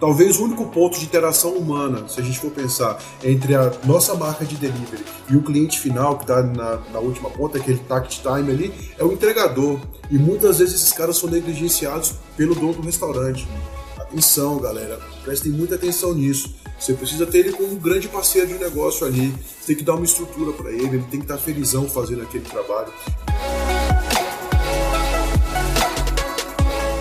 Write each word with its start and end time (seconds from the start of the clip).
talvez 0.00 0.38
o 0.38 0.44
único 0.44 0.64
ponto 0.66 0.98
de 0.98 1.04
interação 1.04 1.52
humana, 1.52 2.08
se 2.08 2.18
a 2.18 2.24
gente 2.24 2.40
for 2.40 2.50
pensar, 2.50 2.98
entre 3.22 3.54
a 3.54 3.70
nossa 3.84 4.14
marca 4.14 4.44
de 4.44 4.56
delivery 4.56 5.04
e 5.28 5.36
o 5.36 5.42
cliente 5.42 5.78
final, 5.78 6.16
que 6.16 6.24
está 6.24 6.42
na, 6.42 6.76
na, 6.92 6.98
última 6.98 7.28
ponta, 7.28 7.58
aquele 7.58 7.78
tact 7.78 8.22
time 8.22 8.50
ali, 8.50 8.74
é 8.98 9.04
o 9.04 9.12
entregador. 9.12 9.78
E 10.10 10.16
muitas 10.16 10.58
vezes 10.58 10.76
esses 10.76 10.92
caras 10.92 11.18
são 11.18 11.28
negligenciados 11.28 12.14
pelo 12.36 12.54
dono 12.54 12.74
do 12.74 12.82
restaurante. 12.82 13.46
Atenção, 13.98 14.58
galera, 14.58 14.98
prestem 15.22 15.52
muita 15.52 15.76
atenção 15.76 16.14
nisso. 16.14 16.54
Você 16.78 16.94
precisa 16.94 17.26
ter 17.26 17.40
ele 17.40 17.52
como 17.52 17.72
um 17.72 17.76
grande 17.76 18.08
parceiro 18.08 18.48
de 18.48 18.54
negócio 18.54 19.06
ali. 19.06 19.30
Você 19.60 19.66
tem 19.66 19.76
que 19.76 19.84
dar 19.84 19.94
uma 19.94 20.04
estrutura 20.04 20.52
para 20.52 20.72
ele, 20.72 20.96
ele 20.96 21.06
tem 21.10 21.20
que 21.20 21.26
estar 21.26 21.36
tá 21.36 21.40
felizão 21.40 21.86
fazendo 21.88 22.22
aquele 22.22 22.44
trabalho. 22.44 22.90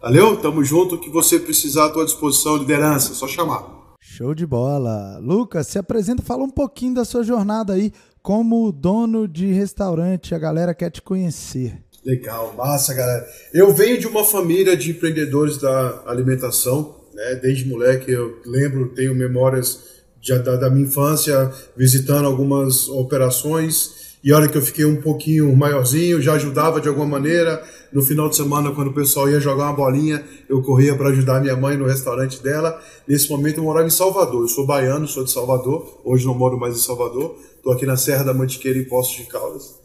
Valeu? 0.00 0.36
Tamo 0.36 0.62
junto. 0.62 0.94
O 0.94 1.00
que 1.00 1.10
você 1.10 1.40
precisar 1.40 1.86
à 1.86 1.90
tua 1.90 2.04
disposição, 2.04 2.56
liderança, 2.56 3.14
só 3.14 3.26
chamar. 3.26 3.96
Show 4.00 4.32
de 4.32 4.46
bola. 4.46 5.18
Lucas, 5.18 5.66
se 5.66 5.78
apresenta, 5.78 6.22
fala 6.22 6.44
um 6.44 6.50
pouquinho 6.50 6.94
da 6.94 7.04
sua 7.04 7.24
jornada 7.24 7.72
aí 7.72 7.92
como 8.22 8.70
dono 8.70 9.26
de 9.26 9.52
restaurante. 9.52 10.34
A 10.34 10.38
galera 10.38 10.72
quer 10.72 10.90
te 10.90 11.02
conhecer. 11.02 11.82
Legal, 12.04 12.54
massa, 12.56 12.94
galera. 12.94 13.26
Eu 13.52 13.72
venho 13.74 13.98
de 13.98 14.06
uma 14.06 14.24
família 14.24 14.76
de 14.76 14.92
empreendedores 14.92 15.58
da 15.58 16.02
alimentação, 16.06 16.94
né? 17.12 17.34
Desde 17.34 17.68
moleque 17.68 18.12
eu 18.12 18.40
lembro, 18.46 18.94
tenho 18.94 19.14
memórias 19.16 19.82
de, 20.20 20.38
da, 20.38 20.56
da 20.56 20.70
minha 20.70 20.86
infância 20.86 21.50
visitando 21.76 22.26
algumas 22.26 22.88
operações 22.88 23.98
e 24.22 24.32
a 24.32 24.36
hora 24.36 24.48
que 24.48 24.58
eu 24.58 24.62
fiquei 24.62 24.84
um 24.84 25.00
pouquinho 25.00 25.54
maiorzinho, 25.56 26.20
já 26.20 26.34
ajudava 26.34 26.80
de 26.80 26.88
alguma 26.88 27.06
maneira. 27.06 27.62
No 27.92 28.02
final 28.02 28.28
de 28.28 28.36
semana, 28.36 28.70
quando 28.72 28.88
o 28.88 28.92
pessoal 28.92 29.30
ia 29.30 29.40
jogar 29.40 29.64
uma 29.64 29.72
bolinha, 29.72 30.22
eu 30.48 30.62
corria 30.62 30.94
para 30.94 31.08
ajudar 31.08 31.40
minha 31.40 31.56
mãe 31.56 31.76
no 31.76 31.86
restaurante 31.86 32.42
dela. 32.42 32.82
Nesse 33.06 33.30
momento 33.30 33.58
eu 33.58 33.64
morava 33.64 33.86
em 33.86 33.90
Salvador. 33.90 34.42
Eu 34.42 34.48
sou 34.48 34.66
baiano, 34.66 35.08
sou 35.08 35.24
de 35.24 35.30
Salvador. 35.30 36.00
Hoje 36.04 36.26
não 36.26 36.34
moro 36.34 36.58
mais 36.58 36.76
em 36.76 36.80
Salvador. 36.80 37.38
Estou 37.56 37.72
aqui 37.72 37.86
na 37.86 37.96
Serra 37.96 38.24
da 38.24 38.34
Mantiqueira, 38.34 38.78
em 38.78 38.84
Poços 38.84 39.16
de 39.16 39.24
Caldas. 39.24 39.78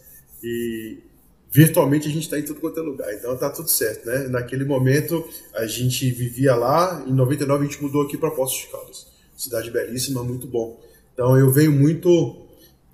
E 0.44 0.98
virtualmente 1.50 2.08
a 2.08 2.12
gente 2.12 2.24
está 2.24 2.38
em 2.38 2.44
tudo 2.44 2.60
quanto 2.60 2.80
é 2.80 2.84
lugar. 2.84 3.14
Então 3.14 3.38
tá 3.38 3.50
tudo 3.50 3.70
certo, 3.70 4.06
né? 4.06 4.28
Naquele 4.28 4.66
momento 4.66 5.24
a 5.56 5.66
gente 5.66 6.12
vivia 6.12 6.56
lá. 6.56 7.06
Em 7.08 7.14
99 7.14 7.66
a 7.66 7.68
gente 7.70 7.82
mudou 7.82 8.02
aqui 8.02 8.18
para 8.18 8.32
Poços 8.32 8.64
de 8.64 8.68
Caldas. 8.68 9.08
Cidade 9.38 9.72
belíssima, 9.72 10.24
muito 10.24 10.46
bom. 10.46 10.80
Então 11.14 11.38
eu 11.38 11.50
venho 11.50 11.72
muito. 11.72 12.36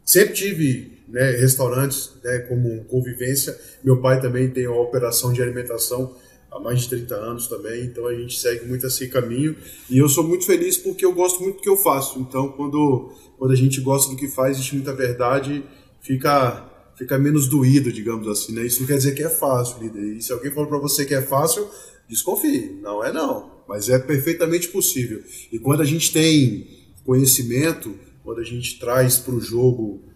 Sempre 0.06 0.34
tive 0.34 0.99
né, 1.10 1.32
restaurantes 1.32 2.12
né, 2.24 2.40
como 2.40 2.84
convivência. 2.86 3.58
Meu 3.84 4.02
pai 4.02 4.22
também 4.22 4.50
tem 4.50 4.68
uma 4.68 4.82
operação 4.82 5.34
de 5.34 5.42
alimentação 5.42 6.16
há 6.52 6.60
mais 6.60 6.82
de 6.82 6.90
30 6.90 7.16
anos 7.16 7.48
também, 7.48 7.86
então 7.86 8.08
a 8.08 8.14
gente 8.14 8.40
segue 8.40 8.66
muito 8.66 8.86
esse 8.86 9.08
caminho. 9.08 9.56
E 9.90 9.98
eu 9.98 10.10
sou 10.10 10.24
muito 10.24 10.46
feliz 10.46 10.78
porque 10.78 11.06
eu 11.06 11.14
gosto 11.14 11.42
muito 11.42 11.58
do 11.58 11.62
que 11.62 11.70
eu 11.70 11.78
faço. 11.78 12.20
Então, 12.20 12.50
quando, 12.50 13.14
quando 13.38 13.52
a 13.52 13.56
gente 13.56 13.82
gosta 13.82 14.12
do 14.12 14.18
que 14.18 14.28
faz, 14.28 14.58
existe 14.58 14.76
muita 14.76 14.94
verdade, 14.94 15.64
fica 16.02 16.66
fica 16.96 17.18
menos 17.18 17.48
doído, 17.48 17.94
digamos 17.94 18.28
assim, 18.28 18.52
né? 18.52 18.66
Isso 18.66 18.82
não 18.82 18.88
quer 18.88 18.98
dizer 18.98 19.16
que 19.16 19.24
é 19.24 19.30
fácil, 19.30 19.82
líder. 19.82 20.18
E 20.18 20.22
se 20.22 20.34
alguém 20.34 20.52
falou 20.52 20.68
para 20.68 20.80
você 20.80 21.06
que 21.06 21.16
é 21.16 21.22
fácil, 21.22 21.66
desconfie. 22.10 22.78
Não 22.82 23.02
é 23.02 23.14
não, 23.14 23.50
mas 23.70 23.88
é 23.88 23.98
perfeitamente 23.98 24.68
possível. 24.68 25.24
E 25.50 25.58
quando 25.58 25.80
a 25.80 25.86
gente 25.86 26.12
tem 26.12 26.68
conhecimento, 27.06 27.96
quando 28.22 28.42
a 28.42 28.44
gente 28.44 28.78
traz 28.80 29.18
para 29.18 29.34
o 29.34 29.40
jogo 29.40 30.09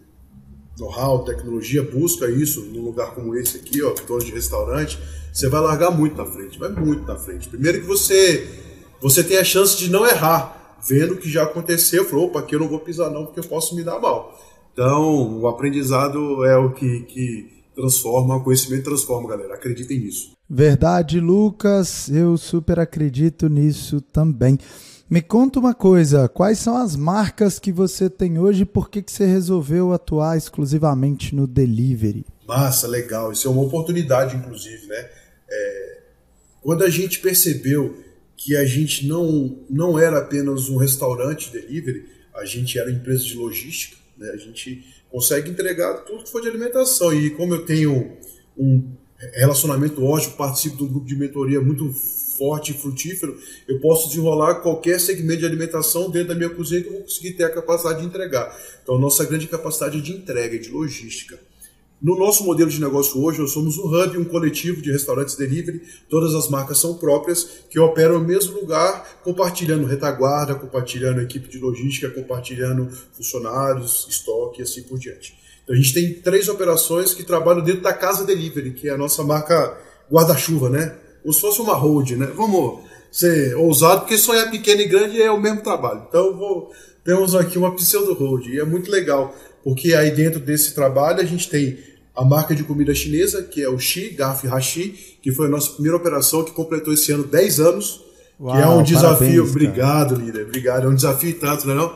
know-how, 0.77 1.23
tecnologia, 1.23 1.83
busca 1.83 2.29
isso 2.29 2.61
num 2.65 2.83
lugar 2.83 3.13
como 3.13 3.35
esse 3.35 3.57
aqui, 3.57 3.81
ó, 3.83 3.93
dono 4.07 4.23
de 4.23 4.31
restaurante, 4.31 4.99
você 5.31 5.49
vai 5.49 5.61
largar 5.61 5.91
muito 5.91 6.15
na 6.15 6.25
frente, 6.25 6.59
vai 6.59 6.69
muito 6.69 7.05
na 7.05 7.15
frente. 7.15 7.47
Primeiro 7.47 7.81
que 7.81 7.87
você 7.87 8.61
você 9.01 9.21
tem 9.21 9.37
a 9.37 9.43
chance 9.43 9.77
de 9.77 9.91
não 9.91 10.07
errar, 10.07 10.77
vendo 10.87 11.15
o 11.15 11.17
que 11.17 11.29
já 11.29 11.43
aconteceu, 11.43 12.05
falou, 12.05 12.27
opa, 12.27 12.39
aqui 12.39 12.55
eu 12.55 12.59
não 12.59 12.69
vou 12.69 12.79
pisar 12.79 13.11
não, 13.11 13.25
porque 13.25 13.41
eu 13.41 13.43
posso 13.43 13.75
me 13.75 13.83
dar 13.83 13.99
mal. 13.99 14.39
Então, 14.71 15.41
o 15.41 15.47
aprendizado 15.47 16.45
é 16.45 16.55
o 16.55 16.71
que, 16.71 17.01
que 17.01 17.63
transforma, 17.75 18.37
o 18.37 18.43
conhecimento 18.43 18.85
transforma, 18.85 19.27
galera. 19.27 19.55
Acreditem 19.55 19.99
nisso. 19.99 20.31
Verdade, 20.49 21.19
Lucas, 21.19 22.09
eu 22.09 22.37
super 22.37 22.79
acredito 22.79 23.49
nisso 23.49 23.99
também. 23.99 24.57
Me 25.13 25.21
conta 25.21 25.59
uma 25.59 25.75
coisa, 25.75 26.27
quais 26.27 26.57
são 26.57 26.75
as 26.75 26.95
marcas 26.95 27.59
que 27.59 27.71
você 27.71 28.09
tem 28.09 28.39
hoje 28.39 28.63
e 28.63 28.65
por 28.65 28.89
que, 28.89 28.99
que 28.99 29.11
você 29.11 29.27
resolveu 29.27 29.93
atuar 29.93 30.35
exclusivamente 30.35 31.35
no 31.35 31.45
delivery? 31.45 32.25
Massa, 32.47 32.87
legal. 32.87 33.31
Isso 33.31 33.47
é 33.47 33.51
uma 33.51 33.61
oportunidade, 33.61 34.35
inclusive, 34.35 34.87
né? 34.87 35.09
É, 35.47 35.99
quando 36.63 36.83
a 36.83 36.89
gente 36.89 37.19
percebeu 37.19 37.95
que 38.35 38.57
a 38.57 38.65
gente 38.65 39.05
não, 39.05 39.55
não 39.69 39.99
era 39.99 40.17
apenas 40.17 40.67
um 40.67 40.77
restaurante 40.77 41.51
delivery, 41.51 42.09
a 42.33 42.43
gente 42.43 42.79
era 42.79 42.89
empresa 42.89 43.23
de 43.23 43.35
logística, 43.35 43.95
né? 44.17 44.31
A 44.31 44.37
gente 44.37 44.83
consegue 45.11 45.51
entregar 45.51 45.93
tudo 46.05 46.23
que 46.23 46.31
for 46.31 46.41
de 46.41 46.47
alimentação. 46.47 47.13
E 47.13 47.29
como 47.29 47.53
eu 47.53 47.63
tenho 47.67 48.17
um 48.57 48.91
relacionamento 49.35 50.03
ótimo, 50.03 50.37
participo 50.37 50.77
de 50.77 50.83
um 50.85 50.87
grupo 50.87 51.05
de 51.05 51.15
mentoria 51.15 51.61
muito 51.61 51.93
forte 52.37 52.71
e 52.71 52.77
frutífero, 52.77 53.37
eu 53.67 53.79
posso 53.79 54.07
desenrolar 54.09 54.55
qualquer 54.55 54.99
segmento 54.99 55.39
de 55.39 55.45
alimentação 55.45 56.09
dentro 56.09 56.29
da 56.29 56.35
minha 56.35 56.49
cozinha 56.49 56.81
que 56.81 56.87
eu 56.87 56.93
vou 56.93 57.01
conseguir 57.01 57.33
ter 57.33 57.43
a 57.43 57.49
capacidade 57.49 58.01
de 58.01 58.07
entregar. 58.07 58.55
Então, 58.81 58.95
a 58.95 58.99
nossa 58.99 59.25
grande 59.25 59.47
capacidade 59.47 60.01
de 60.01 60.11
entrega, 60.11 60.57
de 60.57 60.69
logística. 60.69 61.39
No 62.03 62.17
nosso 62.17 62.43
modelo 62.43 62.69
de 62.69 62.81
negócio 62.81 63.23
hoje, 63.23 63.39
nós 63.39 63.51
somos 63.51 63.77
um 63.77 63.85
hub, 63.85 64.17
um 64.17 64.25
coletivo 64.25 64.81
de 64.81 64.91
restaurantes 64.91 65.35
delivery, 65.35 65.81
todas 66.09 66.35
as 66.35 66.49
marcas 66.49 66.77
são 66.77 66.95
próprias, 66.95 67.47
que 67.69 67.79
operam 67.79 68.19
no 68.19 68.27
mesmo 68.27 68.59
lugar, 68.59 69.21
compartilhando 69.23 69.85
retaguarda, 69.85 70.53
compartilhando 70.53 71.21
equipe 71.21 71.47
de 71.47 71.59
logística, 71.59 72.09
compartilhando 72.09 72.89
funcionários, 73.13 74.05
estoque 74.09 74.59
e 74.59 74.63
assim 74.63 74.83
por 74.83 74.99
diante. 74.99 75.33
Então 75.63 75.73
a 75.73 75.77
gente 75.77 75.93
tem 75.93 76.13
três 76.15 76.49
operações 76.49 77.13
que 77.13 77.23
trabalham 77.23 77.63
dentro 77.63 77.81
da 77.81 77.93
Casa 77.93 78.25
Delivery, 78.25 78.71
que 78.71 78.89
é 78.89 78.91
a 78.91 78.97
nossa 78.97 79.23
marca 79.23 79.77
guarda-chuva, 80.11 80.69
né? 80.69 80.97
Como 81.23 81.33
se 81.33 81.41
fosse 81.41 81.61
uma 81.61 81.73
hold, 81.73 82.11
né? 82.11 82.27
Vamos 82.35 82.81
ser 83.11 83.55
ousado, 83.55 84.01
porque 84.01 84.17
sonhar 84.17 84.51
pequeno 84.51 84.81
e 84.81 84.87
grande 84.87 85.21
é 85.21 85.31
o 85.31 85.39
mesmo 85.39 85.61
trabalho. 85.61 86.03
Então 86.07 86.35
vou, 86.37 86.71
temos 87.03 87.33
aqui 87.33 87.57
uma 87.57 87.73
pseudo 87.75 88.13
hold 88.13 88.47
e 88.47 88.59
é 88.59 88.65
muito 88.65 88.91
legal, 88.91 89.33
porque 89.63 89.93
aí 89.95 90.11
dentro 90.11 90.39
desse 90.39 90.75
trabalho 90.75 91.21
a 91.21 91.25
gente 91.25 91.49
tem 91.49 91.77
a 92.15 92.23
marca 92.23 92.53
de 92.53 92.63
comida 92.63 92.93
chinesa, 92.93 93.41
que 93.41 93.61
é 93.61 93.69
o 93.69 93.79
Xi, 93.79 94.09
Gaf 94.09 94.45
Hashi, 94.47 95.17
que 95.21 95.31
foi 95.31 95.47
a 95.47 95.49
nossa 95.49 95.71
primeira 95.71 95.97
operação 95.97 96.43
que 96.43 96.51
completou 96.51 96.93
esse 96.93 97.11
ano 97.11 97.23
10 97.23 97.59
anos, 97.59 98.03
Uau, 98.39 98.55
que 98.55 98.61
é 98.61 98.67
um 98.67 98.83
desafio. 98.83 99.17
Parabéns, 99.17 99.49
obrigado, 99.49 100.15
líder, 100.15 100.45
obrigado. 100.45 100.85
É 100.85 100.89
um 100.89 100.95
desafio 100.95 101.39
tanto, 101.39 101.65
não 101.65 101.73
é 101.73 101.77
não? 101.77 101.95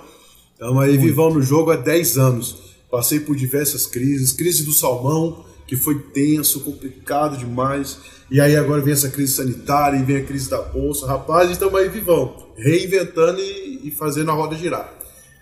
Estamos 0.54 0.84
aí 0.84 0.98
vivão 0.98 1.32
no 1.32 1.42
jogo 1.42 1.72
há 1.72 1.76
10 1.76 2.18
anos. 2.18 2.58
Passei 2.90 3.20
por 3.20 3.36
diversas 3.36 3.86
crises, 3.86 4.32
crise 4.32 4.64
do 4.64 4.72
salmão, 4.72 5.46
que 5.68 5.76
foi 5.76 6.00
tenso, 6.00 6.62
complicado 6.62 7.38
demais. 7.38 7.98
E 8.32 8.40
aí 8.40 8.56
agora 8.56 8.82
vem 8.82 8.94
essa 8.94 9.10
crise 9.10 9.34
sanitária 9.34 9.98
e 9.98 10.04
vem 10.04 10.18
a 10.18 10.24
crise 10.24 10.50
da 10.50 10.62
bolsa. 10.62 11.06
Rapaz, 11.06 11.52
estamos 11.52 11.76
aí 11.80 11.90
vivão, 11.90 12.48
reinventando 12.56 13.40
e, 13.40 13.88
e 13.88 13.92
fazendo 13.92 14.32
a 14.32 14.34
roda 14.34 14.56
girar. 14.56 14.98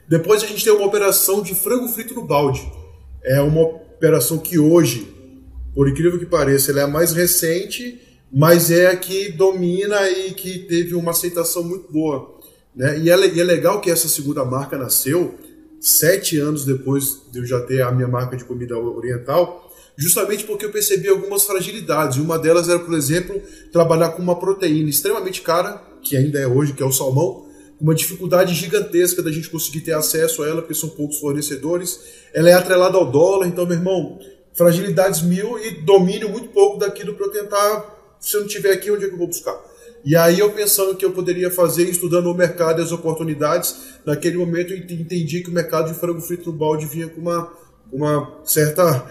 Depois 0.07 0.43
a 0.43 0.47
gente 0.47 0.63
tem 0.63 0.73
uma 0.73 0.85
operação 0.85 1.41
de 1.41 1.53
frango 1.55 1.87
frito 1.87 2.13
no 2.13 2.25
balde. 2.25 2.67
É 3.23 3.39
uma 3.41 3.61
operação 3.61 4.37
que 4.37 4.59
hoje, 4.59 5.07
por 5.73 5.87
incrível 5.87 6.19
que 6.19 6.25
pareça, 6.25 6.71
ela 6.71 6.81
é 6.81 6.83
a 6.83 6.87
mais 6.87 7.13
recente, 7.13 8.01
mas 8.31 8.69
é 8.69 8.87
a 8.87 8.97
que 8.97 9.31
domina 9.31 10.09
e 10.09 10.33
que 10.33 10.59
teve 10.59 10.93
uma 10.93 11.11
aceitação 11.11 11.63
muito 11.63 11.91
boa. 11.91 12.35
Né? 12.75 12.99
E, 12.99 13.09
é, 13.09 13.27
e 13.27 13.39
é 13.39 13.43
legal 13.43 13.79
que 13.79 13.89
essa 13.89 14.07
segunda 14.07 14.43
marca 14.43 14.77
nasceu 14.77 15.35
sete 15.79 16.39
anos 16.39 16.65
depois 16.65 17.21
de 17.31 17.39
eu 17.39 17.45
já 17.45 17.61
ter 17.61 17.81
a 17.81 17.91
minha 17.91 18.07
marca 18.07 18.35
de 18.35 18.43
comida 18.43 18.77
oriental, 18.77 19.64
justamente 19.97 20.43
porque 20.43 20.65
eu 20.65 20.71
percebi 20.71 21.07
algumas 21.07 21.43
fragilidades. 21.43 22.17
Uma 22.17 22.37
delas 22.37 22.69
era, 22.69 22.79
por 22.79 22.93
exemplo, 22.93 23.41
trabalhar 23.71 24.09
com 24.09 24.21
uma 24.21 24.37
proteína 24.37 24.89
extremamente 24.89 25.41
cara, 25.41 25.81
que 26.01 26.15
ainda 26.15 26.39
é 26.39 26.47
hoje, 26.47 26.73
que 26.73 26.83
é 26.83 26.85
o 26.85 26.91
salmão, 26.91 27.45
uma 27.79 27.93
dificuldade 27.93 28.53
gigantesca 28.53 29.21
da 29.21 29.31
gente 29.31 29.49
conseguir 29.49 29.81
ter 29.81 29.93
acesso 29.93 30.43
a 30.43 30.47
ela, 30.47 30.61
porque 30.61 30.73
são 30.73 30.89
poucos 30.89 31.19
fornecedores. 31.19 31.99
Ela 32.33 32.49
é 32.49 32.53
atrelada 32.53 32.97
ao 32.97 33.09
dólar, 33.09 33.47
então, 33.47 33.65
meu 33.65 33.75
irmão, 33.75 34.19
fragilidades 34.53 35.21
mil 35.21 35.59
e 35.59 35.71
domínio 35.81 36.29
muito 36.29 36.49
pouco 36.49 36.79
daquilo 36.79 37.13
para 37.13 37.25
eu 37.25 37.31
tentar, 37.31 38.15
se 38.19 38.35
eu 38.35 38.41
não 38.41 38.47
tiver 38.47 38.71
aqui, 38.71 38.89
onde 38.89 39.05
é 39.05 39.07
que 39.07 39.13
eu 39.13 39.17
vou 39.17 39.27
buscar? 39.27 39.59
E 40.05 40.15
aí 40.15 40.39
eu 40.39 40.51
pensando 40.51 40.95
que 40.95 41.03
eu 41.03 41.11
poderia 41.11 41.49
fazer, 41.49 41.89
estudando 41.89 42.27
o 42.27 42.33
mercado 42.33 42.79
e 42.79 42.83
as 42.83 42.91
oportunidades, 42.91 43.75
naquele 44.05 44.37
momento 44.37 44.71
eu 44.71 44.77
entendi 44.77 45.41
que 45.41 45.49
o 45.49 45.53
mercado 45.53 45.91
de 45.91 45.99
frango 45.99 46.21
frito 46.21 46.51
no 46.51 46.57
balde 46.57 46.85
vinha 46.85 47.09
com 47.09 47.19
uma, 47.19 47.51
uma 47.91 48.39
certa 48.45 49.09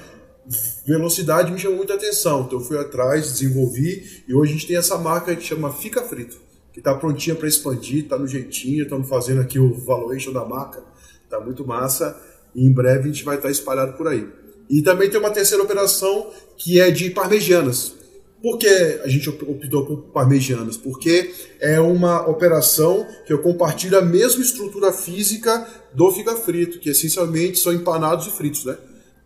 velocidade 0.86 1.52
me 1.52 1.58
chamou 1.58 1.78
muita 1.78 1.94
atenção. 1.94 2.42
Então 2.42 2.58
eu 2.58 2.64
fui 2.64 2.78
atrás, 2.78 3.32
desenvolvi 3.32 4.24
e 4.28 4.34
hoje 4.34 4.52
a 4.52 4.54
gente 4.54 4.66
tem 4.66 4.76
essa 4.76 4.98
marca 4.98 5.34
que 5.34 5.42
chama 5.42 5.72
Fica 5.72 6.02
Frito, 6.02 6.36
que 6.72 6.80
está 6.80 6.94
prontinha 6.94 7.34
para 7.34 7.48
expandir, 7.48 8.04
está 8.04 8.18
no 8.18 8.26
jeitinho, 8.26 8.84
estamos 8.84 9.08
fazendo 9.08 9.40
aqui 9.40 9.58
o 9.58 9.74
valuation 9.74 10.32
da 10.32 10.44
marca, 10.44 10.82
está 11.22 11.40
muito 11.40 11.66
massa 11.66 12.20
e 12.54 12.66
em 12.66 12.72
breve 12.72 13.08
a 13.08 13.12
gente 13.12 13.24
vai 13.24 13.36
estar 13.36 13.48
tá 13.48 13.52
espalhado 13.52 13.96
por 13.96 14.08
aí. 14.08 14.28
E 14.68 14.82
também 14.82 15.10
tem 15.10 15.20
uma 15.20 15.30
terceira 15.30 15.62
operação 15.62 16.30
que 16.56 16.80
é 16.80 16.90
de 16.90 17.10
parmegianas. 17.10 17.94
Por 18.42 18.58
que 18.58 18.68
a 19.02 19.08
gente 19.08 19.28
optou 19.30 19.86
por 19.86 19.96
parmegianas? 20.12 20.76
Porque 20.76 21.32
é 21.60 21.80
uma 21.80 22.28
operação 22.28 23.06
que 23.26 23.32
eu 23.32 23.38
compartilho 23.38 23.98
a 23.98 24.02
mesma 24.02 24.42
estrutura 24.42 24.92
física 24.92 25.66
do 25.94 26.12
figa 26.12 26.36
frito, 26.36 26.78
que 26.78 26.90
essencialmente 26.90 27.58
são 27.58 27.72
empanados 27.72 28.26
e 28.26 28.30
fritos, 28.30 28.66
né? 28.66 28.76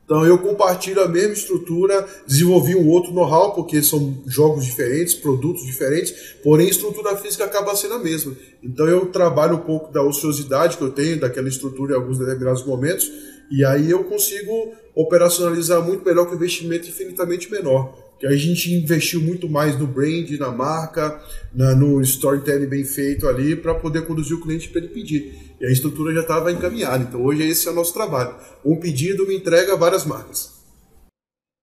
Então 0.09 0.25
eu 0.25 0.39
compartilho 0.39 1.03
a 1.03 1.07
mesma 1.07 1.35
estrutura, 1.35 2.09
desenvolvi 2.27 2.75
um 2.75 2.89
outro 2.89 3.13
know-how, 3.13 3.55
porque 3.55 3.83
são 3.83 4.23
jogos 4.27 4.65
diferentes, 4.65 5.13
produtos 5.13 5.67
diferentes, 5.67 6.15
porém 6.43 6.67
a 6.67 6.71
estrutura 6.71 7.15
física 7.15 7.45
acaba 7.45 7.77
sendo 7.77 7.93
a 7.93 7.99
mesma. 7.99 8.35
Então 8.63 8.89
eu 8.89 9.05
trabalho 9.13 9.57
um 9.57 9.61
pouco 9.61 9.93
da 9.93 10.03
ociosidade 10.03 10.79
que 10.79 10.83
eu 10.83 10.91
tenho, 10.93 11.21
daquela 11.21 11.47
estrutura 11.47 11.93
em 11.93 11.97
alguns 11.97 12.19
determinados 12.19 12.65
momentos, 12.65 13.13
e 13.51 13.63
aí 13.63 13.91
eu 13.91 14.03
consigo 14.05 14.73
operacionalizar 14.95 15.85
muito 15.85 16.03
melhor 16.03 16.25
com 16.25 16.37
investimento 16.37 16.89
infinitamente 16.89 17.51
menor 17.51 18.08
que 18.19 18.27
a 18.27 18.37
gente 18.37 18.73
investiu 18.73 19.23
muito 19.23 19.49
mais 19.49 19.79
no 19.79 19.87
brand, 19.87 20.29
na 20.39 20.51
marca, 20.51 21.21
na, 21.55 21.75
no 21.75 22.01
storytelling 22.03 22.67
bem 22.67 22.85
feito 22.85 23.29
ali 23.29 23.55
para 23.55 23.75
poder 23.75 24.07
conduzir 24.07 24.37
o 24.37 24.41
cliente 24.41 24.69
para 24.69 24.81
ele 24.81 24.89
pedir. 24.89 25.57
E 25.61 25.67
a 25.67 25.71
estrutura 25.71 26.13
já 26.13 26.21
estava 26.21 26.53
encaminhada. 26.53 27.05
Então 27.05 27.23
hoje 27.23 27.43
esse 27.43 27.69
é 27.69 27.71
o 27.71 27.75
nosso 27.75 27.95
trabalho. 27.95 28.35
Um 28.65 28.77
pedido 28.77 29.27
me 29.27 29.37
entrega 29.37 29.77
várias 29.77 30.05
marcas. 30.05 30.59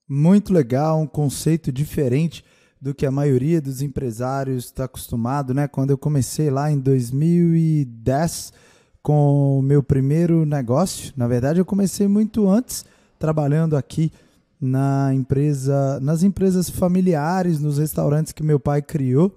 Muito 0.08 0.54
legal, 0.54 1.02
um 1.02 1.08
conceito 1.08 1.72
diferente 1.72 2.44
do 2.80 2.94
que 2.94 3.06
a 3.06 3.12
maioria 3.12 3.60
dos 3.60 3.82
empresários 3.82 4.66
está 4.66 4.84
acostumado, 4.84 5.54
né? 5.54 5.68
Quando 5.68 5.90
eu 5.90 5.98
comecei 5.98 6.50
lá 6.50 6.72
em 6.72 6.78
2010 6.78 8.54
com 9.02 9.60
o 9.60 9.62
meu 9.62 9.82
primeiro 9.82 10.46
negócio, 10.46 11.12
na 11.18 11.28
verdade 11.28 11.60
eu 11.60 11.66
comecei 11.66 12.08
muito 12.08 12.48
antes 12.48 12.86
trabalhando 13.18 13.76
aqui 13.76 14.12
na 14.60 15.14
empresa, 15.14 16.00
nas 16.02 16.24
empresas 16.24 16.70
familiares, 16.70 17.60
nos 17.60 17.78
restaurantes 17.78 18.32
que 18.32 18.44
meu 18.44 18.60
pai 18.60 18.82
criou. 18.82 19.32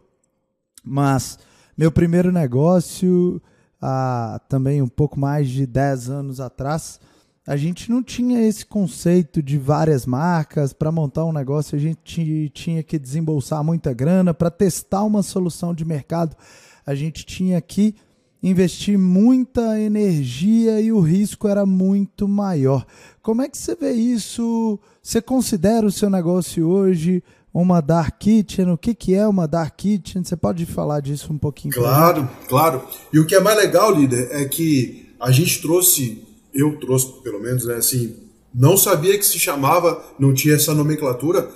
Mas 0.85 1.39
meu 1.77 1.93
primeiro 1.93 2.33
negócio, 2.33 3.41
há 3.81 4.41
também 4.49 4.83
um 4.83 4.89
pouco 4.89 5.19
mais 5.19 5.49
de 5.49 5.67
10 5.67 6.11
anos 6.11 6.41
atrás, 6.41 7.01
a 7.47 7.57
gente 7.57 7.91
não 7.91 8.03
tinha 8.03 8.47
esse 8.47 8.67
conceito 8.67 9.43
de 9.43 9.57
várias 9.57 10.05
marcas. 10.05 10.75
Para 10.75 10.93
montar 10.93 11.25
um 11.25 11.33
negócio, 11.33 11.77
a 11.77 11.79
gente 11.79 12.51
tinha 12.53 12.83
que 12.83 12.99
desembolsar 12.99 13.65
muita 13.65 13.95
grana. 13.95 14.35
Para 14.35 14.51
testar 14.51 15.03
uma 15.03 15.23
solução 15.23 15.73
de 15.73 15.83
mercado, 15.83 16.37
a 16.85 16.95
gente 16.95 17.25
tinha 17.25 17.59
que 17.63 17.95
investir 18.43 18.99
muita 18.99 19.81
energia 19.81 20.79
e 20.81 20.93
o 20.93 21.01
risco 21.01 21.49
era 21.49 21.65
muito 21.65 22.29
maior. 22.29 22.87
Como 23.29 23.43
é 23.43 23.49
que 23.51 23.59
você 23.59 23.75
vê 23.75 23.93
isso? 23.93 24.79
Você 25.03 25.21
considera 25.21 25.87
o 25.87 25.93
seu 25.93 26.09
negócio 26.09 26.67
hoje 26.67 27.23
uma 27.53 27.83
dark 27.83 28.17
kitchen? 28.19 28.71
O 28.71 28.79
que, 28.79 28.95
que 28.95 29.15
é 29.15 29.29
uma 29.29 29.47
dark 29.47 29.77
kitchen? 29.77 30.25
Você 30.25 30.35
pode 30.35 30.65
falar 30.65 31.01
disso 31.01 31.31
um 31.31 31.37
pouquinho? 31.37 31.75
Claro, 31.75 32.27
claro. 32.49 32.83
E 33.13 33.19
o 33.19 33.27
que 33.27 33.35
é 33.35 33.41
mais 33.41 33.59
legal, 33.59 33.95
líder, 33.95 34.31
é 34.31 34.47
que 34.47 35.13
a 35.21 35.31
gente 35.31 35.61
trouxe, 35.61 36.27
eu 36.55 36.81
trouxe 36.81 37.21
pelo 37.23 37.39
menos, 37.39 37.67
né, 37.67 37.75
assim, 37.75 38.17
não 38.55 38.79
sabia 38.79 39.19
que 39.19 39.27
se 39.27 39.39
chamava, 39.39 40.03
não 40.19 40.33
tinha 40.33 40.55
essa 40.55 40.75
nomenclatura, 40.75 41.51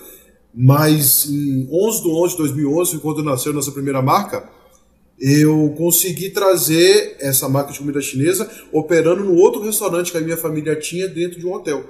mas 0.54 1.24
em 1.24 1.66
11 1.72 2.02
de 2.02 2.08
11 2.10 2.32
de 2.32 2.36
2011, 2.36 2.98
quando 2.98 3.24
nasceu 3.24 3.50
nossa 3.54 3.72
primeira 3.72 4.02
marca, 4.02 4.46
eu 5.22 5.72
consegui 5.78 6.30
trazer 6.30 7.14
essa 7.20 7.48
marca 7.48 7.72
de 7.72 7.78
comida 7.78 8.00
chinesa 8.00 8.50
operando 8.72 9.22
no 9.22 9.36
outro 9.36 9.62
restaurante 9.62 10.10
que 10.10 10.18
a 10.18 10.20
minha 10.20 10.36
família 10.36 10.74
tinha 10.74 11.06
dentro 11.06 11.38
de 11.38 11.46
um 11.46 11.52
hotel. 11.52 11.88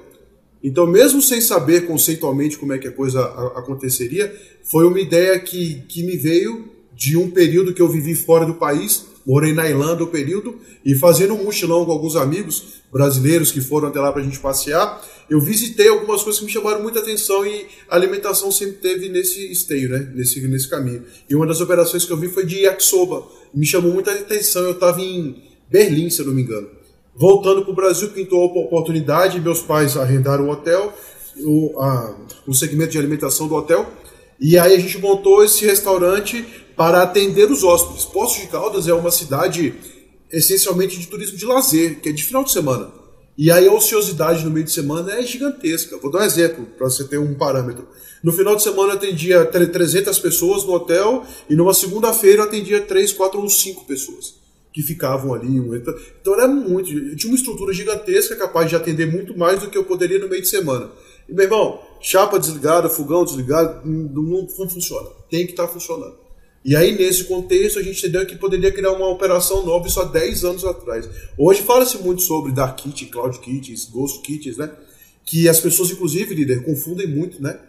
Então, 0.63 0.85
mesmo 0.85 1.19
sem 1.19 1.41
saber 1.41 1.87
conceitualmente 1.87 2.59
como 2.59 2.73
é 2.73 2.77
que 2.77 2.87
a 2.87 2.91
coisa 2.91 3.21
aconteceria, 3.55 4.31
foi 4.61 4.85
uma 4.85 4.99
ideia 4.99 5.39
que, 5.39 5.81
que 5.89 6.03
me 6.03 6.15
veio 6.15 6.69
de 6.95 7.17
um 7.17 7.31
período 7.31 7.73
que 7.73 7.81
eu 7.81 7.89
vivi 7.89 8.13
fora 8.13 8.45
do 8.45 8.53
país, 8.53 9.07
morei 9.25 9.53
na 9.53 9.67
Irlanda 9.67 10.03
o 10.03 10.07
um 10.07 10.09
período, 10.09 10.59
e 10.85 10.95
fazendo 10.95 11.33
um 11.33 11.43
mochilão 11.43 11.85
com 11.85 11.91
alguns 11.91 12.15
amigos 12.15 12.81
brasileiros 12.91 13.51
que 13.51 13.61
foram 13.61 13.87
até 13.87 13.99
lá 13.99 14.11
para 14.11 14.21
a 14.21 14.23
gente 14.23 14.39
passear, 14.39 15.01
eu 15.29 15.39
visitei 15.39 15.87
algumas 15.87 16.21
coisas 16.21 16.39
que 16.39 16.45
me 16.45 16.51
chamaram 16.51 16.81
muita 16.81 16.99
atenção 16.99 17.45
e 17.45 17.65
a 17.89 17.95
alimentação 17.95 18.51
sempre 18.51 18.75
teve 18.75 19.09
nesse 19.09 19.51
esteio, 19.51 19.89
né? 19.89 20.11
nesse, 20.13 20.45
nesse 20.47 20.67
caminho. 20.67 21.03
E 21.29 21.35
uma 21.35 21.47
das 21.47 21.61
operações 21.61 22.05
que 22.05 22.11
eu 22.11 22.17
vi 22.17 22.27
foi 22.27 22.45
de 22.45 22.61
yakisoba. 22.61 23.25
Me 23.53 23.65
chamou 23.65 23.91
muita 23.91 24.11
atenção, 24.11 24.63
eu 24.63 24.71
estava 24.71 25.01
em 25.01 25.41
Berlim, 25.69 26.09
se 26.09 26.21
eu 26.21 26.27
não 26.27 26.33
me 26.33 26.41
engano. 26.41 26.69
Voltando 27.15 27.61
para 27.61 27.71
o 27.71 27.75
Brasil, 27.75 28.09
pintou 28.09 28.41
a 28.41 28.45
oportunidade, 28.45 29.39
meus 29.39 29.61
pais 29.61 29.95
arrendaram 29.95 30.47
o 30.47 30.51
hotel, 30.51 30.93
o, 31.37 31.73
o 32.47 32.53
segmento 32.53 32.91
de 32.91 32.97
alimentação 32.97 33.47
do 33.47 33.55
hotel, 33.55 33.87
e 34.39 34.57
aí 34.57 34.73
a 34.73 34.79
gente 34.79 34.97
montou 34.99 35.43
esse 35.43 35.65
restaurante 35.65 36.45
para 36.75 37.01
atender 37.01 37.51
os 37.51 37.63
hóspedes. 37.63 38.05
Poços 38.05 38.41
de 38.41 38.47
Caldas 38.47 38.87
é 38.87 38.93
uma 38.93 39.11
cidade 39.11 39.73
essencialmente 40.31 40.99
de 40.99 41.07
turismo 41.07 41.37
de 41.37 41.45
lazer, 41.45 41.99
que 42.01 42.09
é 42.09 42.11
de 42.11 42.23
final 42.23 42.43
de 42.43 42.51
semana. 42.51 42.91
E 43.37 43.51
aí 43.51 43.67
a 43.67 43.73
ociosidade 43.73 44.43
no 44.43 44.51
meio 44.51 44.65
de 44.65 44.71
semana 44.71 45.13
é 45.13 45.23
gigantesca. 45.23 45.97
Vou 45.97 46.11
dar 46.11 46.19
um 46.19 46.25
exemplo 46.25 46.65
para 46.77 46.89
você 46.89 47.03
ter 47.03 47.17
um 47.17 47.33
parâmetro. 47.33 47.87
No 48.23 48.31
final 48.31 48.55
de 48.55 48.63
semana 48.63 48.93
eu 48.93 48.97
atendia 48.97 49.43
300 49.45 50.17
pessoas 50.19 50.63
no 50.63 50.73
hotel 50.73 51.23
e 51.49 51.55
numa 51.55 51.73
segunda-feira 51.73 52.43
eu 52.43 52.45
atendia 52.45 52.81
3, 52.81 53.11
4 53.11 53.39
ou 53.39 53.49
5 53.49 53.85
pessoas 53.85 54.35
que 54.71 54.81
ficavam 54.81 55.33
ali. 55.33 55.57
Então 56.21 56.33
era 56.33 56.47
muito. 56.47 56.91
Eu 56.91 57.15
tinha 57.15 57.31
uma 57.31 57.37
estrutura 57.37 57.73
gigantesca 57.73 58.35
capaz 58.35 58.69
de 58.69 58.75
atender 58.75 59.11
muito 59.11 59.37
mais 59.37 59.61
do 59.61 59.69
que 59.69 59.77
eu 59.77 59.83
poderia 59.83 60.19
no 60.19 60.29
meio 60.29 60.41
de 60.41 60.47
semana. 60.47 60.91
E 61.27 61.33
meu 61.33 61.43
irmão, 61.43 61.79
chapa 62.01 62.39
desligada, 62.39 62.89
fogão 62.89 63.23
desligado, 63.23 63.87
não, 63.87 64.47
não 64.47 64.69
funciona. 64.69 65.09
Tem 65.29 65.45
que 65.45 65.53
estar 65.53 65.67
tá 65.67 65.73
funcionando. 65.73 66.22
E 66.65 66.75
aí, 66.75 66.97
nesse 66.97 67.25
contexto, 67.25 67.77
a 67.77 67.83
gente 67.83 67.99
entendeu 67.99 68.25
que 68.25 68.37
poderia 68.37 68.71
criar 68.71 68.91
uma 68.93 69.09
operação 69.09 69.65
nova 69.65 69.87
isso 69.87 69.99
há 69.99 70.05
10 70.05 70.45
anos 70.45 70.63
atrás. 70.63 71.09
Hoje 71.37 71.61
fala-se 71.61 71.97
muito 71.97 72.21
sobre 72.21 72.53
Dark 72.53 72.77
Kitchen, 72.77 73.09
Cloud 73.09 73.37
Kitchens, 73.39 73.85
Ghost 73.85 74.21
Kitchens, 74.21 74.57
né? 74.57 74.71
Que 75.25 75.49
as 75.49 75.59
pessoas, 75.59 75.91
inclusive, 75.91 76.33
líder, 76.33 76.63
confundem 76.63 77.07
muito, 77.07 77.41
né? 77.41 77.59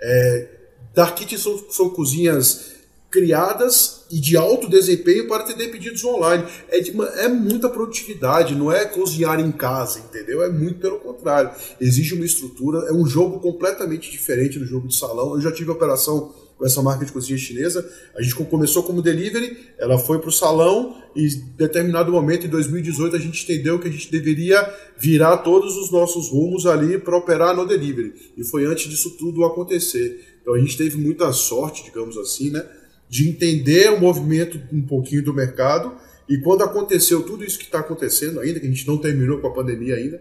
É, 0.00 0.48
Dark 0.94 1.14
Kitchens 1.16 1.42
são, 1.42 1.62
são 1.70 1.90
cozinhas 1.90 2.78
criadas 3.10 4.04
e 4.10 4.20
de 4.20 4.36
alto 4.36 4.68
desempenho 4.68 5.28
para 5.28 5.42
atender 5.42 5.70
pedidos 5.70 6.02
online. 6.04 6.44
É, 6.70 6.80
de, 6.80 6.94
é 7.18 7.28
muita 7.28 7.68
produtividade, 7.68 8.54
não 8.54 8.72
é 8.72 8.86
cozinhar 8.86 9.38
em 9.40 9.52
casa, 9.52 9.98
entendeu? 9.98 10.42
É 10.42 10.48
muito 10.48 10.80
pelo 10.80 10.98
contrário. 10.98 11.50
Exige 11.78 12.14
uma 12.14 12.24
estrutura, 12.24 12.88
é 12.88 12.92
um 12.92 13.06
jogo 13.06 13.40
completamente 13.40 14.10
diferente 14.10 14.58
do 14.58 14.64
jogo 14.64 14.88
de 14.88 14.96
salão. 14.96 15.34
Eu 15.34 15.40
já 15.40 15.52
tive 15.52 15.70
operação 15.70 16.34
com 16.58 16.66
essa 16.66 16.82
marca 16.82 17.04
de 17.04 17.12
cozinha 17.12 17.38
chinesa. 17.38 17.88
A 18.16 18.20
gente 18.20 18.34
começou 18.34 18.82
como 18.82 19.00
delivery, 19.00 19.56
ela 19.78 19.96
foi 19.96 20.18
para 20.18 20.28
o 20.28 20.32
salão 20.32 20.96
e 21.14 21.26
em 21.26 21.54
determinado 21.56 22.10
momento, 22.10 22.46
em 22.46 22.50
2018, 22.50 23.16
a 23.16 23.18
gente 23.18 23.44
entendeu 23.44 23.78
que 23.78 23.88
a 23.88 23.90
gente 23.90 24.10
deveria 24.10 24.68
virar 24.98 25.38
todos 25.38 25.76
os 25.76 25.90
nossos 25.90 26.28
rumos 26.28 26.66
ali 26.66 26.98
para 26.98 27.16
operar 27.16 27.54
no 27.56 27.66
delivery. 27.66 28.12
E 28.36 28.44
foi 28.44 28.66
antes 28.66 28.90
disso 28.90 29.16
tudo 29.16 29.44
acontecer. 29.44 30.38
Então 30.42 30.54
a 30.54 30.58
gente 30.58 30.76
teve 30.76 30.96
muita 30.96 31.32
sorte, 31.32 31.84
digamos 31.84 32.16
assim, 32.18 32.50
né, 32.50 32.66
de 33.08 33.28
entender 33.28 33.92
o 33.92 34.00
movimento 34.00 34.60
um 34.72 34.82
pouquinho 34.82 35.22
do 35.22 35.32
mercado. 35.32 35.94
E 36.28 36.38
quando 36.38 36.62
aconteceu 36.62 37.22
tudo 37.22 37.44
isso 37.44 37.58
que 37.58 37.64
está 37.64 37.78
acontecendo 37.78 38.40
ainda, 38.40 38.58
que 38.60 38.66
a 38.66 38.70
gente 38.70 38.86
não 38.86 38.98
terminou 38.98 39.38
com 39.38 39.46
a 39.46 39.52
pandemia 39.52 39.94
ainda, 39.94 40.20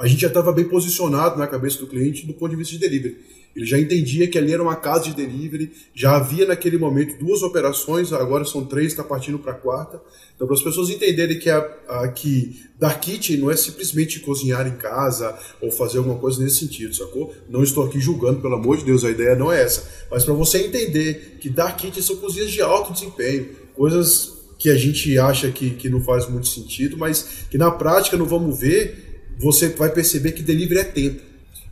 a 0.00 0.06
gente 0.06 0.20
já 0.20 0.28
estava 0.28 0.52
bem 0.52 0.64
posicionado 0.64 1.38
na 1.38 1.46
cabeça 1.46 1.78
do 1.78 1.86
cliente 1.86 2.26
do 2.26 2.34
ponto 2.34 2.50
de 2.50 2.56
vista 2.56 2.72
de 2.72 2.78
delivery. 2.78 3.18
Ele 3.56 3.66
já 3.66 3.78
entendia 3.78 4.28
que 4.28 4.38
ali 4.38 4.52
era 4.52 4.62
uma 4.62 4.76
casa 4.76 5.04
de 5.04 5.14
delivery, 5.14 5.72
já 5.92 6.14
havia 6.14 6.46
naquele 6.46 6.78
momento 6.78 7.18
duas 7.18 7.42
operações, 7.42 8.12
agora 8.12 8.44
são 8.44 8.64
três, 8.64 8.88
está 8.92 9.02
partindo 9.02 9.38
para 9.38 9.52
a 9.52 9.54
quarta. 9.56 10.00
Então, 10.36 10.46
para 10.46 10.54
as 10.54 10.62
pessoas 10.62 10.90
entenderem 10.90 11.40
que, 11.40 11.50
a, 11.50 11.58
a, 11.88 12.08
que 12.08 12.62
Dark 12.78 13.00
Kitchen 13.00 13.38
não 13.38 13.50
é 13.50 13.56
simplesmente 13.56 14.20
cozinhar 14.20 14.64
em 14.68 14.76
casa 14.76 15.36
ou 15.60 15.72
fazer 15.72 15.98
alguma 15.98 16.18
coisa 16.18 16.40
nesse 16.40 16.60
sentido, 16.60 16.94
sacou? 16.94 17.34
Não 17.48 17.64
estou 17.64 17.84
aqui 17.84 17.98
julgando, 17.98 18.40
pelo 18.40 18.54
amor 18.54 18.76
de 18.76 18.84
Deus, 18.84 19.04
a 19.04 19.10
ideia 19.10 19.34
não 19.34 19.52
é 19.52 19.60
essa. 19.60 19.88
Mas 20.08 20.24
para 20.24 20.34
você 20.34 20.58
entender 20.58 21.38
que 21.40 21.50
Dark 21.50 21.78
Kitchen 21.78 22.02
são 22.02 22.16
cozinhas 22.16 22.52
de 22.52 22.62
alto 22.62 22.92
desempenho, 22.92 23.48
coisas 23.74 24.38
que 24.56 24.70
a 24.70 24.76
gente 24.76 25.18
acha 25.18 25.50
que, 25.50 25.70
que 25.70 25.88
não 25.88 26.00
faz 26.00 26.28
muito 26.28 26.46
sentido, 26.46 26.96
mas 26.96 27.46
que 27.50 27.58
na 27.58 27.72
prática 27.72 28.16
não 28.16 28.26
vamos 28.26 28.58
ver 28.60 29.07
você 29.38 29.68
vai 29.68 29.90
perceber 29.90 30.32
que 30.32 30.42
delivery 30.42 30.80
é 30.80 30.84
tempo. 30.84 31.22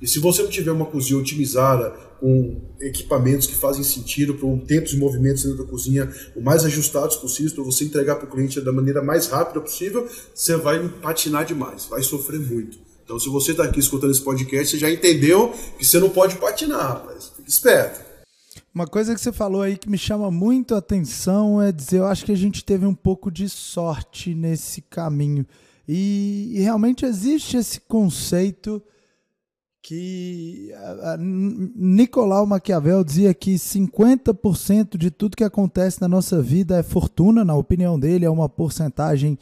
E 0.00 0.06
se 0.06 0.18
você 0.18 0.42
não 0.42 0.50
tiver 0.50 0.70
uma 0.70 0.86
cozinha 0.86 1.18
otimizada, 1.18 1.94
com 2.20 2.60
equipamentos 2.80 3.46
que 3.46 3.54
fazem 3.54 3.84
sentido 3.84 4.34
para 4.34 4.46
um 4.46 4.58
tempo 4.58 4.86
de 4.86 4.96
movimentos 4.96 5.44
dentro 5.44 5.64
da 5.64 5.70
cozinha 5.70 6.10
o 6.34 6.40
mais 6.40 6.64
ajustados 6.64 7.16
possível 7.16 7.54
para 7.54 7.64
você 7.64 7.84
entregar 7.84 8.16
para 8.16 8.26
o 8.26 8.30
cliente 8.30 8.60
da 8.60 8.72
maneira 8.72 9.02
mais 9.02 9.26
rápida 9.26 9.60
possível, 9.60 10.08
você 10.34 10.56
vai 10.56 10.88
patinar 10.88 11.44
demais, 11.44 11.86
vai 11.86 12.02
sofrer 12.02 12.40
muito. 12.40 12.78
Então, 13.04 13.18
se 13.20 13.28
você 13.28 13.52
está 13.52 13.64
aqui 13.64 13.78
escutando 13.78 14.10
esse 14.10 14.20
podcast, 14.20 14.70
você 14.70 14.78
já 14.78 14.90
entendeu 14.90 15.54
que 15.78 15.84
você 15.84 16.00
não 16.00 16.10
pode 16.10 16.36
patinar, 16.36 16.88
rapaz. 16.88 17.32
Fique 17.36 17.48
esperto. 17.48 18.04
Uma 18.74 18.86
coisa 18.86 19.14
que 19.14 19.20
você 19.20 19.32
falou 19.32 19.62
aí 19.62 19.76
que 19.76 19.88
me 19.88 19.96
chama 19.96 20.30
muito 20.30 20.74
a 20.74 20.78
atenção 20.78 21.62
é 21.62 21.70
dizer, 21.70 21.98
eu 21.98 22.06
acho 22.06 22.24
que 22.24 22.32
a 22.32 22.36
gente 22.36 22.64
teve 22.64 22.84
um 22.84 22.94
pouco 22.94 23.30
de 23.30 23.48
sorte 23.48 24.34
nesse 24.34 24.82
caminho. 24.82 25.46
E, 25.88 26.52
e 26.56 26.60
realmente 26.60 27.04
existe 27.04 27.56
esse 27.56 27.80
conceito 27.80 28.82
que 29.86 30.72
Nicolau 31.76 32.44
Maquiavel 32.44 33.04
dizia 33.04 33.32
que 33.32 33.54
50% 33.54 34.96
de 34.96 35.12
tudo 35.12 35.36
que 35.36 35.44
acontece 35.44 36.00
na 36.00 36.08
nossa 36.08 36.42
vida 36.42 36.78
é 36.78 36.82
fortuna, 36.82 37.44
na 37.44 37.54
opinião 37.54 37.96
dele, 37.96 38.24
é 38.24 38.30
uma 38.30 38.48
porcentagem 38.48 39.38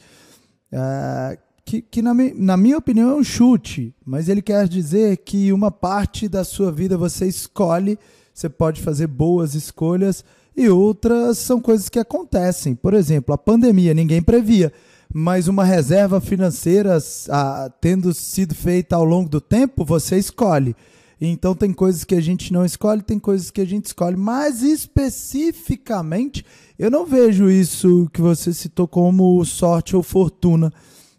uh, 0.71 1.35
que, 1.65 1.81
que 1.81 1.99
na, 1.99 2.13
mi, 2.13 2.31
na 2.31 2.55
minha 2.55 2.77
opinião, 2.77 3.09
é 3.09 3.15
um 3.15 3.23
chute, 3.23 3.91
mas 4.05 4.29
ele 4.29 4.41
quer 4.41 4.67
dizer 4.67 5.17
que 5.17 5.51
uma 5.51 5.71
parte 5.71 6.29
da 6.29 6.43
sua 6.43 6.71
vida 6.71 6.95
você 6.95 7.25
escolhe, 7.25 7.97
você 8.31 8.47
pode 8.47 8.83
fazer 8.83 9.07
boas 9.07 9.55
escolhas, 9.55 10.23
e 10.55 10.69
outras 10.69 11.39
são 11.39 11.59
coisas 11.59 11.89
que 11.89 11.97
acontecem. 11.97 12.75
Por 12.75 12.93
exemplo, 12.93 13.33
a 13.33 13.37
pandemia, 13.37 13.95
ninguém 13.95 14.21
previa 14.21 14.71
mas 15.17 15.47
uma 15.47 15.63
reserva 15.63 16.19
financeira 16.19 16.97
a, 17.29 17.71
tendo 17.79 18.13
sido 18.13 18.53
feita 18.53 18.97
ao 18.97 19.05
longo 19.05 19.29
do 19.29 19.39
tempo, 19.39 19.85
você 19.85 20.17
escolhe. 20.17 20.75
Então 21.21 21.55
tem 21.55 21.71
coisas 21.71 22.03
que 22.03 22.15
a 22.15 22.19
gente 22.19 22.51
não 22.51 22.65
escolhe, 22.65 23.01
tem 23.01 23.17
coisas 23.17 23.49
que 23.49 23.61
a 23.61 23.65
gente 23.65 23.85
escolhe, 23.85 24.17
mas 24.17 24.61
especificamente 24.61 26.45
eu 26.77 26.91
não 26.91 27.05
vejo 27.05 27.49
isso 27.49 28.09
que 28.11 28.19
você 28.19 28.53
citou 28.53 28.89
como 28.89 29.45
sorte 29.45 29.95
ou 29.95 30.03
fortuna. 30.03 30.69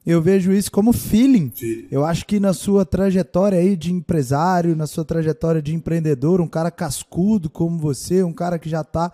Eu 0.04 0.20
vejo 0.20 0.52
isso 0.52 0.70
como 0.70 0.92
feeling. 0.92 1.50
Sim. 1.54 1.86
Eu 1.90 2.04
acho 2.04 2.26
que 2.26 2.38
na 2.38 2.52
sua 2.52 2.84
trajetória 2.84 3.58
aí 3.58 3.74
de 3.74 3.90
empresário, 3.94 4.76
na 4.76 4.86
sua 4.86 5.06
trajetória 5.06 5.62
de 5.62 5.74
empreendedor, 5.74 6.42
um 6.42 6.48
cara 6.48 6.70
cascudo 6.70 7.48
como 7.48 7.78
você, 7.78 8.22
um 8.22 8.34
cara 8.34 8.58
que 8.58 8.68
já 8.68 8.82
está 8.82 9.10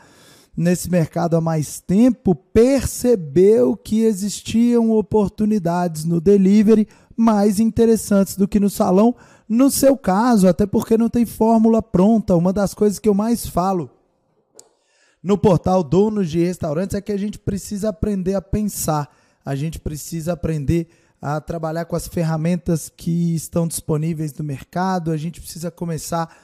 nesse 0.56 0.90
mercado 0.90 1.36
há 1.36 1.40
mais 1.40 1.80
tempo 1.80 2.34
percebeu 2.34 3.76
que 3.76 4.02
existiam 4.02 4.90
oportunidades 4.90 6.04
no 6.04 6.20
delivery 6.20 6.86
mais 7.16 7.58
interessantes 7.58 8.36
do 8.36 8.48
que 8.48 8.60
no 8.60 8.70
salão. 8.70 9.14
No 9.48 9.70
seu 9.70 9.96
caso, 9.96 10.48
até 10.48 10.66
porque 10.66 10.98
não 10.98 11.08
tem 11.08 11.26
fórmula 11.26 11.82
pronta, 11.82 12.36
uma 12.36 12.52
das 12.52 12.74
coisas 12.74 12.98
que 12.98 13.08
eu 13.08 13.14
mais 13.14 13.46
falo 13.46 13.90
no 15.22 15.38
portal 15.38 15.84
Donos 15.84 16.28
de 16.28 16.44
Restaurantes 16.44 16.96
é 16.96 17.00
que 17.00 17.12
a 17.12 17.16
gente 17.16 17.38
precisa 17.38 17.90
aprender 17.90 18.34
a 18.34 18.42
pensar, 18.42 19.14
a 19.44 19.54
gente 19.54 19.78
precisa 19.78 20.32
aprender 20.32 20.88
a 21.20 21.40
trabalhar 21.40 21.84
com 21.84 21.94
as 21.94 22.08
ferramentas 22.08 22.90
que 22.94 23.34
estão 23.34 23.68
disponíveis 23.68 24.34
no 24.34 24.44
mercado, 24.44 25.12
a 25.12 25.16
gente 25.16 25.40
precisa 25.40 25.70
começar 25.70 26.34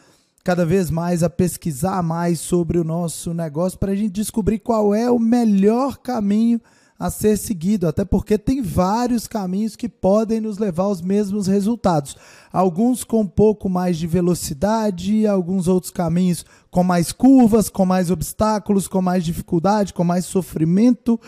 cada 0.48 0.64
vez 0.64 0.90
mais 0.90 1.22
a 1.22 1.28
pesquisar 1.28 2.02
mais 2.02 2.40
sobre 2.40 2.78
o 2.78 2.84
nosso 2.84 3.34
negócio 3.34 3.78
para 3.78 3.92
a 3.92 3.94
gente 3.94 4.12
descobrir 4.12 4.58
qual 4.58 4.94
é 4.94 5.10
o 5.10 5.18
melhor 5.18 5.98
caminho 5.98 6.58
a 6.98 7.10
ser 7.10 7.36
seguido, 7.36 7.86
até 7.86 8.02
porque 8.02 8.38
tem 8.38 8.62
vários 8.62 9.26
caminhos 9.26 9.76
que 9.76 9.90
podem 9.90 10.40
nos 10.40 10.56
levar 10.56 10.84
aos 10.84 11.02
mesmos 11.02 11.48
resultados. 11.48 12.16
Alguns 12.50 13.04
com 13.04 13.20
um 13.20 13.26
pouco 13.26 13.68
mais 13.68 13.98
de 13.98 14.06
velocidade, 14.06 15.26
alguns 15.26 15.68
outros 15.68 15.92
caminhos 15.92 16.46
com 16.70 16.82
mais 16.82 17.12
curvas, 17.12 17.68
com 17.68 17.84
mais 17.84 18.10
obstáculos, 18.10 18.88
com 18.88 19.02
mais 19.02 19.22
dificuldade, 19.26 19.92
com 19.92 20.02
mais 20.02 20.24
sofrimento, 20.24 21.20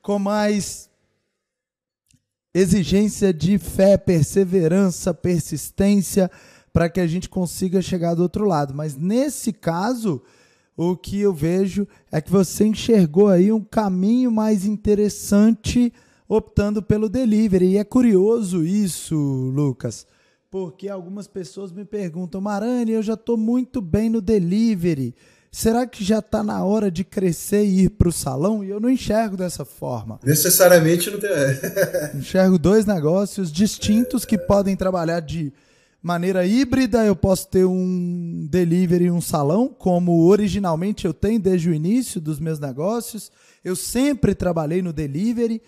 com 0.00 0.20
mais 0.20 0.88
exigência 2.54 3.34
de 3.34 3.58
fé, 3.58 3.96
perseverança, 3.96 5.12
persistência 5.12 6.30
para 6.78 6.88
que 6.88 7.00
a 7.00 7.08
gente 7.08 7.28
consiga 7.28 7.82
chegar 7.82 8.14
do 8.14 8.22
outro 8.22 8.44
lado. 8.46 8.72
Mas 8.72 8.94
nesse 8.94 9.52
caso, 9.52 10.22
o 10.76 10.96
que 10.96 11.18
eu 11.18 11.34
vejo 11.34 11.88
é 12.12 12.20
que 12.20 12.30
você 12.30 12.66
enxergou 12.66 13.26
aí 13.26 13.50
um 13.50 13.60
caminho 13.60 14.30
mais 14.30 14.64
interessante 14.64 15.92
optando 16.28 16.80
pelo 16.80 17.08
delivery. 17.08 17.70
E 17.70 17.78
é 17.78 17.82
curioso 17.82 18.64
isso, 18.64 19.16
Lucas, 19.16 20.06
porque 20.48 20.88
algumas 20.88 21.26
pessoas 21.26 21.72
me 21.72 21.84
perguntam, 21.84 22.40
Marani, 22.40 22.92
eu 22.92 23.02
já 23.02 23.14
estou 23.14 23.36
muito 23.36 23.80
bem 23.80 24.08
no 24.08 24.20
delivery. 24.20 25.16
Será 25.50 25.84
que 25.84 26.04
já 26.04 26.20
está 26.20 26.44
na 26.44 26.64
hora 26.64 26.92
de 26.92 27.02
crescer 27.02 27.64
e 27.64 27.86
ir 27.86 27.90
para 27.90 28.08
o 28.08 28.12
salão? 28.12 28.62
E 28.62 28.70
eu 28.70 28.78
não 28.78 28.88
enxergo 28.88 29.36
dessa 29.36 29.64
forma. 29.64 30.20
Necessariamente 30.22 31.10
não 31.10 31.18
tem. 31.18 31.28
enxergo 32.14 32.56
dois 32.56 32.86
negócios 32.86 33.50
distintos 33.50 34.24
que 34.24 34.38
podem 34.38 34.76
trabalhar 34.76 35.18
de 35.18 35.52
maneira 36.02 36.46
híbrida, 36.46 37.04
eu 37.04 37.16
posso 37.16 37.48
ter 37.48 37.64
um 37.64 38.46
delivery 38.50 39.04
e 39.04 39.10
um 39.10 39.20
salão, 39.20 39.68
como 39.68 40.24
originalmente 40.26 41.04
eu 41.04 41.12
tenho 41.12 41.40
desde 41.40 41.68
o 41.68 41.74
início 41.74 42.20
dos 42.20 42.38
meus 42.38 42.58
negócios. 42.58 43.30
Eu 43.64 43.74
sempre 43.74 44.34
trabalhei 44.34 44.80
no 44.80 44.92
delivery. 44.92 45.60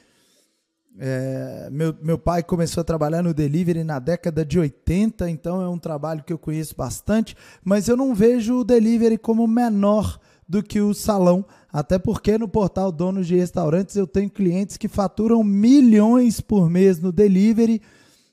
É, 0.98 1.68
meu, 1.70 1.94
meu 2.02 2.18
pai 2.18 2.42
começou 2.42 2.80
a 2.80 2.84
trabalhar 2.84 3.22
no 3.22 3.32
delivery 3.32 3.84
na 3.84 3.98
década 3.98 4.44
de 4.44 4.58
80, 4.58 5.30
então 5.30 5.62
é 5.62 5.68
um 5.68 5.78
trabalho 5.78 6.22
que 6.22 6.32
eu 6.32 6.38
conheço 6.38 6.74
bastante, 6.76 7.36
mas 7.64 7.88
eu 7.88 7.96
não 7.96 8.14
vejo 8.14 8.60
o 8.60 8.64
delivery 8.64 9.16
como 9.16 9.46
menor 9.46 10.18
do 10.48 10.62
que 10.62 10.80
o 10.80 10.92
salão, 10.92 11.44
até 11.72 11.96
porque 11.96 12.36
no 12.36 12.48
portal 12.48 12.90
Donos 12.90 13.28
de 13.28 13.36
Restaurantes 13.36 13.94
eu 13.94 14.06
tenho 14.06 14.28
clientes 14.28 14.76
que 14.76 14.88
faturam 14.88 15.44
milhões 15.44 16.40
por 16.40 16.68
mês 16.68 16.98
no 16.98 17.12
delivery 17.12 17.80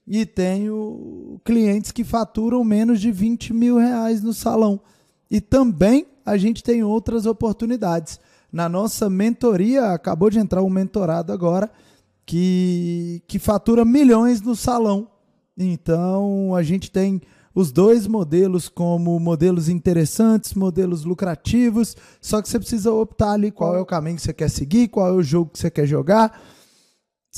e 0.07 0.25
tenho 0.25 1.39
clientes 1.43 1.91
que 1.91 2.03
faturam 2.03 2.63
menos 2.63 3.01
de 3.01 3.11
20 3.11 3.53
mil 3.53 3.77
reais 3.77 4.23
no 4.23 4.33
salão. 4.33 4.79
E 5.29 5.41
também 5.41 6.07
a 6.25 6.37
gente 6.37 6.63
tem 6.63 6.81
outras 6.81 7.25
oportunidades. 7.25 8.17
Na 8.49 8.69
nossa 8.69 9.09
mentoria, 9.09 9.91
acabou 9.91 10.29
de 10.29 10.39
entrar 10.39 10.63
um 10.63 10.69
mentorado 10.69 11.33
agora 11.33 11.69
que, 12.25 13.21
que 13.27 13.37
fatura 13.37 13.83
milhões 13.83 14.41
no 14.41 14.55
salão. 14.55 15.09
Então 15.57 16.55
a 16.55 16.63
gente 16.63 16.89
tem 16.89 17.21
os 17.53 17.71
dois 17.71 18.07
modelos 18.07 18.69
como 18.69 19.19
modelos 19.19 19.67
interessantes, 19.67 20.53
modelos 20.53 21.03
lucrativos, 21.03 21.97
só 22.21 22.41
que 22.41 22.47
você 22.47 22.59
precisa 22.59 22.93
optar 22.93 23.31
ali 23.31 23.51
qual 23.51 23.75
é 23.75 23.79
o 23.81 23.85
caminho 23.85 24.15
que 24.15 24.21
você 24.21 24.31
quer 24.31 24.49
seguir, 24.49 24.87
qual 24.87 25.07
é 25.07 25.11
o 25.11 25.23
jogo 25.23 25.51
que 25.51 25.59
você 25.59 25.69
quer 25.69 25.87
jogar 25.87 26.39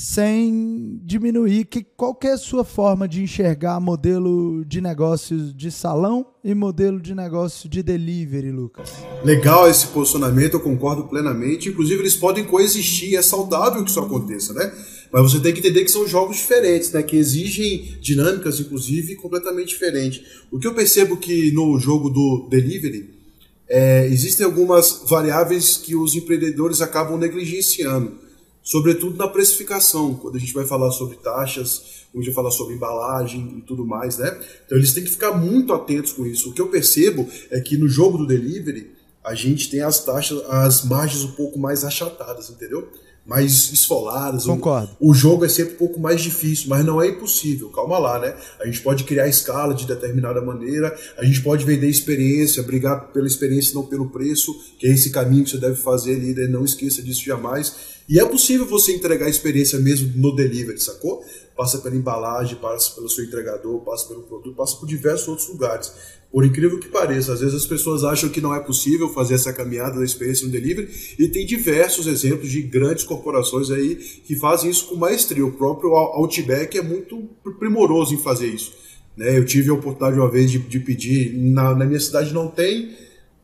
sem 0.02 0.98
diminuir 1.04 1.66
que 1.66 1.84
qual 1.84 2.14
que 2.14 2.26
a 2.26 2.38
sua 2.38 2.64
forma 2.64 3.06
de 3.06 3.22
enxergar 3.22 3.78
modelo 3.78 4.64
de 4.64 4.80
negócios 4.80 5.54
de 5.54 5.70
salão 5.70 6.24
e 6.42 6.54
modelo 6.54 6.98
de 6.98 7.14
negócio 7.14 7.68
de 7.68 7.82
delivery, 7.82 8.50
Lucas. 8.50 8.94
Legal 9.22 9.68
esse 9.68 9.88
posicionamento, 9.88 10.54
eu 10.54 10.60
concordo 10.60 11.04
plenamente. 11.06 11.68
Inclusive, 11.68 12.00
eles 12.00 12.16
podem 12.16 12.46
coexistir, 12.46 13.14
é 13.14 13.20
saudável 13.20 13.84
que 13.84 13.90
isso 13.90 14.00
aconteça, 14.00 14.54
né? 14.54 14.72
Mas 15.12 15.22
você 15.22 15.38
tem 15.38 15.52
que 15.52 15.58
entender 15.58 15.84
que 15.84 15.90
são 15.90 16.08
jogos 16.08 16.38
diferentes, 16.38 16.92
né? 16.92 17.02
Que 17.02 17.16
exigem 17.16 17.98
dinâmicas, 18.00 18.58
inclusive, 18.58 19.16
completamente 19.16 19.68
diferentes. 19.68 20.22
O 20.50 20.58
que 20.58 20.66
eu 20.66 20.72
percebo 20.72 21.18
que 21.18 21.52
no 21.52 21.78
jogo 21.78 22.08
do 22.08 22.48
delivery 22.48 23.10
é, 23.68 24.06
existem 24.06 24.46
algumas 24.46 25.02
variáveis 25.06 25.76
que 25.76 25.94
os 25.94 26.14
empreendedores 26.14 26.80
acabam 26.80 27.18
negligenciando, 27.18 28.29
sobretudo 28.62 29.16
na 29.16 29.28
precificação, 29.28 30.14
quando 30.14 30.36
a 30.36 30.40
gente 30.40 30.52
vai 30.52 30.66
falar 30.66 30.90
sobre 30.90 31.16
taxas, 31.16 32.06
quando 32.10 32.22
a 32.22 32.24
gente 32.24 32.34
vai 32.34 32.44
falar 32.44 32.50
sobre 32.50 32.74
embalagem 32.74 33.58
e 33.58 33.60
tudo 33.62 33.86
mais, 33.86 34.18
né? 34.18 34.38
Então 34.66 34.76
eles 34.76 34.92
têm 34.92 35.04
que 35.04 35.10
ficar 35.10 35.32
muito 35.32 35.72
atentos 35.72 36.12
com 36.12 36.26
isso. 36.26 36.50
O 36.50 36.52
que 36.52 36.60
eu 36.60 36.68
percebo 36.68 37.28
é 37.50 37.60
que 37.60 37.76
no 37.76 37.88
jogo 37.88 38.18
do 38.18 38.26
delivery 38.26 38.92
a 39.22 39.34
gente 39.34 39.70
tem 39.70 39.80
as 39.80 40.04
taxas, 40.04 40.42
as 40.48 40.84
margens 40.84 41.24
um 41.24 41.32
pouco 41.32 41.58
mais 41.58 41.84
achatadas, 41.84 42.50
entendeu? 42.50 42.88
mais 43.30 43.70
esfoladas. 43.72 44.44
Concordo. 44.44 44.90
O, 44.98 45.10
o, 45.10 45.14
jogo 45.14 45.44
é 45.44 45.48
sempre 45.48 45.74
um 45.74 45.76
pouco 45.76 46.00
mais 46.00 46.20
difícil, 46.20 46.68
mas 46.68 46.84
não 46.84 47.00
é 47.00 47.08
impossível. 47.08 47.68
Calma 47.68 47.98
lá, 47.98 48.18
né? 48.18 48.34
A 48.60 48.66
gente 48.66 48.80
pode 48.80 49.04
criar 49.04 49.28
escala 49.28 49.74
de 49.74 49.86
determinada 49.86 50.40
maneira, 50.40 50.96
a 51.16 51.24
gente 51.24 51.40
pode 51.42 51.64
vender 51.64 51.88
experiência, 51.88 52.62
brigar 52.62 53.12
pela 53.12 53.26
experiência 53.26 53.74
não 53.74 53.86
pelo 53.86 54.08
preço, 54.08 54.52
que 54.78 54.86
é 54.86 54.90
esse 54.90 55.10
caminho 55.10 55.44
que 55.44 55.50
você 55.50 55.58
deve 55.58 55.76
fazer, 55.76 56.14
líder. 56.14 56.48
Não 56.48 56.64
esqueça 56.64 57.02
disso 57.02 57.24
jamais. 57.24 57.99
E 58.08 58.18
é 58.18 58.24
possível 58.24 58.66
você 58.66 58.92
entregar 58.92 59.26
a 59.26 59.30
experiência 59.30 59.78
mesmo 59.78 60.12
no 60.16 60.34
delivery, 60.34 60.80
sacou? 60.80 61.24
Passa 61.56 61.78
pela 61.78 61.94
embalagem, 61.94 62.56
passa 62.56 62.94
pelo 62.94 63.08
seu 63.08 63.24
entregador, 63.24 63.80
passa 63.80 64.08
pelo 64.08 64.22
produto, 64.22 64.56
passa 64.56 64.76
por 64.76 64.86
diversos 64.86 65.28
outros 65.28 65.48
lugares. 65.48 65.92
Por 66.32 66.44
incrível 66.44 66.78
que 66.78 66.88
pareça, 66.88 67.32
às 67.32 67.40
vezes 67.40 67.56
as 67.56 67.66
pessoas 67.66 68.04
acham 68.04 68.28
que 68.28 68.40
não 68.40 68.54
é 68.54 68.60
possível 68.60 69.08
fazer 69.08 69.34
essa 69.34 69.52
caminhada 69.52 69.98
da 69.98 70.04
experiência 70.04 70.46
no 70.46 70.52
delivery 70.52 70.88
e 71.18 71.28
tem 71.28 71.44
diversos 71.44 72.06
exemplos 72.06 72.48
de 72.48 72.62
grandes 72.62 73.02
corporações 73.02 73.68
aí 73.70 73.96
que 73.96 74.36
fazem 74.36 74.70
isso 74.70 74.86
com 74.86 74.94
maestria. 74.94 75.44
O 75.44 75.52
próprio 75.52 75.94
Outback 75.94 76.78
é 76.78 76.82
muito 76.82 77.28
primoroso 77.58 78.14
em 78.14 78.22
fazer 78.22 78.46
isso. 78.46 78.72
Né? 79.16 79.36
Eu 79.36 79.44
tive 79.44 79.70
a 79.70 79.74
oportunidade 79.74 80.18
uma 80.18 80.30
vez 80.30 80.50
de, 80.50 80.58
de 80.60 80.78
pedir, 80.78 81.36
na, 81.36 81.74
na, 81.74 81.84
minha 81.84 81.98
cidade 81.98 82.32
não 82.32 82.46
tem, 82.48 82.96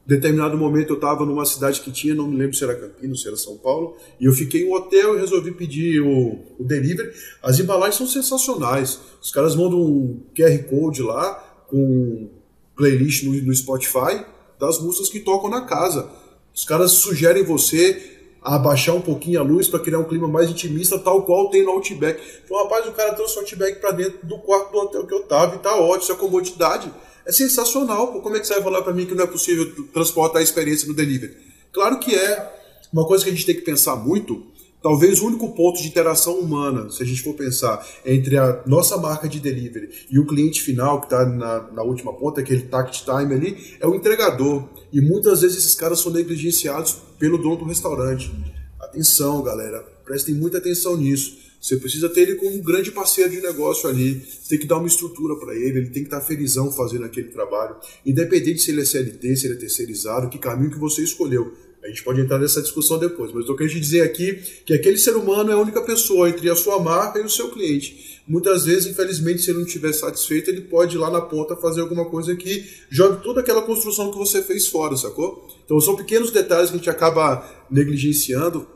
determinado 0.06 0.56
momento 0.56 0.90
eu 0.90 0.96
estava 0.96 1.26
numa 1.26 1.44
cidade 1.44 1.80
que 1.80 1.90
tinha, 1.90 2.14
não 2.14 2.28
me 2.28 2.36
lembro 2.36 2.56
se 2.56 2.62
era 2.62 2.74
Campinas, 2.74 3.22
se 3.22 3.26
era 3.26 3.36
São 3.36 3.56
Paulo, 3.56 3.96
e 4.20 4.26
eu 4.26 4.32
fiquei 4.32 4.62
em 4.62 4.68
um 4.68 4.74
hotel 4.74 5.16
e 5.16 5.20
resolvi 5.20 5.50
pedir 5.52 6.00
o, 6.00 6.38
o 6.58 6.64
delivery. 6.64 7.10
As 7.42 7.58
embalagens 7.58 7.96
são 7.96 8.06
sensacionais. 8.06 9.00
Os 9.20 9.32
caras 9.32 9.56
mandam 9.56 9.80
um 9.80 10.20
QR 10.34 10.56
Code 10.64 11.02
lá 11.02 11.34
com 11.68 12.30
playlist 12.76 13.24
no, 13.24 13.32
no 13.32 13.54
Spotify 13.54 14.24
das 14.60 14.80
músicas 14.80 15.08
que 15.08 15.20
tocam 15.20 15.50
na 15.50 15.62
casa. 15.62 16.08
Os 16.54 16.64
caras 16.64 16.92
sugerem 16.92 17.42
você 17.42 18.14
abaixar 18.46 18.94
um 18.94 19.00
pouquinho 19.00 19.40
a 19.40 19.42
luz 19.42 19.66
para 19.66 19.80
criar 19.80 19.98
um 19.98 20.04
clima 20.04 20.28
mais 20.28 20.48
intimista, 20.48 20.98
tal 20.98 21.22
qual 21.22 21.50
tem 21.50 21.64
no 21.64 21.72
Outback. 21.72 22.22
Então, 22.44 22.56
rapaz, 22.62 22.86
o 22.86 22.92
cara 22.92 23.12
trouxe 23.12 23.36
o 23.36 23.40
Outback 23.40 23.80
para 23.80 23.90
dentro 23.90 24.24
do 24.24 24.38
quarto 24.38 24.70
do 24.70 24.78
hotel 24.78 25.04
que 25.04 25.12
eu 25.12 25.24
tava 25.24 25.56
e 25.56 25.58
tá 25.58 25.74
ótimo, 25.74 26.02
isso 26.02 26.12
é 26.12 26.14
comodidade. 26.14 26.92
É 27.26 27.32
sensacional. 27.32 28.20
Como 28.22 28.36
é 28.36 28.40
que 28.40 28.46
você 28.46 28.54
vai 28.54 28.62
falar 28.62 28.82
para 28.82 28.92
mim 28.92 29.04
que 29.04 29.14
não 29.14 29.24
é 29.24 29.26
possível 29.26 29.86
transportar 29.92 30.40
a 30.40 30.44
experiência 30.44 30.86
no 30.86 30.94
delivery? 30.94 31.36
Claro 31.72 31.98
que 31.98 32.14
é. 32.14 32.54
Uma 32.92 33.04
coisa 33.04 33.24
que 33.24 33.30
a 33.30 33.32
gente 33.32 33.44
tem 33.44 33.56
que 33.56 33.62
pensar 33.62 33.96
muito 33.96 34.46
Talvez 34.86 35.20
o 35.20 35.26
único 35.26 35.52
ponto 35.52 35.82
de 35.82 35.88
interação 35.88 36.38
humana, 36.38 36.88
se 36.90 37.02
a 37.02 37.06
gente 37.06 37.20
for 37.20 37.34
pensar, 37.34 37.84
entre 38.04 38.38
a 38.38 38.62
nossa 38.66 38.96
marca 38.96 39.28
de 39.28 39.40
delivery 39.40 39.90
e 40.08 40.16
o 40.16 40.24
cliente 40.24 40.62
final, 40.62 41.00
que 41.00 41.06
está 41.06 41.26
na, 41.26 41.72
na, 41.72 41.82
última 41.82 42.12
ponta, 42.12 42.40
aquele 42.40 42.62
tact 42.62 43.04
time 43.04 43.34
ali, 43.34 43.76
é 43.80 43.86
o 43.88 43.96
entregador. 43.96 44.62
E 44.92 45.00
muitas 45.00 45.40
vezes 45.40 45.56
esses 45.56 45.74
caras 45.74 45.98
são 45.98 46.12
negligenciados 46.12 46.98
pelo 47.18 47.36
dono 47.36 47.56
do 47.56 47.64
restaurante. 47.64 48.30
Atenção, 48.78 49.42
galera, 49.42 49.80
prestem 50.04 50.36
muita 50.36 50.58
atenção 50.58 50.96
nisso. 50.96 51.36
Você 51.60 51.76
precisa 51.76 52.08
ter 52.08 52.22
ele 52.22 52.34
como 52.36 52.54
um 52.54 52.62
grande 52.62 52.90
parceiro 52.90 53.30
de 53.30 53.40
negócio 53.40 53.88
ali. 53.88 54.20
Você 54.20 54.50
tem 54.50 54.58
que 54.58 54.66
dar 54.66 54.78
uma 54.78 54.86
estrutura 54.86 55.36
para 55.36 55.54
ele, 55.54 55.78
ele 55.78 55.90
tem 55.90 56.02
que 56.02 56.08
estar 56.08 56.20
tá 56.20 56.26
felizão 56.26 56.70
fazendo 56.70 57.04
aquele 57.04 57.28
trabalho. 57.28 57.76
Independente 58.04 58.62
se 58.62 58.70
ele 58.70 58.82
é 58.82 58.84
CLT, 58.84 59.36
se 59.36 59.46
ele 59.46 59.54
é 59.54 59.58
terceirizado, 59.58 60.28
que 60.28 60.38
caminho 60.38 60.70
que 60.70 60.78
você 60.78 61.02
escolheu. 61.02 61.52
A 61.86 61.88
gente 61.88 62.02
pode 62.02 62.20
entrar 62.20 62.40
nessa 62.40 62.60
discussão 62.60 62.98
depois, 62.98 63.32
mas 63.32 63.48
eu 63.48 63.54
quero 63.54 63.70
te 63.70 63.78
dizer 63.78 64.00
aqui 64.00 64.34
que 64.64 64.74
aquele 64.74 64.98
ser 64.98 65.14
humano 65.14 65.52
é 65.52 65.54
a 65.54 65.58
única 65.58 65.80
pessoa 65.82 66.28
entre 66.28 66.50
a 66.50 66.56
sua 66.56 66.80
marca 66.80 67.20
e 67.20 67.22
o 67.22 67.30
seu 67.30 67.48
cliente. 67.50 68.20
Muitas 68.26 68.64
vezes, 68.64 68.86
infelizmente, 68.86 69.42
se 69.42 69.50
ele 69.50 69.58
não 69.58 69.66
estiver 69.66 69.92
satisfeito, 69.92 70.50
ele 70.50 70.62
pode 70.62 70.96
ir 70.96 70.98
lá 70.98 71.08
na 71.08 71.20
ponta 71.20 71.54
fazer 71.54 71.80
alguma 71.80 72.06
coisa 72.06 72.34
que 72.34 72.68
jogue 72.90 73.22
toda 73.22 73.40
aquela 73.40 73.62
construção 73.62 74.10
que 74.10 74.18
você 74.18 74.42
fez 74.42 74.66
fora, 74.66 74.96
sacou? 74.96 75.46
Então 75.64 75.80
são 75.80 75.94
pequenos 75.94 76.32
detalhes 76.32 76.70
que 76.70 76.74
a 76.74 76.78
gente 76.78 76.90
acaba 76.90 77.48
negligenciando, 77.70 78.66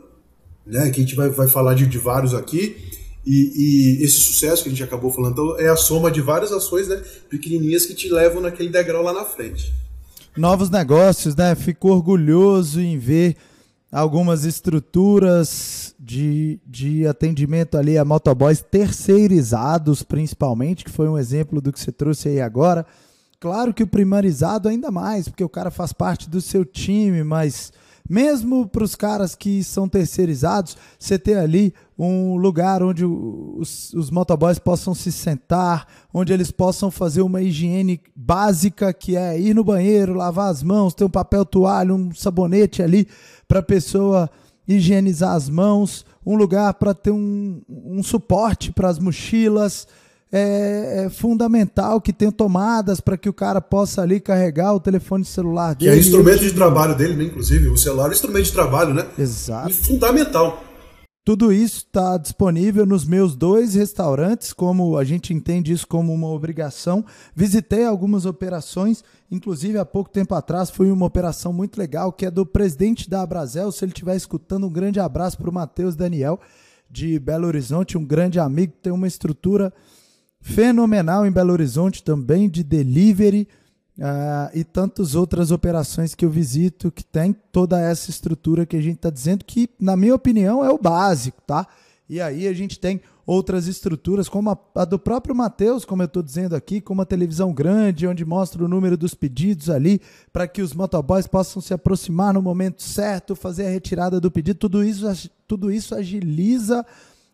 né? 0.65 0.89
Que 0.89 1.01
a 1.01 1.03
gente 1.03 1.15
vai, 1.15 1.29
vai 1.29 1.47
falar 1.47 1.73
de, 1.73 1.85
de 1.85 1.97
vários 1.97 2.33
aqui. 2.33 2.77
E, 3.25 3.99
e, 3.99 4.03
esse 4.03 4.19
sucesso 4.19 4.63
que 4.63 4.69
a 4.69 4.71
gente 4.71 4.83
acabou 4.83 5.11
falando 5.11 5.33
então, 5.33 5.59
é 5.59 5.69
a 5.69 5.75
soma 5.75 6.09
de 6.09 6.21
várias 6.21 6.51
ações 6.51 6.87
né, 6.87 6.99
pequenininhas 7.29 7.85
que 7.85 7.93
te 7.93 8.09
levam 8.09 8.41
naquele 8.41 8.69
degrau 8.69 9.03
lá 9.03 9.13
na 9.13 9.25
frente 9.25 9.71
novos 10.37 10.69
negócios, 10.69 11.35
né? 11.35 11.55
Fico 11.55 11.89
orgulhoso 11.89 12.79
em 12.79 12.97
ver 12.97 13.35
algumas 13.91 14.45
estruturas 14.45 15.93
de, 15.99 16.59
de 16.65 17.05
atendimento 17.05 17.77
ali 17.77 17.97
a 17.97 18.05
motoboys 18.05 18.61
terceirizados, 18.61 20.03
principalmente, 20.03 20.85
que 20.85 20.91
foi 20.91 21.09
um 21.09 21.17
exemplo 21.17 21.59
do 21.59 21.73
que 21.73 21.79
você 21.79 21.91
trouxe 21.91 22.29
aí 22.29 22.41
agora. 22.41 22.85
Claro 23.39 23.73
que 23.73 23.83
o 23.83 23.87
primarizado 23.87 24.69
ainda 24.69 24.91
mais, 24.91 25.27
porque 25.27 25.43
o 25.43 25.49
cara 25.49 25.71
faz 25.71 25.91
parte 25.91 26.29
do 26.29 26.39
seu 26.39 26.63
time, 26.63 27.23
mas 27.23 27.73
mesmo 28.09 28.67
para 28.67 28.83
os 28.83 28.95
caras 28.95 29.35
que 29.35 29.63
são 29.63 29.87
terceirizados, 29.87 30.77
você 30.97 31.17
ter 31.17 31.37
ali 31.37 31.73
um 31.97 32.35
lugar 32.35 32.81
onde 32.81 33.05
os, 33.05 33.93
os 33.93 34.09
motoboys 34.09 34.57
possam 34.57 34.93
se 34.93 35.11
sentar, 35.11 35.87
onde 36.13 36.33
eles 36.33 36.51
possam 36.51 36.89
fazer 36.89 37.21
uma 37.21 37.41
higiene 37.41 38.01
básica, 38.15 38.93
que 38.93 39.15
é 39.15 39.39
ir 39.39 39.53
no 39.53 39.63
banheiro, 39.63 40.13
lavar 40.13 40.49
as 40.49 40.63
mãos, 40.63 40.93
ter 40.93 41.03
um 41.03 41.09
papel 41.09 41.45
toalha, 41.45 41.93
um 41.93 42.13
sabonete 42.13 42.81
ali 42.81 43.07
para 43.47 43.59
a 43.59 43.63
pessoa 43.63 44.29
higienizar 44.67 45.35
as 45.35 45.49
mãos, 45.49 46.05
um 46.25 46.35
lugar 46.35 46.73
para 46.75 46.93
ter 46.93 47.11
um, 47.11 47.61
um 47.69 48.01
suporte 48.01 48.71
para 48.71 48.89
as 48.89 48.99
mochilas 48.99 49.87
é, 50.31 51.03
é, 51.05 51.09
fundamental 51.09 51.99
que 51.99 52.13
tenha 52.13 52.31
tomadas 52.31 53.01
para 53.01 53.17
que 53.17 53.27
o 53.27 53.33
cara 53.33 53.59
possa 53.59 54.01
ali 54.01 54.19
carregar 54.19 54.73
o 54.73 54.79
telefone 54.79 55.25
celular 55.25 55.75
dele. 55.75 55.91
Que 55.91 55.97
é 55.97 55.99
instrumento 55.99 56.39
de 56.39 56.53
trabalho 56.53 56.95
dele, 56.95 57.15
né? 57.15 57.23
Inclusive, 57.25 57.67
o 57.67 57.77
celular 57.77 58.09
é 58.09 58.13
instrumento 58.13 58.45
de 58.45 58.53
trabalho, 58.53 58.93
né? 58.93 59.05
Exato. 59.17 59.69
E 59.69 59.73
fundamental. 59.73 60.63
Tudo 61.23 61.53
isso 61.53 61.85
está 61.85 62.17
disponível 62.17 62.83
nos 62.83 63.05
meus 63.05 63.35
dois 63.35 63.75
restaurantes, 63.75 64.51
como 64.53 64.97
a 64.97 65.03
gente 65.03 65.31
entende 65.31 65.71
isso 65.71 65.85
como 65.85 66.11
uma 66.11 66.27
obrigação. 66.27 67.05
Visitei 67.35 67.85
algumas 67.85 68.25
operações, 68.25 69.03
inclusive 69.29 69.77
há 69.77 69.85
pouco 69.85 70.09
tempo 70.09 70.33
atrás 70.33 70.71
foi 70.71 70.89
uma 70.91 71.05
operação 71.05 71.53
muito 71.53 71.77
legal, 71.77 72.11
que 72.11 72.25
é 72.25 72.31
do 72.31 72.43
presidente 72.43 73.07
da 73.07 73.21
Abrazel. 73.21 73.71
Se 73.71 73.85
ele 73.85 73.91
estiver 73.91 74.15
escutando, 74.15 74.65
um 74.65 74.71
grande 74.71 74.99
abraço 74.99 75.37
para 75.37 75.49
o 75.49 75.53
Matheus 75.53 75.95
Daniel, 75.95 76.39
de 76.89 77.19
Belo 77.19 77.45
Horizonte, 77.45 77.99
um 77.99 78.03
grande 78.03 78.39
amigo, 78.39 78.73
tem 78.81 78.91
uma 78.91 79.07
estrutura 79.07 79.71
fenomenal 80.41 81.25
em 81.25 81.31
Belo 81.31 81.53
Horizonte 81.53 82.03
também 82.03 82.49
de 82.49 82.63
delivery 82.63 83.47
uh, 83.97 84.49
e 84.53 84.63
tantas 84.63 85.15
outras 85.15 85.51
operações 85.51 86.15
que 86.15 86.25
eu 86.25 86.29
visito 86.29 86.91
que 86.91 87.03
tem 87.03 87.33
toda 87.51 87.79
essa 87.79 88.09
estrutura 88.09 88.65
que 88.65 88.75
a 88.75 88.81
gente 88.81 88.95
está 88.95 89.09
dizendo 89.09 89.45
que, 89.45 89.69
na 89.79 89.95
minha 89.95 90.15
opinião, 90.15 90.65
é 90.65 90.69
o 90.69 90.77
básico, 90.77 91.41
tá? 91.45 91.67
E 92.09 92.19
aí 92.19 92.47
a 92.47 92.53
gente 92.53 92.77
tem 92.79 92.99
outras 93.25 93.67
estruturas, 93.67 94.27
como 94.27 94.49
a, 94.49 94.57
a 94.75 94.83
do 94.83 94.99
próprio 94.99 95.33
Matheus, 95.33 95.85
como 95.85 96.01
eu 96.01 96.07
estou 96.07 96.21
dizendo 96.21 96.55
aqui, 96.55 96.81
com 96.81 96.93
uma 96.93 97.05
televisão 97.05 97.53
grande, 97.53 98.07
onde 98.07 98.25
mostra 98.25 98.65
o 98.65 98.67
número 98.67 98.97
dos 98.97 99.13
pedidos 99.13 99.69
ali, 99.69 100.01
para 100.33 100.47
que 100.47 100.61
os 100.61 100.73
motoboys 100.73 101.27
possam 101.27 101.61
se 101.61 101.73
aproximar 101.73 102.33
no 102.33 102.41
momento 102.41 102.81
certo, 102.81 103.35
fazer 103.35 103.67
a 103.67 103.69
retirada 103.69 104.19
do 104.19 104.29
pedido. 104.29 104.57
Tudo 104.57 104.83
isso, 104.83 105.29
tudo 105.47 105.71
isso 105.71 105.95
agiliza 105.95 106.85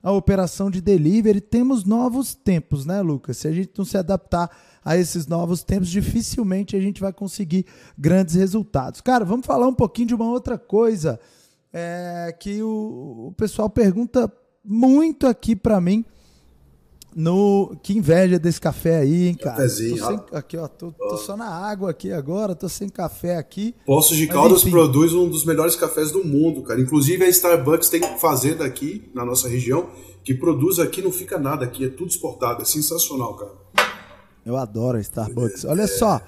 a 0.01 0.11
operação 0.11 0.69
de 0.69 0.81
delivery. 0.81 1.41
Temos 1.41 1.83
novos 1.83 2.33
tempos, 2.35 2.85
né, 2.85 3.01
Lucas? 3.01 3.37
Se 3.37 3.47
a 3.47 3.51
gente 3.51 3.71
não 3.77 3.85
se 3.85 3.97
adaptar 3.97 4.49
a 4.83 4.97
esses 4.97 5.27
novos 5.27 5.63
tempos, 5.63 5.89
dificilmente 5.89 6.75
a 6.75 6.79
gente 6.79 7.01
vai 7.01 7.11
conseguir 7.11 7.65
grandes 7.97 8.35
resultados. 8.35 9.01
Cara, 9.01 9.25
vamos 9.25 9.45
falar 9.45 9.67
um 9.67 9.73
pouquinho 9.73 10.07
de 10.07 10.15
uma 10.15 10.29
outra 10.29 10.57
coisa 10.57 11.19
é, 11.73 12.35
que 12.39 12.61
o, 12.61 13.27
o 13.27 13.33
pessoal 13.35 13.69
pergunta 13.69 14.31
muito 14.63 15.27
aqui 15.27 15.55
para 15.55 15.79
mim 15.81 16.05
no, 17.19 17.75
que 17.81 17.97
inveja 17.97 18.37
desse 18.37 18.61
café 18.61 18.97
aí, 18.97 19.29
hein, 19.29 19.33
cara. 19.33 19.55
Cafézinho, 19.55 20.05
sem, 20.05 20.19
aqui, 20.33 20.55
ó, 20.55 20.67
tô, 20.67 20.91
tô, 20.91 21.17
só 21.17 21.35
na 21.35 21.49
água 21.49 21.89
aqui 21.89 22.11
agora, 22.11 22.53
tô 22.53 22.69
sem 22.69 22.87
café 22.87 23.37
aqui. 23.37 23.73
Poços 23.87 24.15
de 24.15 24.27
Caldas 24.27 24.63
produz 24.63 25.15
um 25.15 25.27
dos 25.27 25.43
melhores 25.43 25.75
cafés 25.75 26.11
do 26.11 26.23
mundo, 26.23 26.61
cara. 26.61 26.79
Inclusive 26.79 27.23
a 27.23 27.27
Starbucks 27.27 27.89
tem 27.89 28.01
fazenda 28.19 28.63
aqui 28.63 29.09
na 29.15 29.25
nossa 29.25 29.49
região 29.49 29.89
que 30.23 30.35
produz 30.35 30.77
aqui, 30.77 31.01
não 31.01 31.11
fica 31.11 31.39
nada 31.39 31.65
aqui, 31.65 31.85
é 31.85 31.89
tudo 31.89 32.11
exportado, 32.11 32.61
é 32.61 32.65
sensacional, 32.65 33.33
cara. 33.33 33.51
Eu 34.45 34.55
adoro 34.55 34.99
a 34.99 35.01
Starbucks. 35.01 35.65
Olha 35.65 35.83
é. 35.83 35.87
só, 35.87 36.21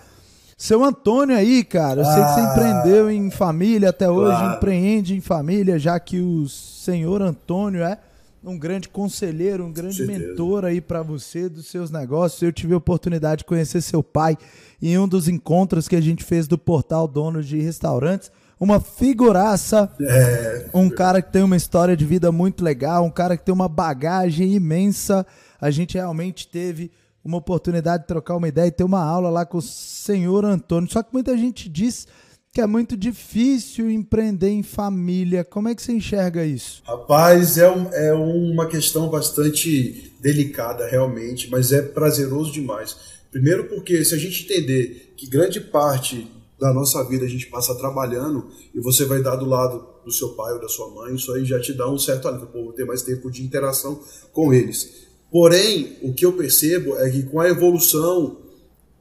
seu 0.58 0.84
Antônio 0.84 1.38
aí, 1.38 1.64
cara, 1.64 2.02
eu 2.02 2.06
sei 2.06 2.24
que 2.24 2.34
você 2.34 2.40
ah. 2.40 2.52
empreendeu 2.52 3.12
em 3.12 3.30
família 3.30 3.90
até 3.92 4.10
hoje, 4.10 4.40
claro. 4.40 4.58
empreende 4.58 5.16
em 5.16 5.22
família, 5.22 5.78
já 5.78 6.00
que 6.00 6.20
o 6.20 6.50
senhor 6.50 7.22
Antônio 7.22 7.84
é 7.84 8.00
um 8.44 8.58
grande 8.58 8.88
conselheiro, 8.88 9.66
um 9.66 9.72
grande 9.72 10.06
mentor 10.06 10.66
aí 10.66 10.80
para 10.80 11.02
você 11.02 11.50
dos 11.50 11.68
seus 11.68 11.92
negócios. 11.92 12.42
Eu 12.42 12.52
tive 12.52 12.74
a 12.74 12.78
oportunidade 12.78 13.40
de 13.40 13.46
conhecer 13.46 13.82
seu 13.82 14.02
pai 14.02 14.38
em 14.82 14.98
um 14.98 15.08
dos 15.08 15.28
encontros 15.28 15.88
que 15.88 15.96
a 15.96 16.02
gente 16.02 16.24
fez 16.24 16.48
do 16.48 16.58
portal 16.58 17.08
Donos 17.08 17.46
de 17.48 17.60
Restaurantes. 17.60 18.32
Uma 18.60 18.80
figuraça, 18.80 19.90
é. 20.02 20.70
um 20.74 20.90
cara 20.90 21.22
que 21.22 21.32
tem 21.32 21.44
uma 21.44 21.56
história 21.56 21.96
de 21.96 22.06
vida 22.06 22.32
muito 22.32 22.64
legal, 22.64 23.06
um 23.06 23.12
cara 23.12 23.38
que 23.38 23.46
tem 23.46 23.54
uma 23.54 23.70
bagagem 23.70 24.54
imensa. 24.54 25.26
A 25.62 25.72
gente 25.72 25.96
realmente 25.96 26.48
teve 26.48 26.92
uma 27.24 27.38
oportunidade 27.38 28.04
de 28.04 28.08
trocar 28.08 28.36
uma 28.36 28.48
ideia 28.48 28.68
e 28.68 28.72
ter 28.72 28.84
uma 28.84 29.02
aula 29.02 29.30
lá 29.30 29.46
com 29.46 29.58
o 29.58 29.62
senhor 29.62 30.44
Antônio. 30.44 30.92
Só 30.92 31.04
que 31.04 31.14
muita 31.14 31.38
gente 31.38 31.70
diz 31.70 32.08
que 32.52 32.62
é 32.62 32.66
muito 32.66 32.98
difícil 32.98 33.90
empreender 33.92 34.50
em 34.50 34.64
família. 34.64 35.44
Como 35.44 35.68
é 35.70 35.76
que 35.76 35.82
você 35.82 35.92
enxerga 35.92 36.44
isso? 36.46 36.82
Rapaz, 36.86 37.58
é, 37.58 37.70
um, 37.70 37.94
é 37.94 38.14
uma 38.14 38.68
questão 38.68 39.08
bastante 39.08 40.14
delicada, 40.20 40.88
realmente, 40.88 41.50
mas 41.50 41.72
é 41.72 41.82
prazeroso 41.82 42.52
demais. 42.52 42.98
Primeiro, 43.32 43.66
porque 43.66 44.04
se 44.04 44.16
a 44.16 44.18
gente 44.18 44.44
entender 44.44 45.14
que 45.16 45.28
grande 45.28 45.62
parte 45.62 46.28
da 46.60 46.74
nossa 46.74 47.04
vida 47.04 47.26
a 47.26 47.30
gente 47.30 47.46
passa 47.46 47.76
trabalhando 47.76 48.48
e 48.74 48.80
você 48.80 49.06
vai 49.06 49.22
dar 49.22 49.36
do 49.36 49.46
lado 49.46 49.88
do 50.04 50.12
seu 50.12 50.30
pai 50.30 50.54
ou 50.54 50.60
da 50.60 50.68
sua 50.68 50.90
mãe, 50.90 51.16
isso 51.16 51.32
aí 51.32 51.46
já 51.46 51.60
te 51.60 51.72
dá 51.74 51.90
um 51.90 52.00
certo 52.00 52.28
alívio, 52.28 52.48
pô, 52.48 52.64
vou 52.64 52.74
ter 52.74 52.86
mais 52.86 53.04
tempo 53.04 53.30
de 53.30 53.44
interação 53.44 54.02
com 54.34 54.52
eles. 54.52 55.08
Porém, 55.32 55.98
o 56.02 56.12
que 56.12 56.26
eu 56.26 56.34
percebo 56.34 56.98
é 56.98 57.10
que 57.10 57.24
com 57.24 57.40
a 57.40 57.48
evolução 57.48 58.38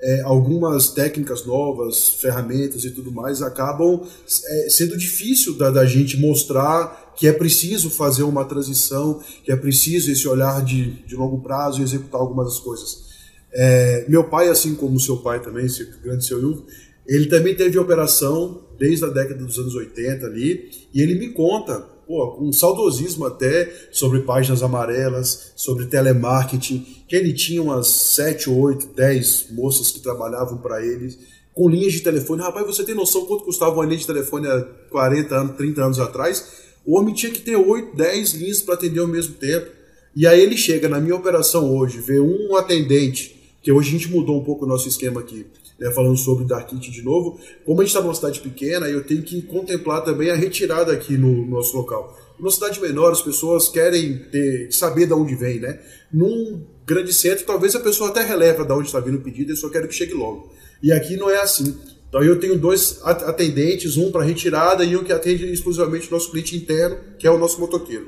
é, 0.00 0.20
algumas 0.22 0.90
técnicas 0.90 1.44
novas, 1.44 2.08
ferramentas 2.20 2.84
e 2.84 2.90
tudo 2.90 3.10
mais 3.10 3.42
acabam 3.42 4.02
é, 4.46 4.68
sendo 4.70 4.96
difícil 4.96 5.56
da, 5.56 5.70
da, 5.70 5.84
gente 5.84 6.16
mostrar 6.16 7.14
que 7.16 7.26
é 7.26 7.32
preciso 7.32 7.90
fazer 7.90 8.22
uma 8.22 8.44
transição, 8.44 9.20
que 9.42 9.50
é 9.50 9.56
preciso 9.56 10.10
esse 10.10 10.28
olhar 10.28 10.64
de, 10.64 11.02
de 11.04 11.16
longo 11.16 11.40
prazo 11.40 11.80
e 11.80 11.82
executar 11.82 12.20
algumas 12.20 12.58
coisas. 12.60 13.08
É, 13.52 14.04
meu 14.08 14.24
pai, 14.24 14.48
assim 14.48 14.74
como 14.74 15.00
seu 15.00 15.16
pai 15.16 15.42
também, 15.42 15.66
esse 15.66 15.84
grande 16.02 16.24
seu 16.24 16.40
Ilvo, 16.40 16.64
ele 17.06 17.26
também 17.26 17.56
teve 17.56 17.78
operação 17.78 18.62
desde 18.78 19.04
a 19.04 19.08
década 19.08 19.42
dos 19.44 19.58
anos 19.58 19.74
80 19.74 20.26
ali, 20.26 20.70
e 20.94 21.00
ele 21.00 21.18
me 21.18 21.30
conta 21.30 21.97
pô, 22.08 22.38
um 22.40 22.50
saudosismo 22.50 23.26
até 23.26 23.70
sobre 23.92 24.20
páginas 24.20 24.62
amarelas, 24.62 25.52
sobre 25.54 25.84
telemarketing, 25.84 27.04
que 27.06 27.14
ele 27.14 27.34
tinha 27.34 27.62
umas 27.62 27.86
7, 27.86 28.48
8, 28.48 28.86
10 28.96 29.48
moças 29.50 29.90
que 29.90 30.00
trabalhavam 30.00 30.56
para 30.56 30.84
ele, 30.84 31.14
com 31.52 31.68
linhas 31.68 31.92
de 31.92 32.00
telefone. 32.00 32.40
Rapaz, 32.40 32.66
você 32.66 32.82
tem 32.82 32.94
noção 32.94 33.26
quanto 33.26 33.44
custava 33.44 33.74
uma 33.74 33.84
linha 33.84 33.98
de 33.98 34.06
telefone 34.06 34.48
há 34.48 34.62
40 34.90 35.34
anos, 35.34 35.56
30 35.56 35.84
anos 35.84 36.00
atrás? 36.00 36.46
O 36.86 36.98
homem 36.98 37.14
tinha 37.14 37.30
que 37.30 37.40
ter 37.40 37.56
8, 37.56 37.94
10 37.94 38.32
linhas 38.34 38.62
para 38.62 38.74
atender 38.74 39.00
ao 39.00 39.06
mesmo 39.06 39.34
tempo. 39.34 39.70
E 40.16 40.26
aí 40.26 40.40
ele 40.40 40.56
chega 40.56 40.88
na 40.88 40.98
minha 40.98 41.14
operação 41.14 41.76
hoje, 41.76 42.00
vê 42.00 42.18
um 42.18 42.56
atendente, 42.56 43.38
que 43.62 43.70
hoje 43.70 43.90
a 43.90 43.98
gente 43.98 44.10
mudou 44.10 44.40
um 44.40 44.44
pouco 44.44 44.64
o 44.64 44.68
nosso 44.68 44.88
esquema 44.88 45.20
aqui 45.20 45.44
né, 45.78 45.90
falando 45.92 46.16
sobre 46.16 46.44
Dark 46.44 46.68
Kit 46.68 46.90
de 46.90 47.02
novo, 47.02 47.38
como 47.64 47.80
a 47.80 47.84
gente 47.84 47.92
está 47.94 48.02
numa 48.02 48.14
cidade 48.14 48.40
pequena, 48.40 48.88
eu 48.88 49.04
tenho 49.04 49.22
que 49.22 49.42
contemplar 49.42 50.02
também 50.02 50.30
a 50.30 50.34
retirada 50.34 50.92
aqui 50.92 51.16
no, 51.16 51.28
no 51.28 51.46
nosso 51.46 51.76
local. 51.76 52.18
Numa 52.38 52.50
cidade 52.50 52.80
menor, 52.80 53.12
as 53.12 53.22
pessoas 53.22 53.68
querem 53.68 54.18
ter, 54.30 54.72
saber 54.72 55.06
de 55.06 55.12
onde 55.12 55.34
vem, 55.34 55.60
né? 55.60 55.80
Num 56.12 56.64
grande 56.86 57.12
centro, 57.12 57.44
talvez 57.44 57.74
a 57.74 57.80
pessoa 57.80 58.10
até 58.10 58.24
releva 58.24 58.64
de 58.64 58.72
onde 58.72 58.86
está 58.86 59.00
vindo 59.00 59.18
o 59.18 59.20
pedido, 59.20 59.52
eu 59.52 59.56
só 59.56 59.68
quero 59.68 59.88
que 59.88 59.94
chegue 59.94 60.14
logo. 60.14 60.50
E 60.82 60.92
aqui 60.92 61.16
não 61.16 61.28
é 61.28 61.40
assim. 61.40 61.76
Então 62.08 62.22
eu 62.22 62.40
tenho 62.40 62.58
dois 62.58 63.00
atendentes, 63.02 63.96
um 63.96 64.10
para 64.10 64.24
retirada 64.24 64.84
e 64.84 64.96
um 64.96 65.04
que 65.04 65.12
atende 65.12 65.44
exclusivamente 65.52 66.08
o 66.08 66.10
nosso 66.10 66.30
cliente 66.30 66.56
interno, 66.56 66.96
que 67.18 67.26
é 67.26 67.30
o 67.30 67.38
nosso 67.38 67.60
motoqueiro. 67.60 68.06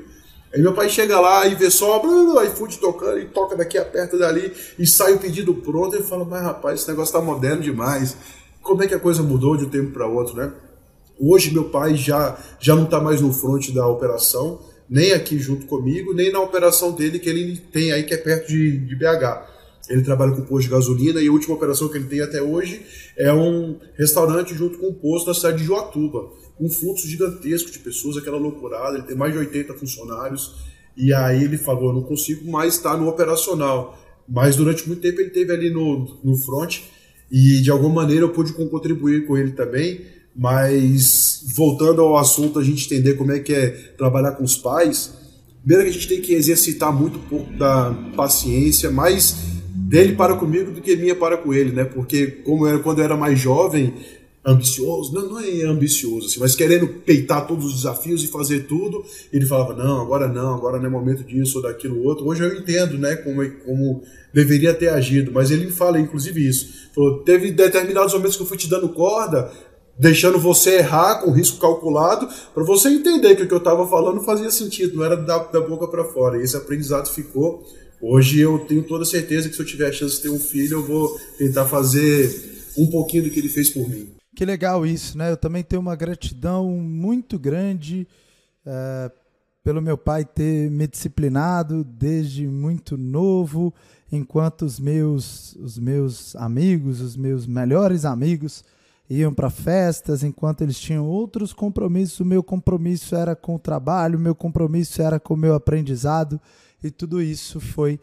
Aí 0.53 0.61
meu 0.61 0.73
pai 0.73 0.89
chega 0.89 1.19
lá 1.19 1.47
e 1.47 1.55
vê 1.55 1.69
só 1.69 2.01
o 2.01 2.43
iFood 2.43 2.77
tocando 2.79 3.19
e 3.19 3.25
toca 3.25 3.55
daqui, 3.55 3.77
aperta 3.77 4.17
dali 4.17 4.51
e 4.77 4.85
sai 4.85 5.13
o 5.13 5.19
pedido 5.19 5.53
pronto. 5.53 5.95
E 5.95 6.03
fala, 6.03 6.25
mas 6.25 6.43
rapaz, 6.43 6.81
esse 6.81 6.89
negócio 6.89 7.13
tá 7.13 7.21
moderno 7.21 7.61
demais. 7.61 8.17
Como 8.61 8.83
é 8.83 8.87
que 8.87 8.93
a 8.93 8.99
coisa 8.99 9.23
mudou 9.23 9.55
de 9.55 9.65
um 9.65 9.69
tempo 9.69 9.91
para 9.91 10.05
outro, 10.05 10.35
né? 10.35 10.51
Hoje 11.17 11.53
meu 11.53 11.65
pai 11.65 11.95
já, 11.95 12.37
já 12.59 12.75
não 12.75 12.83
está 12.83 12.99
mais 12.99 13.21
no 13.21 13.31
front 13.31 13.69
da 13.71 13.87
operação, 13.87 14.59
nem 14.89 15.13
aqui 15.13 15.37
junto 15.37 15.67
comigo, 15.67 16.13
nem 16.13 16.31
na 16.31 16.41
operação 16.41 16.91
dele 16.91 17.19
que 17.19 17.29
ele 17.29 17.57
tem 17.57 17.91
aí 17.91 18.03
que 18.03 18.13
é 18.13 18.17
perto 18.17 18.47
de, 18.47 18.77
de 18.77 18.95
BH. 18.95 19.49
Ele 19.89 20.01
trabalha 20.01 20.31
com 20.31 20.41
posto 20.41 20.67
de 20.67 20.73
gasolina 20.73 21.21
e 21.21 21.27
a 21.27 21.31
última 21.31 21.55
operação 21.55 21.87
que 21.87 21.97
ele 21.97 22.07
tem 22.07 22.21
até 22.21 22.41
hoje 22.41 22.85
é 23.17 23.31
um 23.31 23.79
restaurante 23.97 24.53
junto 24.53 24.77
com 24.77 24.89
um 24.89 24.93
posto 24.93 25.27
na 25.27 25.33
cidade 25.33 25.59
de 25.59 25.65
Joatuba 25.65 26.29
um 26.61 26.69
fluxo 26.69 27.07
gigantesco 27.07 27.71
de 27.71 27.79
pessoas, 27.79 28.17
aquela 28.17 28.37
loucurada, 28.37 28.97
ele 28.97 29.07
tem 29.07 29.17
mais 29.17 29.33
de 29.33 29.39
80 29.39 29.73
funcionários, 29.73 30.55
e 30.95 31.11
aí 31.11 31.43
ele 31.43 31.57
falou, 31.57 31.89
eu 31.89 31.93
não 31.93 32.03
consigo 32.03 32.49
mais 32.49 32.75
estar 32.75 32.95
no 32.97 33.09
operacional, 33.09 33.99
mas 34.29 34.55
durante 34.55 34.87
muito 34.87 35.01
tempo 35.01 35.19
ele 35.19 35.31
teve 35.31 35.51
ali 35.51 35.71
no, 35.71 36.19
no 36.23 36.37
front, 36.37 36.81
e 37.31 37.61
de 37.61 37.71
alguma 37.71 37.95
maneira 37.95 38.25
eu 38.25 38.29
pude 38.29 38.53
contribuir 38.53 39.25
com 39.25 39.35
ele 39.35 39.51
também, 39.51 40.01
mas 40.35 41.43
voltando 41.55 42.01
ao 42.01 42.15
assunto, 42.15 42.59
a 42.59 42.63
gente 42.63 42.85
entender 42.85 43.15
como 43.15 43.31
é 43.31 43.39
que 43.39 43.53
é 43.53 43.69
trabalhar 43.97 44.33
com 44.33 44.43
os 44.43 44.55
pais, 44.55 45.13
primeiro 45.63 45.83
que 45.83 45.89
a 45.89 45.93
gente 45.93 46.07
tem 46.07 46.21
que 46.21 46.33
exercitar 46.33 46.93
muito 46.93 47.17
pouco 47.27 47.51
da 47.53 47.91
paciência, 48.15 48.91
mais 48.91 49.35
dele 49.73 50.13
para 50.13 50.35
comigo 50.35 50.71
do 50.71 50.81
que 50.81 50.95
minha 50.95 51.15
para 51.15 51.37
com 51.37 51.53
ele, 51.53 51.71
né? 51.71 51.83
Porque 51.83 52.27
como 52.27 52.65
era 52.67 52.79
quando 52.79 52.99
eu 52.99 53.05
era 53.05 53.17
mais 53.17 53.39
jovem, 53.39 53.93
ambicioso, 54.45 55.13
não, 55.13 55.29
não 55.29 55.39
é 55.39 55.63
ambicioso, 55.63 56.27
assim, 56.27 56.39
mas 56.39 56.55
querendo 56.55 56.87
peitar 56.87 57.45
todos 57.45 57.65
os 57.65 57.75
desafios 57.75 58.23
e 58.23 58.27
fazer 58.27 58.61
tudo, 58.61 59.03
ele 59.31 59.45
falava, 59.45 59.75
não, 59.75 60.01
agora 60.01 60.27
não, 60.27 60.55
agora 60.55 60.79
não 60.79 60.87
é 60.87 60.89
momento 60.89 61.23
disso 61.23 61.57
ou 61.57 61.63
daquilo 61.63 62.03
outro. 62.03 62.25
Hoje 62.25 62.43
eu 62.43 62.55
entendo, 62.55 62.97
né, 62.97 63.15
como, 63.17 63.47
como 63.63 64.01
deveria 64.33 64.73
ter 64.73 64.89
agido, 64.89 65.31
mas 65.31 65.51
ele 65.51 65.69
fala, 65.69 65.99
inclusive, 65.99 66.47
isso. 66.47 66.89
Falou, 66.93 67.19
teve 67.19 67.51
determinados 67.51 68.13
momentos 68.13 68.35
que 68.35 68.41
eu 68.41 68.47
fui 68.47 68.57
te 68.57 68.67
dando 68.67 68.89
corda, 68.89 69.51
deixando 69.97 70.39
você 70.39 70.77
errar 70.77 71.21
com 71.21 71.31
risco 71.31 71.59
calculado, 71.59 72.27
para 72.53 72.63
você 72.63 72.89
entender 72.89 73.35
que 73.35 73.43
o 73.43 73.47
que 73.47 73.53
eu 73.53 73.59
estava 73.59 73.87
falando 73.87 74.21
fazia 74.21 74.49
sentido, 74.49 74.97
não 74.97 75.05
era 75.05 75.15
da, 75.15 75.37
da 75.37 75.61
boca 75.61 75.87
para 75.87 76.03
fora. 76.05 76.37
E 76.37 76.43
esse 76.43 76.57
aprendizado 76.57 77.07
ficou. 77.09 77.63
Hoje 78.01 78.39
eu 78.39 78.57
tenho 78.67 78.81
toda 78.81 79.05
certeza 79.05 79.47
que 79.47 79.55
se 79.55 79.61
eu 79.61 79.65
tiver 79.65 79.87
a 79.87 79.91
chance 79.91 80.15
de 80.15 80.23
ter 80.23 80.29
um 80.29 80.39
filho, 80.39 80.79
eu 80.79 80.83
vou 80.83 81.19
tentar 81.37 81.65
fazer 81.65 82.49
um 82.75 82.87
pouquinho 82.87 83.23
do 83.23 83.29
que 83.29 83.39
ele 83.39 83.49
fez 83.49 83.69
por 83.69 83.87
mim. 83.87 84.20
Que 84.41 84.45
legal 84.45 84.87
isso, 84.87 85.19
né? 85.19 85.29
Eu 85.29 85.37
também 85.37 85.61
tenho 85.61 85.79
uma 85.79 85.95
gratidão 85.95 86.67
muito 86.71 87.37
grande 87.37 88.07
é, 88.65 89.11
pelo 89.63 89.79
meu 89.83 89.95
pai 89.95 90.25
ter 90.25 90.67
me 90.71 90.87
disciplinado 90.87 91.83
desde 91.83 92.47
muito 92.47 92.97
novo, 92.97 93.71
enquanto 94.11 94.63
os 94.63 94.79
meus, 94.79 95.55
os 95.57 95.77
meus 95.77 96.35
amigos, 96.35 97.01
os 97.01 97.15
meus 97.15 97.45
melhores 97.45 98.03
amigos 98.03 98.63
iam 99.07 99.31
para 99.31 99.51
festas, 99.51 100.23
enquanto 100.23 100.61
eles 100.61 100.79
tinham 100.79 101.05
outros 101.05 101.53
compromissos, 101.53 102.19
o 102.19 102.25
meu 102.25 102.41
compromisso 102.41 103.15
era 103.15 103.35
com 103.35 103.53
o 103.53 103.59
trabalho, 103.59 104.17
o 104.17 104.21
meu 104.21 104.33
compromisso 104.33 105.03
era 105.03 105.19
com 105.19 105.35
o 105.35 105.37
meu 105.37 105.53
aprendizado, 105.53 106.41
e 106.83 106.89
tudo 106.89 107.21
isso 107.21 107.59
foi 107.59 107.99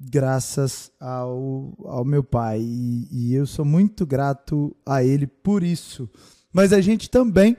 graças 0.00 0.90
ao, 0.98 1.74
ao 1.84 2.04
meu 2.04 2.24
pai. 2.24 2.60
E, 2.60 3.08
e 3.10 3.34
eu 3.34 3.46
sou 3.46 3.64
muito 3.64 4.06
grato 4.06 4.74
a 4.86 5.04
ele 5.04 5.26
por 5.26 5.62
isso. 5.62 6.08
Mas 6.52 6.72
a 6.72 6.80
gente 6.80 7.10
também 7.10 7.56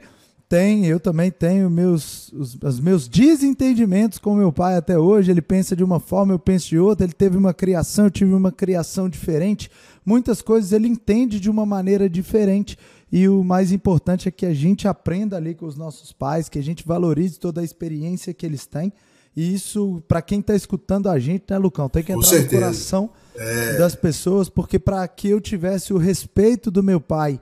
tem, 0.49 0.86
eu 0.86 0.99
também 0.99 1.32
tenho 1.32 1.69
meus, 1.69 2.30
os, 2.34 2.58
os, 2.62 2.80
meus 2.80 3.08
desentendimentos 3.08 4.17
com 4.17 4.36
meu 4.36 4.51
pai 4.51 4.75
até 4.75 4.97
hoje. 4.97 5.32
Ele 5.32 5.41
pensa 5.41 5.75
de 5.75 5.84
uma 5.84 5.99
forma, 5.99 6.34
eu 6.34 6.39
penso 6.39 6.67
de 6.69 6.80
outra. 6.80 7.06
Ele 7.06 7.13
teve 7.13 7.38
uma 7.38 7.54
criação, 7.54 8.06
eu 8.06 8.12
tive 8.12 8.34
uma 8.34 8.51
criação 8.51 9.08
diferente. 9.08 9.69
Muitas 10.06 10.41
coisas 10.41 10.71
ele 10.71 10.88
entende 10.88 11.39
de 11.39 11.49
uma 11.49 11.65
maneira 11.65 12.10
diferente. 12.10 12.77
E 13.12 13.30
o 13.30 13.43
mais 13.43 13.71
importante 13.71 14.27
é 14.27 14.32
que 14.32 14.45
a 14.45 14.54
gente 14.54 14.88
aprenda 14.88 15.38
ali 15.38 15.54
com 15.54 15.65
os 15.65 15.77
nossos 15.77 16.12
pais, 16.12 16.49
que 16.49 16.58
a 16.58 16.63
gente 16.63 16.86
valorize 16.86 17.39
toda 17.39 17.62
a 17.62 17.63
experiência 17.63 18.34
que 18.34 18.45
eles 18.45 18.65
têm 18.65 18.91
e 19.36 19.54
isso, 19.54 20.04
para 20.08 20.22
quem 20.22 20.39
está 20.39 20.56
escutando 20.56 21.08
a 21.08 21.17
gente, 21.17 21.46
né, 21.50 21.58
Lucão, 21.58 21.88
tem 21.88 22.04
que 22.04 22.12
entrar 22.12 22.39
no 22.39 22.50
coração 22.50 23.10
é... 23.36 23.78
das 23.78 23.96
pessoas, 23.96 24.50
porque 24.50 24.78
para 24.78 25.08
que 25.08 25.30
eu 25.30 25.39
tivesse 25.39 25.94
o 25.94 25.98
respeito 25.98 26.70
do 26.70 26.84
meu 26.84 27.00
pai 27.00 27.39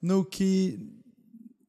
no 0.00 0.24
que 0.24 0.78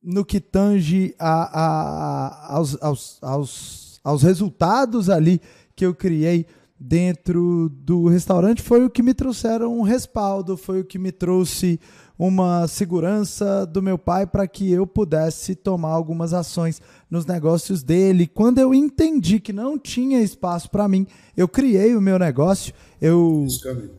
no 0.02 0.26
que 0.26 0.42
tange 0.42 1.16
a, 1.18 1.44
a, 1.44 2.28
a 2.28 2.56
aos, 2.56 2.78
aos, 2.82 3.18
aos, 3.22 4.02
aos 4.04 4.22
resultados 4.22 5.10
ali 5.10 5.40
que 5.74 5.86
eu 5.86 5.96
criei 5.96 6.46
dentro 6.78 7.70
do 7.70 8.08
restaurante 8.08 8.62
foi 8.62 8.84
o 8.84 8.90
que 8.90 9.02
me 9.02 9.14
trouxeram 9.14 9.80
um 9.80 9.82
respaldo, 9.82 10.58
foi 10.58 10.82
o 10.82 10.84
que 10.84 11.00
me 11.00 11.14
trouxe 11.14 11.80
uma 12.18 12.68
segurança 12.68 13.66
do 13.66 13.82
meu 13.82 13.98
pai 13.98 14.26
para 14.26 14.48
que 14.48 14.72
eu 14.72 14.86
pudesse 14.86 15.56
tomar 15.56 15.90
algumas 15.90 16.34
ações 16.34 16.82
nos 17.10 17.26
negócios 17.26 17.84
dele. 17.84 18.28
Quando 18.28 18.60
eu 18.60 18.74
entendi 18.74 19.40
que 19.40 19.52
não 19.52 19.78
tinha 19.78 20.22
espaço 20.22 20.70
para 20.70 20.88
mim, 20.88 21.08
eu 21.36 21.48
criei 21.48 21.96
o 21.96 22.02
meu 22.02 22.20
negócio. 22.20 22.74
Eu 23.02 23.48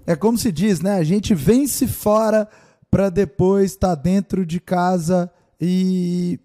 é 0.06 0.14
como 0.14 0.38
se 0.38 0.52
diz, 0.52 0.80
né? 0.80 0.92
A 0.92 1.04
gente 1.04 1.34
vence 1.34 1.86
fora 1.86 2.48
para 2.90 3.10
depois 3.10 3.72
estar 3.72 3.96
tá 3.96 4.02
dentro 4.02 4.46
de 4.46 4.60
casa 4.60 5.30
e 5.60 6.38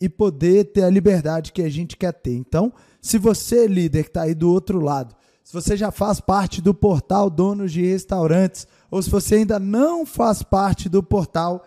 e 0.00 0.08
poder 0.08 0.72
ter 0.72 0.82
a 0.82 0.90
liberdade 0.90 1.52
que 1.52 1.62
a 1.62 1.70
gente 1.70 1.96
quer 1.96 2.12
ter. 2.12 2.34
Então, 2.34 2.72
Se 3.00 3.18
você, 3.18 3.68
líder, 3.68 4.02
que 4.02 4.10
está 4.10 4.22
aí 4.22 4.34
do 4.34 4.50
outro 4.50 4.80
lado, 4.80 5.14
se 5.44 5.52
você 5.52 5.76
já 5.76 5.92
faz 5.92 6.18
parte 6.18 6.60
do 6.60 6.74
portal 6.74 7.30
Donos 7.30 7.70
de 7.70 7.86
Restaurantes, 7.86 8.66
ou 8.90 9.02
se 9.02 9.10
você 9.10 9.36
ainda 9.36 9.58
não 9.58 10.04
faz 10.06 10.42
parte 10.42 10.88
do 10.88 11.02
portal, 11.02 11.64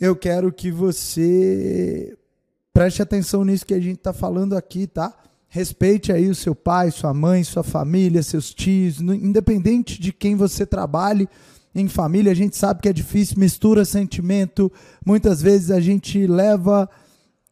eu 0.00 0.14
quero 0.14 0.52
que 0.52 0.70
você 0.70 2.16
preste 2.72 3.00
atenção 3.00 3.44
nisso 3.44 3.64
que 3.64 3.74
a 3.74 3.80
gente 3.80 3.98
está 3.98 4.12
falando 4.12 4.56
aqui, 4.56 4.86
tá? 4.86 5.14
Respeite 5.48 6.12
aí 6.12 6.28
o 6.28 6.34
seu 6.34 6.54
pai, 6.54 6.90
sua 6.90 7.14
mãe, 7.14 7.44
sua 7.44 7.62
família, 7.62 8.22
seus 8.22 8.52
tios, 8.52 9.00
independente 9.00 10.00
de 10.00 10.12
quem 10.12 10.34
você 10.34 10.66
trabalhe 10.66 11.28
em 11.74 11.88
família, 11.88 12.30
a 12.30 12.34
gente 12.34 12.56
sabe 12.56 12.80
que 12.80 12.88
é 12.88 12.92
difícil, 12.92 13.38
mistura 13.38 13.84
sentimento, 13.84 14.70
muitas 15.04 15.42
vezes 15.42 15.70
a 15.70 15.80
gente 15.80 16.24
leva 16.26 16.88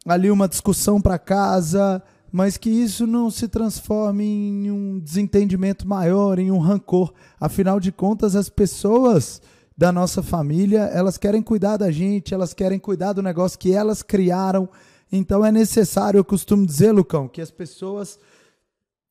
ali 0.05 0.31
uma 0.31 0.47
discussão 0.47 1.01
para 1.01 1.19
casa, 1.19 2.01
mas 2.33 2.57
que 2.57 2.67
isso 2.67 3.05
não 3.05 3.29
se 3.29 3.47
transforme 3.47 4.23
em 4.23 4.71
um 4.71 4.97
desentendimento 4.97 5.87
maior, 5.87 6.39
em 6.39 6.49
um 6.49 6.57
rancor. 6.57 7.13
Afinal 7.39 7.79
de 7.79 7.91
contas, 7.91 8.35
as 8.35 8.49
pessoas 8.49 9.39
da 9.77 9.91
nossa 9.91 10.23
família, 10.23 10.79
elas 10.85 11.15
querem 11.15 11.43
cuidar 11.43 11.77
da 11.77 11.91
gente, 11.91 12.33
elas 12.33 12.51
querem 12.51 12.79
cuidar 12.79 13.13
do 13.13 13.21
negócio 13.21 13.59
que 13.59 13.71
elas 13.71 14.01
criaram. 14.01 14.67
Então 15.11 15.45
é 15.45 15.51
necessário, 15.51 16.17
eu 16.17 16.25
costumo 16.25 16.65
dizer, 16.65 16.91
Lucão, 16.91 17.27
que 17.27 17.39
as 17.39 17.51
pessoas 17.51 18.17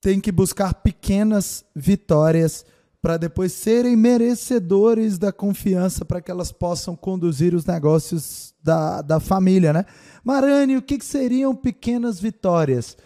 têm 0.00 0.20
que 0.20 0.32
buscar 0.32 0.74
pequenas 0.74 1.64
vitórias 1.76 2.66
para 3.00 3.16
depois 3.16 3.52
serem 3.52 3.94
merecedores 3.94 5.16
da 5.16 5.30
confiança 5.30 6.04
para 6.04 6.20
que 6.20 6.30
elas 6.30 6.50
possam 6.50 6.96
conduzir 6.96 7.54
os 7.54 7.64
negócios 7.66 8.52
da, 8.60 9.00
da 9.00 9.20
família, 9.20 9.72
né? 9.72 9.86
Marani, 10.24 10.76
o 10.76 10.82
que, 10.82 10.98
que 10.98 11.04
seriam 11.04 11.54
pequenas 11.54 12.18
vitórias? 12.18 12.96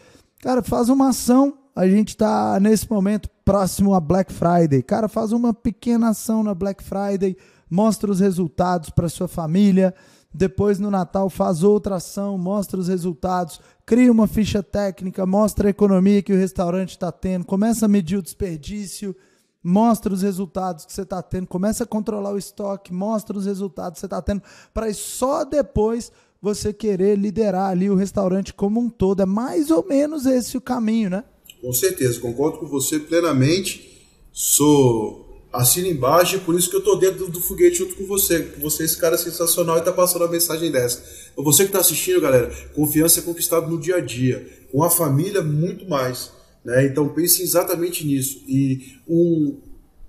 Cara, 0.46 0.62
faz 0.62 0.88
uma 0.88 1.08
ação. 1.08 1.54
A 1.74 1.88
gente 1.88 2.10
está 2.10 2.60
nesse 2.60 2.88
momento 2.88 3.28
próximo 3.44 3.92
a 3.94 3.98
Black 3.98 4.32
Friday. 4.32 4.80
Cara, 4.80 5.08
faz 5.08 5.32
uma 5.32 5.52
pequena 5.52 6.10
ação 6.10 6.44
na 6.44 6.54
Black 6.54 6.84
Friday, 6.84 7.36
mostra 7.68 8.12
os 8.12 8.20
resultados 8.20 8.88
para 8.88 9.08
sua 9.08 9.26
família. 9.26 9.92
Depois 10.32 10.78
no 10.78 10.88
Natal 10.88 11.28
faz 11.28 11.64
outra 11.64 11.96
ação, 11.96 12.38
mostra 12.38 12.78
os 12.78 12.86
resultados, 12.86 13.60
cria 13.84 14.12
uma 14.12 14.28
ficha 14.28 14.62
técnica, 14.62 15.26
mostra 15.26 15.66
a 15.66 15.70
economia 15.70 16.22
que 16.22 16.32
o 16.32 16.38
restaurante 16.38 16.90
está 16.90 17.10
tendo, 17.10 17.44
começa 17.44 17.86
a 17.86 17.88
medir 17.88 18.16
o 18.16 18.22
desperdício, 18.22 19.16
mostra 19.60 20.14
os 20.14 20.22
resultados 20.22 20.84
que 20.84 20.92
você 20.92 21.02
está 21.02 21.20
tendo, 21.20 21.48
começa 21.48 21.82
a 21.82 21.86
controlar 21.88 22.30
o 22.30 22.38
estoque, 22.38 22.94
mostra 22.94 23.36
os 23.36 23.46
resultados 23.46 23.96
que 23.96 24.00
você 24.00 24.06
está 24.06 24.22
tendo, 24.22 24.44
para 24.72 24.94
só 24.94 25.44
depois 25.44 26.12
você 26.40 26.72
querer 26.72 27.16
liderar 27.18 27.70
ali 27.70 27.90
o 27.90 27.94
restaurante 27.94 28.52
como 28.52 28.80
um 28.80 28.88
todo. 28.88 29.22
É 29.22 29.26
mais 29.26 29.70
ou 29.70 29.86
menos 29.86 30.26
esse 30.26 30.56
o 30.56 30.60
caminho, 30.60 31.10
né? 31.10 31.24
Com 31.60 31.72
certeza, 31.72 32.20
concordo 32.20 32.58
com 32.58 32.66
você 32.66 32.98
plenamente. 32.98 34.08
Sou 34.32 35.24
assino 35.52 35.88
embaixo, 35.88 36.38
por 36.40 36.54
isso 36.54 36.68
que 36.68 36.76
eu 36.76 36.84
tô 36.84 36.96
dentro 36.96 37.28
do 37.28 37.40
foguete 37.40 37.78
junto 37.78 37.96
com 37.96 38.06
você. 38.06 38.42
Você, 38.60 38.84
esse 38.84 38.96
cara 38.98 39.14
é 39.14 39.18
sensacional 39.18 39.78
e 39.78 39.82
tá 39.82 39.92
passando 39.92 40.24
a 40.24 40.28
mensagem 40.28 40.70
dessa. 40.70 41.02
Então, 41.32 41.42
você 41.42 41.62
que 41.62 41.70
está 41.70 41.80
assistindo, 41.80 42.20
galera, 42.20 42.52
confiança 42.74 43.20
é 43.20 43.22
conquistada 43.22 43.66
no 43.66 43.80
dia 43.80 43.96
a 43.96 44.00
dia, 44.00 44.46
com 44.70 44.82
a 44.84 44.90
família 44.90 45.42
muito 45.42 45.88
mais. 45.88 46.30
Né? 46.66 46.84
Então 46.86 47.08
pense 47.08 47.42
exatamente 47.42 48.04
nisso. 48.04 48.42
E 48.48 48.98
um 49.08 49.60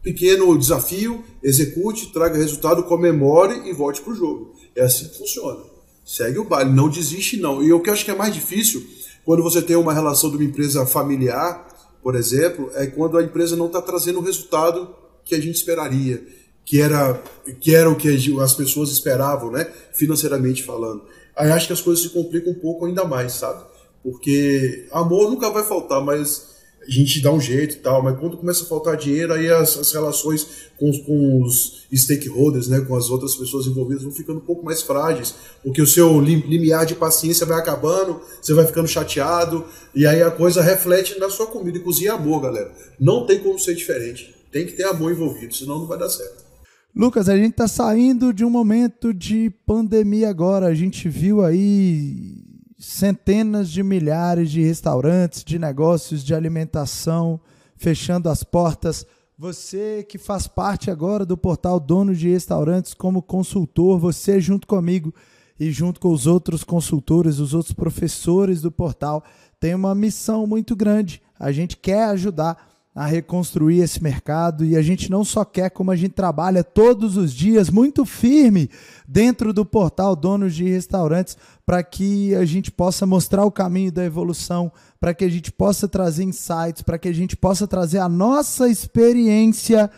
pequeno 0.01 0.57
desafio, 0.57 1.23
execute, 1.43 2.11
traga 2.11 2.35
resultado, 2.35 2.83
comemore 2.83 3.69
e 3.69 3.73
volte 3.73 4.01
para 4.01 4.11
o 4.11 4.15
jogo. 4.15 4.55
É 4.75 4.81
assim 4.81 5.07
que 5.07 5.17
funciona. 5.19 5.76
Segue 6.07 6.39
o 6.39 6.45
baile, 6.45 6.71
não 6.71 6.87
desiste 6.87 7.35
não. 7.35 7.61
E 7.61 7.73
o 7.73 7.81
que 7.81 7.89
eu 7.89 7.93
acho 7.93 8.05
que 8.05 8.11
é 8.11 8.15
mais 8.15 8.33
difícil, 8.33 8.81
quando 9.25 9.43
você 9.43 9.61
tem 9.61 9.75
uma 9.75 9.93
relação 9.93 10.29
de 10.29 10.37
uma 10.37 10.45
empresa 10.45 10.85
familiar, 10.85 11.67
por 12.01 12.15
exemplo, 12.15 12.71
é 12.75 12.87
quando 12.87 13.17
a 13.17 13.23
empresa 13.23 13.57
não 13.57 13.65
está 13.65 13.81
trazendo 13.81 14.19
o 14.19 14.23
resultado 14.23 14.95
que 15.25 15.35
a 15.35 15.41
gente 15.41 15.55
esperaria, 15.55 16.25
que 16.63 16.79
era, 16.79 17.21
que 17.59 17.75
era 17.75 17.89
o 17.89 17.95
que 17.97 18.07
as 18.39 18.53
pessoas 18.53 18.89
esperavam, 18.89 19.51
né? 19.51 19.69
financeiramente 19.91 20.63
falando. 20.63 21.03
Aí 21.35 21.51
acho 21.51 21.67
que 21.67 21.73
as 21.73 21.81
coisas 21.81 22.01
se 22.01 22.09
complicam 22.11 22.53
um 22.53 22.59
pouco 22.59 22.85
ainda 22.85 23.03
mais, 23.03 23.33
sabe? 23.33 23.61
Porque 24.01 24.87
amor 24.93 25.29
nunca 25.29 25.49
vai 25.49 25.65
faltar, 25.65 26.01
mas 26.01 26.55
a 26.87 26.91
gente 26.91 27.21
dá 27.21 27.31
um 27.31 27.41
jeito 27.41 27.75
e 27.75 27.79
tal, 27.79 28.01
mas 28.01 28.17
quando 28.17 28.37
começa 28.37 28.63
a 28.63 28.67
faltar 28.67 28.95
dinheiro, 28.95 29.33
aí 29.33 29.49
as, 29.49 29.77
as 29.77 29.91
relações 29.91 30.47
com, 30.79 30.89
com, 31.03 31.43
os 31.43 31.85
stakeholders, 31.93 32.67
né, 32.69 32.79
com 32.81 32.95
as 32.95 33.09
outras 33.09 33.35
pessoas 33.35 33.67
envolvidas, 33.67 34.03
vão 34.03 34.11
ficando 34.11 34.37
um 34.37 34.45
pouco 34.45 34.63
mais 34.63 34.81
frágeis, 34.81 35.35
porque 35.61 35.81
o 35.81 35.87
seu 35.87 36.19
lim, 36.21 36.39
limiar 36.47 36.85
de 36.85 36.95
paciência 36.95 37.45
vai 37.45 37.59
acabando, 37.59 38.21
você 38.41 38.53
vai 38.53 38.65
ficando 38.65 38.87
chateado, 38.87 39.65
e 39.93 40.07
aí 40.07 40.23
a 40.23 40.31
coisa 40.31 40.61
reflete 40.61 41.19
na 41.19 41.29
sua 41.29 41.47
comida. 41.47 41.77
E 41.77 41.81
cozinha 41.81 42.11
é 42.11 42.13
amor, 42.13 42.41
galera. 42.41 42.71
Não 42.99 43.25
tem 43.25 43.39
como 43.39 43.59
ser 43.59 43.75
diferente. 43.75 44.33
Tem 44.51 44.65
que 44.65 44.73
ter 44.73 44.83
amor 44.83 45.11
envolvido, 45.11 45.53
senão 45.53 45.79
não 45.79 45.87
vai 45.87 45.97
dar 45.97 46.09
certo. 46.09 46.47
Lucas, 46.95 47.27
a 47.29 47.35
gente 47.35 47.51
está 47.51 47.67
saindo 47.67 48.33
de 48.33 48.45
um 48.45 48.49
momento 48.49 49.13
de 49.13 49.51
pandemia 49.65 50.29
agora. 50.29 50.67
A 50.67 50.73
gente 50.73 51.07
viu 51.09 51.43
aí 51.43 52.46
centenas 52.77 53.69
de 53.69 53.81
milhares 53.81 54.51
de 54.51 54.61
restaurantes, 54.61 55.43
de 55.43 55.57
negócios 55.57 56.23
de 56.23 56.35
alimentação 56.35 57.39
fechando 57.75 58.29
as 58.29 58.43
portas. 58.43 59.05
Você 59.37 60.03
que 60.07 60.17
faz 60.17 60.47
parte 60.47 60.89
agora 60.89 61.25
do 61.25 61.37
portal 61.37 61.79
Dono 61.79 62.15
de 62.15 62.29
Restaurantes 62.29 62.93
como 62.93 63.21
consultor, 63.21 63.99
você 63.99 64.41
junto 64.41 64.67
comigo 64.67 65.13
e 65.59 65.71
junto 65.71 65.99
com 65.99 66.11
os 66.11 66.27
outros 66.27 66.63
consultores, 66.63 67.39
os 67.39 67.53
outros 67.53 67.73
professores 67.73 68.61
do 68.61 68.71
portal, 68.71 69.23
tem 69.59 69.73
uma 69.73 69.95
missão 69.95 70.45
muito 70.45 70.75
grande. 70.75 71.21
A 71.39 71.51
gente 71.51 71.77
quer 71.77 72.05
ajudar 72.05 72.76
a 72.97 73.05
reconstruir 73.05 73.79
esse 73.79 74.01
mercado. 74.01 74.65
E 74.65 74.75
a 74.75 74.81
gente 74.81 75.11
não 75.11 75.23
só 75.23 75.45
quer, 75.45 75.69
como 75.69 75.91
a 75.91 75.95
gente 75.95 76.13
trabalha 76.13 76.63
todos 76.63 77.15
os 77.15 77.31
dias 77.31 77.69
muito 77.69 78.03
firme 78.05 78.71
dentro 79.07 79.53
do 79.53 79.63
portal 79.63 80.15
Donos 80.15 80.55
de 80.55 80.63
Restaurantes 80.67 81.37
para 81.63 81.83
que 81.83 82.33
a 82.33 82.43
gente 82.43 82.71
possa 82.71 83.05
mostrar 83.05 83.45
o 83.45 83.51
caminho 83.51 83.91
da 83.91 84.03
evolução, 84.03 84.71
para 84.99 85.13
que 85.13 85.23
a 85.23 85.29
gente 85.29 85.51
possa 85.51 85.87
trazer 85.87 86.23
insights, 86.23 86.81
para 86.81 86.97
que 86.97 87.07
a 87.07 87.13
gente 87.13 87.37
possa 87.37 87.67
trazer 87.67 87.99
a 87.99 88.09
nossa 88.09 88.67
experiência 88.67 89.91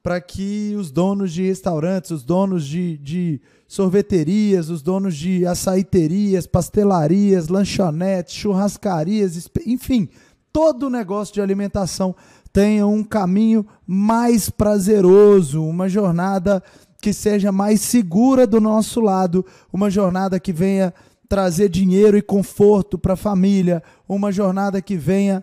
para 0.00 0.20
que 0.20 0.76
os 0.78 0.92
donos 0.92 1.32
de 1.32 1.42
restaurantes, 1.42 2.12
os 2.12 2.22
donos 2.22 2.64
de, 2.64 2.98
de 2.98 3.40
sorveterias, 3.66 4.68
os 4.68 4.80
donos 4.80 5.16
de 5.16 5.44
açaiterias, 5.44 6.46
pastelarias, 6.46 7.48
lanchonetes, 7.48 8.34
churrascarias, 8.34 9.50
enfim, 9.66 10.08
todo 10.54 10.86
o 10.86 10.90
negócio 10.90 11.34
de 11.34 11.40
alimentação 11.40 12.14
tenha 12.54 12.86
um 12.86 13.02
caminho 13.02 13.66
mais 13.84 14.48
prazeroso, 14.48 15.60
uma 15.64 15.88
jornada 15.88 16.62
que 17.02 17.12
seja 17.12 17.50
mais 17.50 17.80
segura 17.80 18.46
do 18.46 18.60
nosso 18.60 19.00
lado, 19.00 19.44
uma 19.72 19.90
jornada 19.90 20.38
que 20.38 20.52
venha 20.52 20.94
trazer 21.28 21.68
dinheiro 21.68 22.16
e 22.16 22.22
conforto 22.22 22.96
para 22.96 23.14
a 23.14 23.16
família, 23.16 23.82
uma 24.08 24.30
jornada 24.30 24.80
que 24.80 24.96
venha 24.96 25.42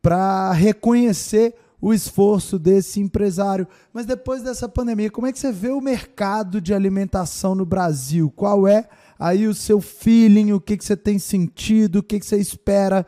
para 0.00 0.52
reconhecer 0.52 1.52
o 1.80 1.92
esforço 1.92 2.60
desse 2.60 3.00
empresário. 3.00 3.66
Mas 3.92 4.06
depois 4.06 4.40
dessa 4.40 4.68
pandemia, 4.68 5.10
como 5.10 5.26
é 5.26 5.32
que 5.32 5.40
você 5.40 5.50
vê 5.50 5.70
o 5.70 5.80
mercado 5.80 6.60
de 6.60 6.72
alimentação 6.72 7.56
no 7.56 7.66
Brasil? 7.66 8.32
Qual 8.36 8.68
é 8.68 8.88
aí 9.18 9.48
o 9.48 9.54
seu 9.54 9.80
feeling? 9.80 10.52
O 10.52 10.60
que, 10.60 10.76
que 10.76 10.84
você 10.84 10.96
tem 10.96 11.18
sentido? 11.18 11.96
O 11.96 12.02
que, 12.04 12.20
que 12.20 12.26
você 12.26 12.36
espera 12.36 13.04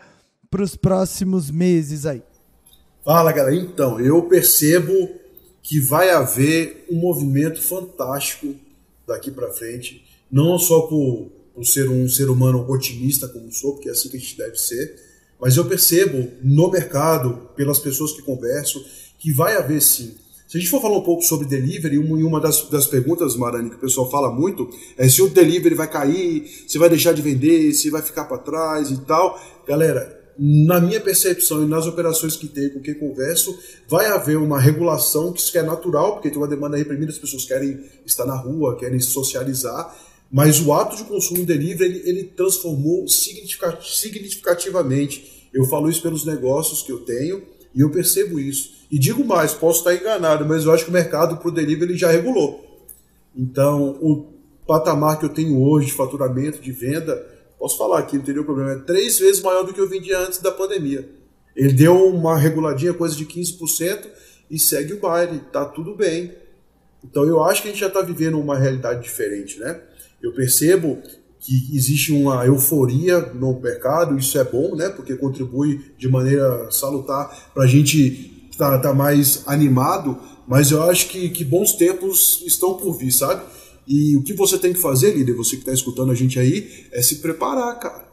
para 0.51 0.63
os 0.63 0.75
próximos 0.75 1.53
meses 1.53 2.05
aí? 2.05 2.21
Fala, 3.05 3.33
galera. 3.33 3.55
Então, 3.55 4.01
eu 4.01 4.23
percebo 4.23 5.11
que 5.63 5.79
vai 5.79 6.09
haver 6.11 6.87
um 6.91 6.97
movimento 6.97 7.61
fantástico 7.61 8.55
daqui 9.07 9.31
para 9.31 9.53
frente, 9.53 10.03
não 10.33 10.59
só 10.59 10.83
por, 10.83 11.31
por 11.55 11.67
ser 11.67 11.91
um 11.91 12.09
ser 12.09 12.31
humano 12.31 12.65
otimista 12.67 13.29
como 13.29 13.53
sou, 13.53 13.75
porque 13.75 13.91
é 13.91 13.93
assim 13.93 14.09
que 14.09 14.17
a 14.17 14.21
gente 14.21 14.39
deve 14.39 14.57
ser, 14.57 14.97
mas 15.39 15.57
eu 15.57 15.67
percebo 15.67 16.31
no 16.43 16.71
mercado, 16.71 17.51
pelas 17.55 17.79
pessoas 17.79 18.13
que 18.13 18.23
converso, 18.23 18.83
que 19.19 19.31
vai 19.33 19.55
haver 19.55 19.83
sim. 19.83 20.15
Se 20.49 20.57
a 20.57 20.61
gente 20.61 20.71
for 20.71 20.81
falar 20.81 20.97
um 20.97 21.03
pouco 21.03 21.23
sobre 21.23 21.47
delivery, 21.47 21.99
uma, 21.99 22.41
das, 22.41 22.69
das 22.71 22.87
perguntas, 22.87 23.37
Marani, 23.37 23.69
que 23.69 23.77
o 23.77 23.81
pessoal 23.81 24.11
fala 24.11 24.33
muito, 24.33 24.71
é 24.97 25.07
se 25.09 25.21
o 25.21 25.29
delivery 25.29 25.75
vai 25.75 25.91
cair, 25.91 26.49
se 26.67 26.79
vai 26.79 26.89
deixar 26.89 27.13
de 27.13 27.21
vender, 27.21 27.75
se 27.75 27.91
vai 27.91 28.01
ficar 28.01 28.25
para 28.25 28.39
trás 28.39 28.91
e 28.91 28.99
tal. 28.99 29.39
Galera, 29.67 30.24
na 30.39 30.81
minha 30.81 31.01
percepção 31.01 31.63
e 31.63 31.67
nas 31.67 31.87
operações 31.87 32.37
que 32.37 32.49
tenho, 32.49 32.75
com 32.75 32.81
quem 32.81 32.95
converso, 32.95 33.57
vai 33.89 34.07
haver 34.07 34.37
uma 34.37 34.59
regulação 34.59 35.33
que 35.33 35.41
isso 35.41 35.57
é 35.57 35.63
natural, 35.63 36.15
porque 36.15 36.31
tem 36.31 36.39
uma 36.39 36.49
demanda 36.49 36.77
reprimida, 36.77 37.13
as 37.13 37.19
pessoas 37.19 37.45
querem 37.45 37.81
estar 38.05 38.27
na 38.27 38.37
rua, 38.37 38.77
querem 38.77 38.99
socializar, 39.01 39.97
mas 40.31 40.61
o 40.61 40.73
ato 40.73 40.97
de 40.97 41.05
consumo 41.05 41.45
delivery 41.45 41.85
ele, 41.85 42.03
ele 42.09 42.25
transformou 42.25 43.07
significativamente. 43.07 45.49
Eu 45.53 45.65
falo 45.67 45.89
isso 45.89 46.03
pelos 46.03 46.25
negócios 46.25 46.83
que 46.83 46.91
eu 46.91 47.01
tenho 47.01 47.43
e 47.75 47.81
eu 47.81 47.91
percebo 47.91 48.41
isso. 48.41 48.73
E 48.91 48.99
digo 48.99 49.25
mais, 49.25 49.55
posso 49.55 49.79
estar 49.79 49.95
enganado, 49.95 50.45
mas 50.45 50.65
eu 50.65 50.73
acho 50.73 50.85
que 50.85 50.91
o 50.91 50.93
mercado 50.93 51.37
para 51.37 51.49
o 51.49 51.53
delivery 51.53 51.97
já 51.97 52.11
regulou. 52.11 52.65
Então, 53.37 53.99
o 54.01 54.35
patamar 54.67 55.19
que 55.19 55.25
eu 55.25 55.29
tenho 55.29 55.61
hoje 55.61 55.87
de 55.87 55.93
faturamento, 55.93 56.61
de 56.61 56.73
venda, 56.73 57.34
Posso 57.65 57.79
falar 57.79 58.01
aqui, 58.01 58.19
não 58.19 58.25
teria 58.25 58.45
problema. 58.45 58.73
É 58.73 58.79
três 58.81 59.19
vezes 59.19 59.41
maior 59.41 59.63
do 59.63 59.73
que 59.73 59.81
eu 59.81 59.89
vendia 59.89 60.19
antes 60.19 60.39
da 60.39 60.53
pandemia. 60.53 61.09
Ele 61.57 61.73
deu 61.73 61.97
uma 62.09 62.37
reguladinha, 62.37 62.93
coisa 62.93 63.17
de 63.17 63.25
15%, 63.25 64.05
e 64.51 64.59
segue 64.59 64.93
o 64.93 65.01
baile, 65.01 65.41
tá 65.51 65.65
tudo 65.65 65.97
bem. 65.97 66.35
Então 67.03 67.25
eu 67.25 67.43
acho 67.43 67.63
que 67.63 67.69
a 67.69 67.71
gente 67.71 67.81
já 67.81 67.87
está 67.87 68.03
vivendo 68.03 68.39
uma 68.39 68.59
realidade 68.59 69.03
diferente, 69.03 69.59
né? 69.59 69.81
Eu 70.23 70.35
percebo 70.35 70.99
que 71.41 71.75
existe 71.75 72.13
uma 72.13 72.45
euforia 72.45 73.33
no 73.33 73.59
mercado, 73.59 74.19
isso 74.19 74.39
é 74.39 74.45
bom, 74.45 74.77
né? 74.77 74.91
Porque 74.91 75.17
contribui 75.17 75.91
de 75.97 76.07
maneira 76.07 76.71
salutar 76.71 77.51
para 77.55 77.65
a 77.65 77.67
gente 77.67 78.47
estar 78.51 78.73
tá, 78.73 78.91
tá 78.91 78.95
mais 78.95 79.43
animado, 79.47 80.21
mas 80.47 80.71
eu 80.71 80.83
acho 80.83 81.09
que, 81.09 81.31
que 81.31 81.47
bons 81.47 81.73
tempos 81.73 82.43
estão 82.45 82.75
por 82.75 82.93
vir, 82.99 83.11
sabe? 83.11 83.43
E 83.87 84.17
o 84.17 84.23
que 84.23 84.33
você 84.33 84.59
tem 84.59 84.73
que 84.73 84.81
fazer, 84.81 85.15
líder, 85.15 85.35
você 85.35 85.57
que 85.57 85.63
está 85.63 85.73
escutando 85.73 86.11
a 86.11 86.15
gente 86.15 86.39
aí, 86.39 86.87
é 86.91 87.03
se 87.03 87.17
preparar, 87.17 87.79
cara. 87.79 88.09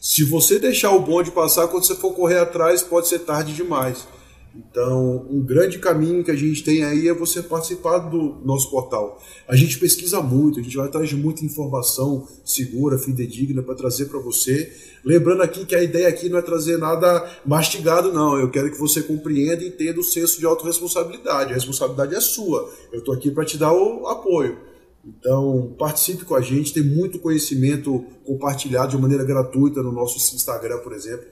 Se 0.00 0.22
você 0.24 0.58
deixar 0.58 0.92
o 0.92 1.00
bonde 1.00 1.30
passar, 1.30 1.68
quando 1.68 1.84
você 1.84 1.94
for 1.94 2.12
correr 2.12 2.38
atrás, 2.38 2.82
pode 2.82 3.08
ser 3.08 3.20
tarde 3.20 3.54
demais. 3.54 4.06
Então, 4.54 5.26
um 5.30 5.42
grande 5.42 5.78
caminho 5.78 6.24
que 6.24 6.30
a 6.30 6.36
gente 6.36 6.64
tem 6.64 6.82
aí 6.82 7.08
é 7.08 7.12
você 7.12 7.42
participar 7.42 7.98
do 7.98 8.36
nosso 8.44 8.70
portal. 8.70 9.22
A 9.46 9.54
gente 9.54 9.78
pesquisa 9.78 10.22
muito, 10.22 10.58
a 10.58 10.62
gente 10.62 10.76
vai 10.76 10.86
atrás 10.86 11.08
de 11.08 11.16
muita 11.16 11.44
informação 11.44 12.26
segura, 12.44 12.98
fidedigna 12.98 13.62
para 13.62 13.74
trazer 13.74 14.06
para 14.06 14.18
você. 14.18 14.72
Lembrando 15.04 15.42
aqui 15.42 15.66
que 15.66 15.74
a 15.74 15.82
ideia 15.82 16.08
aqui 16.08 16.28
não 16.28 16.38
é 16.38 16.42
trazer 16.42 16.78
nada 16.78 17.28
mastigado, 17.44 18.12
não. 18.12 18.38
Eu 18.38 18.50
quero 18.50 18.70
que 18.70 18.78
você 18.78 19.02
compreenda 19.02 19.62
e 19.62 19.68
entenda 19.68 20.00
o 20.00 20.04
senso 20.04 20.38
de 20.38 20.46
autorresponsabilidade. 20.46 21.52
A 21.52 21.54
responsabilidade 21.54 22.14
é 22.14 22.20
sua. 22.20 22.70
Eu 22.90 23.00
estou 23.00 23.14
aqui 23.14 23.30
para 23.30 23.44
te 23.44 23.58
dar 23.58 23.72
o 23.72 24.06
apoio. 24.06 24.58
Então, 25.06 25.72
participe 25.78 26.24
com 26.24 26.34
a 26.34 26.40
gente, 26.40 26.72
tem 26.72 26.82
muito 26.82 27.20
conhecimento 27.20 28.04
compartilhado 28.24 28.90
de 28.90 28.98
maneira 28.98 29.24
gratuita 29.24 29.80
no 29.80 29.92
nosso 29.92 30.18
Instagram, 30.34 30.78
por 30.78 30.92
exemplo. 30.92 31.24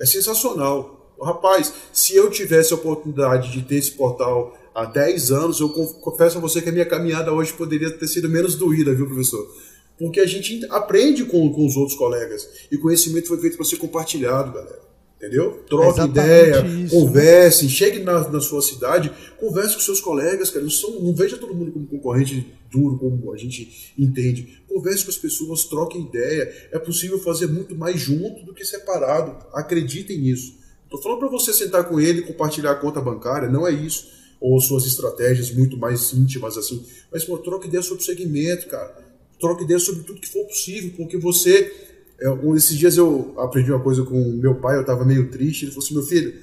É 0.00 0.06
sensacional. 0.06 1.14
Rapaz, 1.20 1.72
se 1.92 2.14
eu 2.14 2.30
tivesse 2.30 2.72
a 2.72 2.76
oportunidade 2.76 3.50
de 3.50 3.62
ter 3.62 3.76
esse 3.76 3.92
portal 3.92 4.56
há 4.72 4.84
10 4.84 5.32
anos, 5.32 5.58
eu 5.58 5.70
confesso 5.70 6.38
a 6.38 6.40
você 6.40 6.62
que 6.62 6.68
a 6.68 6.72
minha 6.72 6.86
caminhada 6.86 7.32
hoje 7.32 7.52
poderia 7.52 7.90
ter 7.90 8.06
sido 8.06 8.28
menos 8.28 8.54
doída, 8.54 8.94
viu, 8.94 9.06
professor? 9.06 9.44
Porque 9.98 10.20
a 10.20 10.26
gente 10.26 10.64
aprende 10.70 11.24
com, 11.24 11.52
com 11.52 11.66
os 11.66 11.76
outros 11.76 11.96
colegas 11.96 12.46
e 12.70 12.76
conhecimento 12.76 13.28
foi 13.28 13.38
feito 13.38 13.56
para 13.56 13.64
ser 13.64 13.78
compartilhado, 13.78 14.52
galera. 14.52 14.86
Entendeu? 15.16 15.64
Troque 15.66 16.02
ideia, 16.02 16.66
isso, 16.66 16.94
converse, 16.94 17.64
né? 17.64 17.70
chegue 17.70 18.00
na, 18.00 18.28
na, 18.28 18.38
sua 18.38 18.60
cidade, 18.60 19.10
converse 19.38 19.74
com 19.74 19.80
seus 19.80 19.98
colegas, 19.98 20.50
cara. 20.50 20.62
Não, 20.62 20.70
são, 20.70 21.00
não 21.00 21.14
veja 21.14 21.38
todo 21.38 21.54
mundo 21.54 21.72
como 21.72 21.86
concorrente 21.86 22.52
duro, 22.70 22.98
como 22.98 23.32
a 23.32 23.36
gente 23.36 23.94
entende. 23.98 24.60
Converse 24.68 25.04
com 25.04 25.10
as 25.10 25.16
pessoas, 25.16 25.64
troque 25.64 25.98
ideia. 25.98 26.68
É 26.70 26.78
possível 26.78 27.18
fazer 27.18 27.46
muito 27.46 27.74
mais 27.74 27.98
junto 27.98 28.44
do 28.44 28.52
que 28.52 28.62
separado. 28.62 29.34
Acreditem 29.54 30.18
nisso. 30.18 30.58
Estou 30.84 31.00
falando 31.00 31.20
para 31.20 31.28
você 31.28 31.50
sentar 31.52 31.84
com 31.88 31.98
ele 31.98 32.20
e 32.20 32.22
compartilhar 32.22 32.72
a 32.72 32.76
conta 32.76 33.00
bancária, 33.00 33.48
não 33.48 33.66
é 33.66 33.72
isso. 33.72 34.08
Ou 34.38 34.60
suas 34.60 34.84
estratégias 34.84 35.50
muito 35.50 35.78
mais 35.78 36.12
íntimas 36.12 36.58
assim. 36.58 36.84
Mas, 37.10 37.24
pô, 37.24 37.38
troque 37.38 37.68
ideia 37.68 37.82
sobre 37.82 38.02
o 38.02 38.06
segmento, 38.06 38.68
cara. 38.68 39.02
Troque 39.40 39.64
ideia 39.64 39.80
sobre 39.80 40.04
tudo 40.04 40.20
que 40.20 40.28
for 40.28 40.44
possível, 40.44 40.92
porque 40.94 41.16
você 41.16 41.95
eu, 42.18 42.56
esses 42.56 42.76
dias 42.76 42.96
eu 42.96 43.34
aprendi 43.38 43.70
uma 43.70 43.82
coisa 43.82 44.02
com 44.02 44.18
meu 44.32 44.54
pai, 44.56 44.76
eu 44.76 44.80
estava 44.80 45.04
meio 45.04 45.30
triste. 45.30 45.64
Ele 45.64 45.72
falou 45.72 45.84
assim: 45.84 45.94
meu 45.94 46.02
filho, 46.02 46.34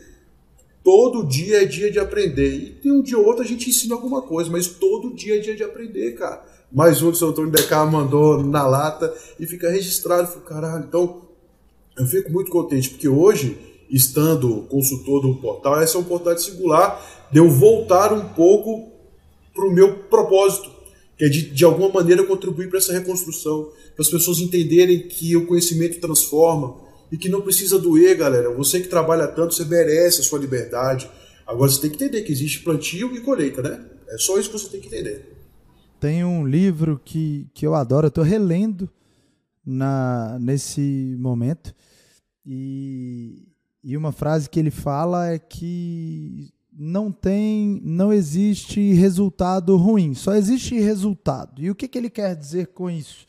todo 0.84 1.26
dia 1.26 1.64
é 1.64 1.66
dia 1.66 1.92
de 1.92 2.00
aprender. 2.00 2.54
E 2.54 2.70
tem 2.72 2.92
um 2.92 3.02
dia 3.02 3.18
ou 3.18 3.26
outro 3.26 3.44
a 3.44 3.48
gente 3.48 3.70
ensina 3.70 3.96
alguma 3.96 4.22
coisa, 4.22 4.50
mas 4.50 4.68
todo 4.68 5.14
dia 5.14 5.38
é 5.38 5.40
dia 5.40 5.56
de 5.56 5.64
aprender, 5.64 6.12
cara. 6.14 6.44
Mais 6.72 7.02
um 7.02 7.10
que 7.10 7.16
o 7.16 7.20
seu 7.20 7.30
Antônio 7.30 7.52
Decar 7.52 7.90
mandou 7.92 8.44
na 8.44 8.66
lata 8.66 9.14
e 9.40 9.46
fica 9.46 9.70
registrado. 9.70 10.30
Eu 10.34 10.42
caralho, 10.42 10.86
então 10.86 11.22
eu 11.98 12.06
fico 12.06 12.32
muito 12.32 12.52
contente, 12.52 12.90
porque 12.90 13.08
hoje, 13.08 13.58
estando 13.90 14.64
consultor 14.64 15.22
do 15.22 15.36
portal, 15.36 15.80
essa 15.80 15.98
é 15.98 16.02
um 16.02 16.04
portal 16.04 16.38
singular 16.38 17.00
de 17.32 17.40
eu 17.40 17.50
voltar 17.50 18.12
um 18.12 18.30
pouco 18.30 18.92
para 19.54 19.66
o 19.68 19.72
meu 19.72 20.00
propósito 20.06 20.73
é 21.24 21.30
de, 21.30 21.50
de 21.52 21.64
alguma 21.64 21.88
maneira 21.88 22.26
contribuir 22.26 22.70
para 22.70 22.80
essa 22.80 22.92
reconstrução, 22.92 23.72
para 23.96 24.04
as 24.04 24.10
pessoas 24.10 24.40
entenderem 24.40 25.08
que 25.08 25.38
o 25.38 25.48
conhecimento 25.48 26.02
transforma 26.02 26.76
e 27.10 27.18
que 27.18 27.30
não 27.30 27.40
precisa 27.40 27.80
doer, 27.80 28.18
galera. 28.18 28.54
Você 28.54 28.82
que 28.82 28.90
trabalha 28.90 29.26
tanto, 29.28 29.54
você 29.54 29.64
merece 29.64 30.20
a 30.20 30.24
sua 30.24 30.38
liberdade. 30.38 31.10
Agora 31.48 31.72
você 31.72 31.80
tem 31.80 31.90
que 31.90 31.96
entender 31.96 32.24
que 32.24 32.32
existe 32.34 32.60
plantio 32.60 33.16
e 33.16 33.22
colheita, 33.22 33.62
né? 33.62 33.86
É 34.10 34.18
só 34.18 34.38
isso 34.38 34.50
que 34.50 34.60
você 34.60 34.68
tem 34.68 34.82
que 34.82 34.88
entender. 34.88 35.34
Tem 35.98 36.26
um 36.26 36.46
livro 36.46 37.00
que, 37.06 37.48
que 37.54 37.66
eu 37.66 37.74
adoro, 37.74 38.08
eu 38.08 38.10
estou 38.10 38.24
relendo 38.24 38.90
na, 39.66 40.38
nesse 40.42 41.16
momento, 41.18 41.74
e, 42.46 43.48
e 43.82 43.96
uma 43.96 44.12
frase 44.12 44.50
que 44.50 44.60
ele 44.60 44.72
fala 44.72 45.30
é 45.30 45.40
que 45.40 46.52
não 46.78 47.12
tem, 47.12 47.82
não 47.84 48.12
existe 48.12 48.94
resultado 48.94 49.78
ruim, 49.78 50.14
só 50.14 50.34
existe 50.34 50.80
resultado. 50.80 51.62
E 51.62 51.70
o 51.70 51.76
que, 51.76 51.88
que 51.88 51.98
ele 51.98 52.10
quer 52.10 52.36
dizer 52.36 52.68
com 52.68 52.90
isso? 52.90 53.26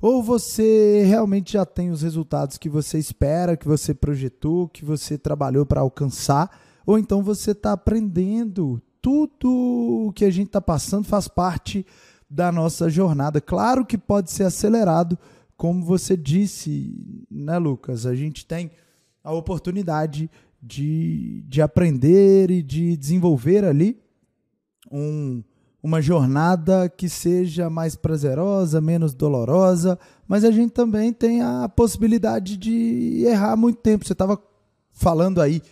Ou 0.00 0.22
você 0.22 1.02
realmente 1.04 1.54
já 1.54 1.66
tem 1.66 1.90
os 1.90 2.02
resultados 2.02 2.56
que 2.56 2.68
você 2.68 2.98
espera, 2.98 3.56
que 3.56 3.66
você 3.66 3.92
projetou, 3.92 4.68
que 4.68 4.84
você 4.84 5.18
trabalhou 5.18 5.66
para 5.66 5.80
alcançar, 5.80 6.60
ou 6.86 6.98
então 6.98 7.22
você 7.22 7.50
está 7.50 7.72
aprendendo. 7.72 8.80
Tudo 9.02 10.06
o 10.06 10.12
que 10.12 10.24
a 10.24 10.30
gente 10.30 10.46
está 10.48 10.60
passando 10.60 11.04
faz 11.04 11.28
parte 11.28 11.84
da 12.30 12.52
nossa 12.52 12.88
jornada. 12.88 13.40
Claro 13.40 13.84
que 13.84 13.98
pode 13.98 14.30
ser 14.30 14.44
acelerado, 14.44 15.18
como 15.56 15.84
você 15.84 16.16
disse, 16.16 17.24
né, 17.30 17.58
Lucas? 17.58 18.06
A 18.06 18.14
gente 18.14 18.46
tem 18.46 18.70
a 19.24 19.32
oportunidade 19.32 20.30
de, 20.62 21.42
de 21.48 21.62
aprender 21.62 22.50
e 22.50 22.62
de 22.62 22.96
desenvolver 22.96 23.64
ali 23.64 23.98
um, 24.90 25.42
uma 25.82 26.02
jornada 26.02 26.88
que 26.88 27.08
seja 27.08 27.70
mais 27.70 27.94
prazerosa, 27.94 28.80
menos 28.80 29.14
dolorosa, 29.14 29.98
mas 30.26 30.44
a 30.44 30.50
gente 30.50 30.72
também 30.72 31.12
tem 31.12 31.42
a 31.42 31.68
possibilidade 31.68 32.56
de 32.56 33.24
errar 33.26 33.56
muito 33.56 33.78
tempo. 33.78 34.04
Você 34.04 34.12
estava 34.12 34.40
falando 34.92 35.40
aí 35.40 35.62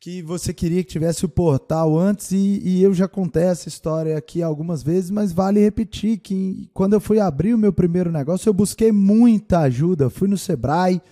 que 0.00 0.22
você 0.22 0.54
queria 0.54 0.84
que 0.84 0.90
tivesse 0.90 1.24
o 1.24 1.28
portal 1.28 1.98
antes 1.98 2.30
e, 2.30 2.60
e, 2.62 2.82
eu 2.82 2.94
já 2.94 3.08
contei 3.08 3.42
essa 3.42 3.68
história 3.68 4.16
aqui 4.16 4.42
algumas 4.42 4.80
vezes, 4.80 5.10
mas 5.10 5.32
vale 5.32 5.60
repetir 5.60 6.18
que 6.18 6.70
quando 6.72 6.92
eu 6.92 7.00
fui 7.00 7.18
abrir 7.18 7.52
o 7.52 7.58
meu 7.58 7.72
primeiro 7.72 8.12
negócio, 8.12 8.48
eu 8.48 8.54
busquei 8.54 8.92
muita 8.92 9.60
ajuda. 9.60 10.08
Fui 10.08 10.28
no 10.28 10.38
Sebrae, 10.38 11.02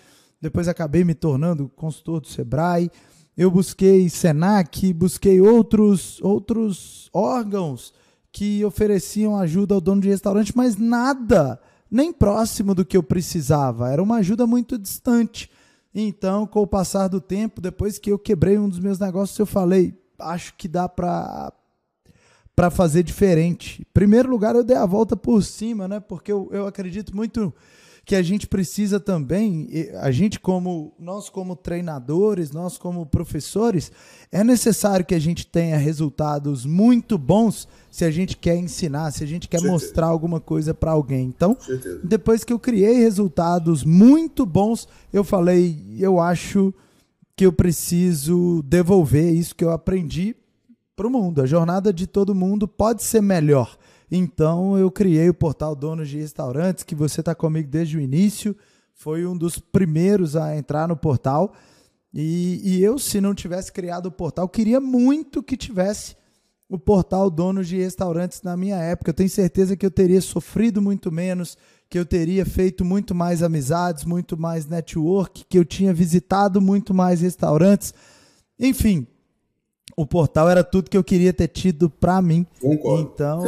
depois 0.40 0.68
acabei 0.68 1.04
me 1.04 1.14
tornando 1.14 1.68
consultor 1.68 2.20
do 2.20 2.28
Sebrae. 2.28 2.90
Eu 3.36 3.50
busquei 3.50 4.08
Senac, 4.08 4.92
busquei 4.92 5.40
outros, 5.40 6.20
outros 6.22 7.10
órgãos 7.12 7.92
que 8.32 8.64
ofereciam 8.64 9.36
ajuda 9.36 9.74
ao 9.74 9.80
dono 9.80 10.00
de 10.00 10.08
restaurante, 10.08 10.56
mas 10.56 10.76
nada, 10.76 11.60
nem 11.90 12.12
próximo 12.12 12.74
do 12.74 12.84
que 12.84 12.96
eu 12.96 13.02
precisava. 13.02 13.90
Era 13.90 14.02
uma 14.02 14.16
ajuda 14.16 14.46
muito 14.46 14.78
distante. 14.78 15.50
Então, 15.94 16.46
com 16.46 16.60
o 16.60 16.66
passar 16.66 17.08
do 17.08 17.20
tempo, 17.20 17.60
depois 17.60 17.98
que 17.98 18.12
eu 18.12 18.18
quebrei 18.18 18.58
um 18.58 18.68
dos 18.68 18.78
meus 18.78 18.98
negócios, 18.98 19.38
eu 19.38 19.46
falei, 19.46 19.98
acho 20.18 20.54
que 20.54 20.68
dá 20.68 20.88
para 20.88 21.52
para 22.54 22.70
fazer 22.70 23.02
diferente. 23.02 23.82
Em 23.82 23.92
primeiro 23.92 24.30
lugar, 24.30 24.54
eu 24.54 24.64
dei 24.64 24.78
a 24.78 24.86
volta 24.86 25.14
por 25.14 25.42
cima, 25.42 25.86
né? 25.86 26.00
Porque 26.00 26.32
eu, 26.32 26.48
eu 26.50 26.66
acredito 26.66 27.14
muito 27.14 27.54
que 28.06 28.14
a 28.14 28.22
gente 28.22 28.46
precisa 28.46 29.00
também, 29.00 29.68
a 30.00 30.12
gente 30.12 30.38
como 30.38 30.94
nós 30.96 31.28
como 31.28 31.56
treinadores, 31.56 32.52
nós 32.52 32.78
como 32.78 33.04
professores, 33.04 33.90
é 34.30 34.44
necessário 34.44 35.04
que 35.04 35.14
a 35.14 35.18
gente 35.18 35.44
tenha 35.44 35.76
resultados 35.76 36.64
muito 36.64 37.18
bons 37.18 37.66
se 37.90 38.04
a 38.04 38.10
gente 38.12 38.36
quer 38.36 38.56
ensinar, 38.56 39.10
se 39.10 39.24
a 39.24 39.26
gente 39.26 39.48
quer 39.48 39.60
mostrar 39.60 40.06
alguma 40.06 40.38
coisa 40.38 40.72
para 40.72 40.92
alguém. 40.92 41.26
Então, 41.26 41.58
depois 42.04 42.44
que 42.44 42.52
eu 42.52 42.60
criei 42.60 42.94
resultados 43.00 43.82
muito 43.82 44.46
bons, 44.46 44.86
eu 45.12 45.24
falei, 45.24 45.84
eu 45.98 46.20
acho 46.20 46.72
que 47.34 47.44
eu 47.44 47.52
preciso 47.52 48.62
devolver 48.62 49.34
isso 49.34 49.52
que 49.52 49.64
eu 49.64 49.72
aprendi 49.72 50.36
para 50.94 51.08
o 51.08 51.10
mundo. 51.10 51.42
A 51.42 51.46
jornada 51.46 51.92
de 51.92 52.06
todo 52.06 52.36
mundo 52.36 52.68
pode 52.68 53.02
ser 53.02 53.20
melhor. 53.20 53.76
Então 54.10 54.78
eu 54.78 54.90
criei 54.90 55.28
o 55.28 55.34
portal 55.34 55.74
Donos 55.74 56.08
de 56.08 56.18
Restaurantes, 56.18 56.84
que 56.84 56.94
você 56.94 57.20
está 57.20 57.34
comigo 57.34 57.68
desde 57.68 57.96
o 57.96 58.00
início, 58.00 58.56
foi 58.94 59.26
um 59.26 59.36
dos 59.36 59.58
primeiros 59.58 60.36
a 60.36 60.56
entrar 60.56 60.88
no 60.88 60.96
portal. 60.96 61.52
E, 62.12 62.60
e, 62.64 62.82
eu, 62.82 62.98
se 62.98 63.20
não 63.20 63.34
tivesse 63.34 63.70
criado 63.70 64.06
o 64.06 64.10
portal, 64.10 64.48
queria 64.48 64.80
muito 64.80 65.42
que 65.42 65.56
tivesse 65.56 66.16
o 66.68 66.78
portal 66.78 67.30
Donos 67.30 67.68
de 67.68 67.76
Restaurantes 67.76 68.40
na 68.42 68.56
minha 68.56 68.76
época. 68.76 69.10
Eu 69.10 69.14
tenho 69.14 69.28
certeza 69.28 69.76
que 69.76 69.84
eu 69.84 69.90
teria 69.90 70.20
sofrido 70.20 70.80
muito 70.80 71.12
menos, 71.12 71.58
que 71.90 71.98
eu 71.98 72.06
teria 72.06 72.46
feito 72.46 72.84
muito 72.84 73.14
mais 73.14 73.42
amizades, 73.42 74.04
muito 74.04 74.36
mais 74.36 74.66
network, 74.66 75.44
que 75.48 75.58
eu 75.58 75.64
tinha 75.64 75.92
visitado 75.92 76.60
muito 76.60 76.94
mais 76.94 77.20
restaurantes. 77.20 77.92
Enfim, 78.58 79.06
o 79.96 80.06
portal 80.06 80.48
era 80.48 80.62
tudo 80.62 80.90
que 80.90 80.96
eu 80.96 81.02
queria 81.02 81.32
ter 81.32 81.48
tido 81.48 81.88
para 81.88 82.20
mim. 82.20 82.46
Concordo. 82.60 83.10
Então, 83.14 83.42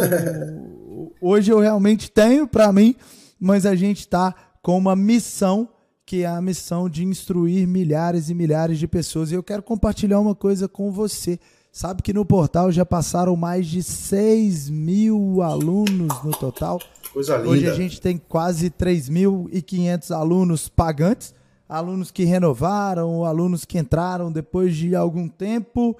hoje 1.21 1.53
eu 1.53 1.61
realmente 1.61 2.11
tenho 2.11 2.49
para 2.49 2.73
mim, 2.73 2.97
mas 3.39 3.67
a 3.67 3.77
gente 3.77 4.01
está 4.01 4.35
com 4.63 4.79
uma 4.79 4.97
missão 4.97 5.69
que 6.07 6.23
é 6.23 6.27
a 6.27 6.41
missão 6.41 6.89
de 6.89 7.05
instruir 7.05 7.69
milhares 7.69 8.31
e 8.31 8.35
milhares 8.35 8.79
de 8.79 8.89
pessoas. 8.89 9.31
E 9.31 9.35
eu 9.35 9.43
quero 9.43 9.63
compartilhar 9.63 10.19
uma 10.19 10.35
coisa 10.35 10.67
com 10.67 10.91
você. 10.91 11.39
Sabe 11.71 12.01
que 12.03 12.15
no 12.15 12.25
portal 12.25 12.73
já 12.73 12.85
passaram 12.85 13.37
mais 13.37 13.67
de 13.67 13.83
6 13.83 14.71
mil 14.71 15.43
alunos 15.43 16.25
no 16.25 16.31
total. 16.31 16.81
Coisa 17.13 17.37
linda. 17.37 17.51
Hoje 17.51 17.69
a 17.69 17.75
gente 17.75 18.01
tem 18.01 18.17
quase 18.17 18.71
3.500 18.71 20.11
alunos 20.17 20.67
pagantes, 20.67 21.35
alunos 21.69 22.11
que 22.11 22.25
renovaram, 22.25 23.27
alunos 23.27 23.67
que 23.67 23.79
entraram 23.79 24.33
depois 24.33 24.75
de 24.75 24.97
algum 24.97 25.29
tempo. 25.29 25.95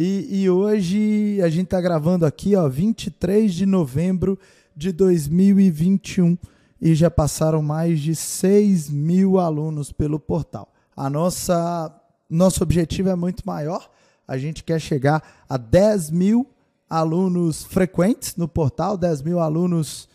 E, 0.00 0.42
e 0.42 0.48
hoje 0.48 1.42
a 1.42 1.48
gente 1.48 1.64
está 1.64 1.80
gravando 1.80 2.24
aqui, 2.24 2.54
ó, 2.54 2.68
23 2.68 3.52
de 3.52 3.66
novembro 3.66 4.38
de 4.76 4.92
2021 4.92 6.38
e 6.80 6.94
já 6.94 7.10
passaram 7.10 7.60
mais 7.60 7.98
de 7.98 8.14
6 8.14 8.90
mil 8.90 9.40
alunos 9.40 9.90
pelo 9.90 10.20
portal. 10.20 10.72
A 10.96 11.10
nossa 11.10 11.92
nosso 12.30 12.62
objetivo 12.62 13.08
é 13.08 13.16
muito 13.16 13.42
maior. 13.44 13.90
A 14.28 14.38
gente 14.38 14.62
quer 14.62 14.80
chegar 14.80 15.20
a 15.48 15.56
10 15.56 16.12
mil 16.12 16.48
alunos 16.88 17.64
frequentes 17.64 18.36
no 18.36 18.46
portal, 18.46 18.96
10 18.96 19.22
mil 19.22 19.40
alunos 19.40 20.08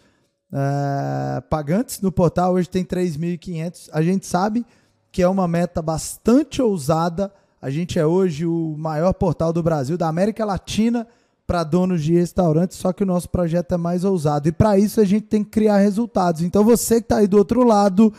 é, 0.50 1.42
pagantes 1.50 2.00
no 2.00 2.10
portal. 2.10 2.54
Hoje 2.54 2.70
tem 2.70 2.86
3.500. 2.86 3.90
A 3.92 4.02
gente 4.02 4.26
sabe 4.26 4.66
que 5.12 5.22
é 5.22 5.28
uma 5.28 5.46
meta 5.46 5.82
bastante 5.82 6.62
ousada. 6.62 7.34
A 7.64 7.70
gente 7.70 7.98
é 7.98 8.06
hoje 8.06 8.46
o 8.46 8.76
maior 8.78 9.14
portal 9.14 9.54
do 9.54 9.64
Brasil, 9.64 9.98
da 9.98 10.10
América 10.10 10.44
Latina 10.44 11.08
para 11.48 11.64
donos 11.64 12.04
de 12.04 12.12
restaurantes, 12.12 12.78
só 12.78 12.92
que 12.92 13.04
o 13.04 13.06
nosso 13.06 13.30
projeto 13.30 13.74
é 13.74 13.78
mais 13.78 14.04
ousado. 14.04 14.50
E 14.50 14.52
para 14.52 14.78
isso 14.78 15.00
a 15.00 15.06
gente 15.06 15.28
tem 15.28 15.46
que 15.46 15.52
criar 15.52 15.78
resultados. 15.78 16.42
Então 16.42 16.62
você 16.62 16.96
que 16.96 17.06
está 17.06 17.20
aí 17.20 17.28
do 17.28 17.38
outro 17.38 17.64
lado, 17.64 18.14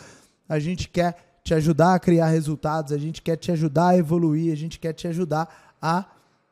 a 0.49 0.59
gente 0.59 0.89
quer 0.89 1.17
te 1.45 1.53
ajudar 1.53 1.93
a 1.93 1.99
criar 1.99 2.29
resultados, 2.29 2.91
a 2.91 2.97
gente 2.97 3.21
quer 3.21 3.37
te 3.37 3.53
ajudar 3.53 3.89
a 3.89 3.99
evoluir, 3.99 4.51
a 4.51 4.57
gente 4.57 4.81
quer 4.81 4.95
te 4.95 5.07
ajudar 5.09 5.75
a 5.81 6.07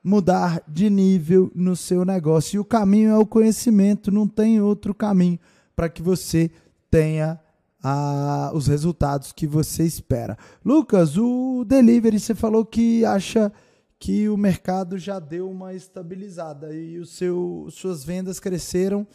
mudar 0.05 0.63
de 0.69 0.91
nível 0.91 1.51
no 1.55 1.75
seu 1.75 2.05
negócio. 2.05 2.57
E 2.57 2.59
o 2.59 2.65
caminho 2.65 3.11
é 3.11 3.17
o 3.17 3.25
conhecimento, 3.25 4.13
não 4.13 4.29
tem 4.29 4.61
outro 4.61 4.95
caminho 4.95 5.39
para 5.75 5.89
que 5.89 6.03
você 6.03 6.51
tenha 6.91 7.41
ah, 7.83 8.51
os 8.55 8.67
resultados 8.67 9.33
que 9.33 9.47
você 9.47 9.85
espera. 9.85 10.39
Lucas, 10.65 11.17
o 11.17 11.65
delivery, 11.67 12.21
você 12.21 12.35
falou 12.35 12.65
que 12.65 13.05
acha 13.05 13.53
que 13.99 14.29
o 14.29 14.37
mercado 14.37 14.99
já 14.99 15.19
deu 15.19 15.51
uma 15.51 15.75
estabilizada 15.75 16.75
e 16.75 16.99
o 16.99 17.07
seu, 17.07 17.69
suas 17.71 18.05
vendas 18.05 18.41
cresceram 18.41 19.07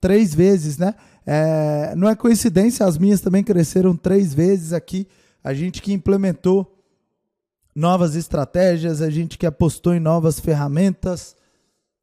três 0.00 0.34
vezes, 0.34 0.78
né? 0.78 0.94
É, 1.26 1.94
não 1.96 2.08
é 2.08 2.14
coincidência, 2.14 2.86
as 2.86 2.98
minhas 2.98 3.20
também 3.20 3.42
cresceram 3.42 3.96
três 3.96 4.34
vezes 4.34 4.72
aqui. 4.72 5.08
A 5.42 5.54
gente 5.54 5.80
que 5.80 5.92
implementou 5.92 6.76
novas 7.74 8.14
estratégias, 8.14 9.02
a 9.02 9.10
gente 9.10 9.36
que 9.36 9.46
apostou 9.46 9.94
em 9.94 10.00
novas 10.00 10.40
ferramentas 10.40 11.36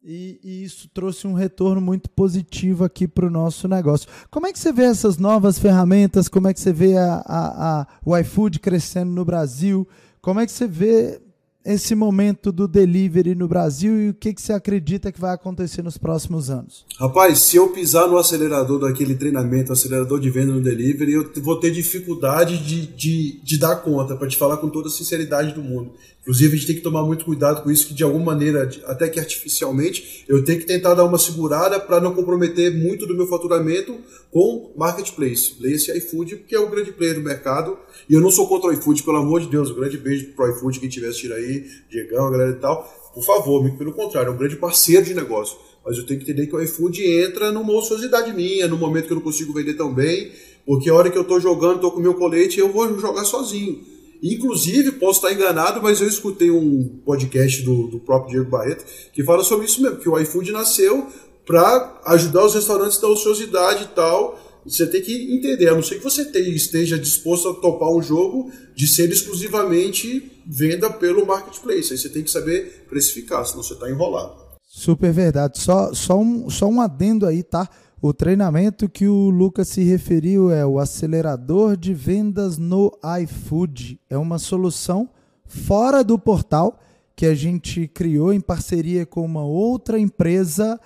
e, 0.03 0.39
e 0.43 0.63
isso 0.63 0.89
trouxe 0.93 1.25
um 1.25 1.33
retorno 1.33 1.79
muito 1.79 2.09
positivo 2.09 2.83
aqui 2.83 3.07
para 3.07 3.25
o 3.25 3.29
nosso 3.29 3.67
negócio. 3.67 4.09
Como 4.29 4.45
é 4.45 4.51
que 4.51 4.59
você 4.59 4.71
vê 4.71 4.83
essas 4.83 5.17
novas 5.17 5.57
ferramentas? 5.57 6.27
Como 6.27 6.47
é 6.47 6.53
que 6.53 6.59
você 6.59 6.73
vê 6.73 6.97
a, 6.97 7.23
a, 7.25 7.81
a, 7.81 7.87
o 8.05 8.17
iFood 8.17 8.59
crescendo 8.59 9.11
no 9.11 9.23
Brasil? 9.23 9.87
Como 10.21 10.39
é 10.39 10.45
que 10.45 10.51
você 10.51 10.67
vê 10.67 11.21
esse 11.65 11.95
momento 11.95 12.51
do 12.51 12.67
delivery 12.67 13.35
no 13.35 13.47
Brasil 13.47 13.97
e 13.99 14.09
o 14.09 14.13
que, 14.13 14.33
que 14.33 14.41
você 14.41 14.51
acredita 14.51 15.11
que 15.11 15.19
vai 15.19 15.33
acontecer 15.33 15.81
nos 15.81 15.97
próximos 15.97 16.49
anos? 16.49 16.85
Rapaz, 16.99 17.39
se 17.39 17.55
eu 17.55 17.69
pisar 17.69 18.07
no 18.07 18.17
acelerador 18.17 18.79
daquele 18.79 19.15
treinamento, 19.15 19.71
acelerador 19.71 20.19
de 20.19 20.29
venda 20.29 20.51
no 20.51 20.61
delivery, 20.61 21.13
eu 21.13 21.31
vou 21.41 21.59
ter 21.59 21.71
dificuldade 21.71 22.57
de, 22.57 22.87
de, 22.87 23.41
de 23.41 23.57
dar 23.57 23.77
conta, 23.77 24.15
para 24.15 24.27
te 24.27 24.37
falar 24.37 24.57
com 24.57 24.69
toda 24.69 24.89
a 24.89 24.91
sinceridade 24.91 25.53
do 25.53 25.61
mundo. 25.61 25.93
Inclusive, 26.21 26.53
a 26.53 26.55
gente 26.55 26.67
tem 26.67 26.75
que 26.77 26.81
tomar 26.81 27.03
muito 27.03 27.25
cuidado 27.25 27.63
com 27.63 27.69
isso, 27.69 27.87
que 27.87 27.93
de 27.93 28.03
alguma 28.03 28.25
maneira, 28.25 28.69
até 28.85 29.09
que 29.09 29.19
artificialmente, 29.19 30.23
eu 30.27 30.43
tenho 30.43 30.59
que 30.59 30.65
tentar 30.65 30.93
dar 30.93 31.03
uma 31.03 31.17
segurada 31.17 31.79
para 31.79 31.99
não 31.99 32.15
comprometer 32.15 32.73
muito 32.73 33.05
do 33.05 33.15
meu 33.15 33.27
faturamento 33.27 33.97
com 34.31 34.71
marketplace. 34.77 35.55
Leia-se 35.59 35.91
iFood, 35.97 36.37
porque 36.37 36.55
é 36.55 36.59
o 36.59 36.69
grande 36.69 36.93
player 36.93 37.15
do 37.15 37.21
mercado. 37.21 37.77
E 38.09 38.13
eu 38.13 38.21
não 38.21 38.31
sou 38.31 38.47
contra 38.47 38.69
o 38.69 38.73
iFood, 38.73 39.03
pelo 39.03 39.17
amor 39.17 39.41
de 39.41 39.47
Deus. 39.47 39.69
Um 39.69 39.75
grande 39.75 39.97
beijo 39.97 40.27
pro 40.33 40.49
iFood, 40.51 40.79
quem 40.79 40.89
estiver 40.89 41.07
assistindo 41.07 41.33
aí, 41.33 41.65
Diegão, 41.89 42.27
a 42.27 42.31
galera 42.31 42.51
e 42.51 42.59
tal. 42.59 42.83
Por 43.13 43.23
favor, 43.23 43.69
pelo 43.77 43.93
contrário, 43.93 44.29
é 44.29 44.31
um 44.31 44.37
grande 44.37 44.55
parceiro 44.55 45.05
de 45.05 45.13
negócio. 45.13 45.57
Mas 45.85 45.97
eu 45.97 46.05
tenho 46.05 46.19
que 46.19 46.29
entender 46.29 46.47
que 46.47 46.55
o 46.55 46.61
iFood 46.61 47.05
entra 47.05 47.51
numa 47.51 47.73
ociosidade 47.73 48.33
minha, 48.33 48.67
no 48.67 48.77
momento 48.77 49.07
que 49.07 49.13
eu 49.13 49.15
não 49.15 49.23
consigo 49.23 49.53
vender 49.53 49.73
tão 49.73 49.93
bem, 49.93 50.31
porque 50.65 50.89
a 50.89 50.93
hora 50.93 51.11
que 51.11 51.17
eu 51.17 51.23
estou 51.23 51.39
jogando, 51.39 51.75
estou 51.75 51.91
com 51.91 51.99
meu 51.99 52.13
colete, 52.13 52.59
eu 52.59 52.71
vou 52.71 52.97
jogar 52.99 53.25
sozinho. 53.25 53.81
Inclusive, 54.23 54.93
posso 54.93 55.19
estar 55.19 55.33
enganado, 55.33 55.81
mas 55.83 55.99
eu 55.99 56.07
escutei 56.07 56.49
um 56.49 56.87
podcast 57.05 57.61
do, 57.63 57.87
do 57.87 57.99
próprio 57.99 58.31
Diego 58.31 58.49
Barreto 58.49 58.85
que 59.11 59.21
fala 59.21 59.43
sobre 59.43 59.65
isso 59.65 59.81
mesmo, 59.81 59.97
que 59.97 60.07
o 60.07 60.17
iFood 60.17 60.53
nasceu 60.53 61.07
para 61.45 62.01
ajudar 62.05 62.45
os 62.45 62.55
restaurantes 62.55 62.97
da 62.99 63.09
ociosidade 63.09 63.83
e 63.83 63.87
tal. 63.87 64.39
Você 64.65 64.87
tem 64.87 65.01
que 65.01 65.33
entender, 65.33 65.67
a 65.67 65.75
não 65.75 65.83
ser 65.83 65.95
que 65.95 66.03
você 66.03 66.21
esteja 66.21 66.97
disposto 66.97 67.49
a 67.49 67.53
topar 67.53 67.89
um 67.89 68.01
jogo 68.01 68.51
de 68.75 68.87
ser 68.87 69.09
exclusivamente 69.09 70.31
venda 70.45 70.89
pelo 70.89 71.25
marketplace. 71.25 71.91
Aí 71.91 71.97
você 71.97 72.09
tem 72.09 72.23
que 72.23 72.31
saber 72.31 72.85
precificar, 72.89 73.45
senão 73.45 73.63
você 73.63 73.73
está 73.73 73.89
enrolado. 73.89 74.41
Super 74.65 75.11
verdade. 75.11 75.59
Só, 75.59 75.93
só, 75.93 76.17
um, 76.17 76.49
só 76.49 76.67
um 76.67 76.81
adendo 76.81 77.25
aí, 77.25 77.43
tá? 77.43 77.69
O 78.01 78.13
treinamento 78.13 78.89
que 78.89 79.07
o 79.07 79.29
Lucas 79.29 79.69
se 79.69 79.83
referiu 79.83 80.51
é 80.51 80.65
o 80.65 80.79
acelerador 80.79 81.77
de 81.77 81.93
vendas 81.93 82.57
no 82.57 82.91
iFood. 83.21 83.99
É 84.09 84.17
uma 84.17 84.39
solução 84.39 85.09
fora 85.45 86.03
do 86.03 86.17
portal 86.17 86.79
que 87.15 87.25
a 87.25 87.35
gente 87.35 87.87
criou 87.87 88.33
em 88.33 88.41
parceria 88.41 89.05
com 89.05 89.23
uma 89.23 89.45
outra 89.45 89.99
empresa 89.99 90.79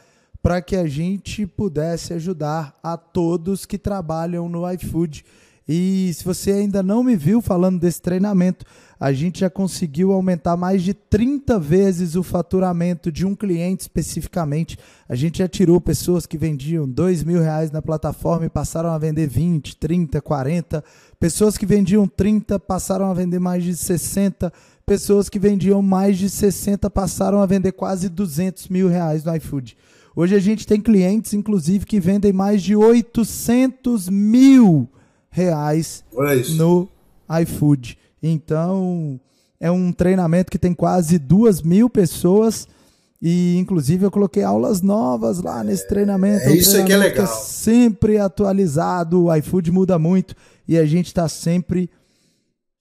para 0.48 0.62
que 0.62 0.78
a 0.78 0.88
gente 0.88 1.45
pudesse 1.45 2.14
ajudar 2.14 2.74
a 2.82 2.95
todos 2.95 3.66
que 3.66 3.78
trabalham 3.78 4.48
no 4.48 4.64
iFood. 4.72 5.26
E 5.68 6.10
se 6.14 6.24
você 6.24 6.54
ainda 6.54 6.82
não 6.82 7.04
me 7.04 7.18
viu 7.18 7.41
falando 7.41 7.78
desse 7.78 8.02
treinamento, 8.02 8.66
a 8.98 9.12
gente 9.12 9.41
já 9.41 9.50
conseguiu 9.50 10.14
aumentar 10.14 10.56
mais 10.56 10.84
de 10.84 10.93
30 10.93 11.60
vezes 11.60 12.16
o 12.16 12.24
faturamento 12.24 13.12
de 13.12 13.26
um 13.26 13.36
cliente 13.36 13.82
especificamente. 13.82 14.80
A 15.10 15.16
gente 15.16 15.39
já 15.39 15.50
tirou 15.50 15.82
pessoas 15.82 16.26
que 16.26 16.38
vendiam 16.38 16.88
2 16.88 17.26
mil 17.26 17.41
reais 17.41 17.70
na 17.70 17.82
plataforma 17.82 18.45
e 18.45 18.50
passaram 18.50 18.91
a 18.91 18.98
vender 18.98 19.28
20, 19.28 19.76
30, 19.76 20.22
40. 20.22 20.82
Pessoas 21.20 21.58
que 21.58 21.66
vendiam 21.66 22.08
30 22.08 22.58
passaram 22.58 23.12
a 23.12 23.14
vender 23.14 23.39
mais 23.39 23.66
de 23.66 23.76
60. 23.76 24.54
Pessoas 24.86 25.28
que 25.28 25.39
vendiam 25.39 25.82
mais 25.82 26.18
de 26.18 26.30
60 26.30 26.89
passaram 26.89 27.41
a 27.41 27.45
vender 27.45 27.74
quase 27.74 28.08
200 28.08 28.70
mil 28.70 28.88
reais 28.88 29.26
no 29.26 29.36
iFood. 29.36 29.76
Hoje 30.18 30.34
a 30.34 30.39
gente 30.39 30.65
tem 30.65 30.82
clientes, 30.82 31.36
inclusive, 31.36 31.86
que 31.86 31.99
vendem 31.99 32.34
mais 32.34 32.63
de 32.63 32.76
800 32.76 34.09
mil 34.09 34.89
reais 35.30 36.03
no 36.55 36.89
iFood. 37.43 37.95
Então, 38.24 39.20
é 39.59 39.70
um 39.70 39.91
treinamento 39.91 40.49
que 40.49 40.57
tem 40.57 40.74
quase 40.74 41.20
duas 41.20 41.61
mil 41.61 41.88
pessoas. 41.88 42.68
E, 43.22 43.59
inclusive, 43.59 44.07
eu 44.07 44.09
coloquei 44.09 44.41
aulas 44.41 44.82
novas 44.82 45.39
lá 45.39 45.63
nesse 45.63 45.88
treinamento. 45.88 46.45
É, 46.45 46.51
é 46.51 46.55
isso 46.55 46.72
treinamento 46.72 46.88
que 46.88 46.93
é 46.93 46.97
legal. 46.97 47.28
Que 47.28 47.32
é 47.32 47.36
sempre 47.36 48.18
atualizado, 48.18 49.26
o 49.26 49.36
iFood 49.36 49.72
muda 49.72 49.99
muito 49.99 50.34
e 50.68 50.80
a 50.80 50.86
gente 50.88 51.05
está 51.05 51.30
sempre 51.30 51.91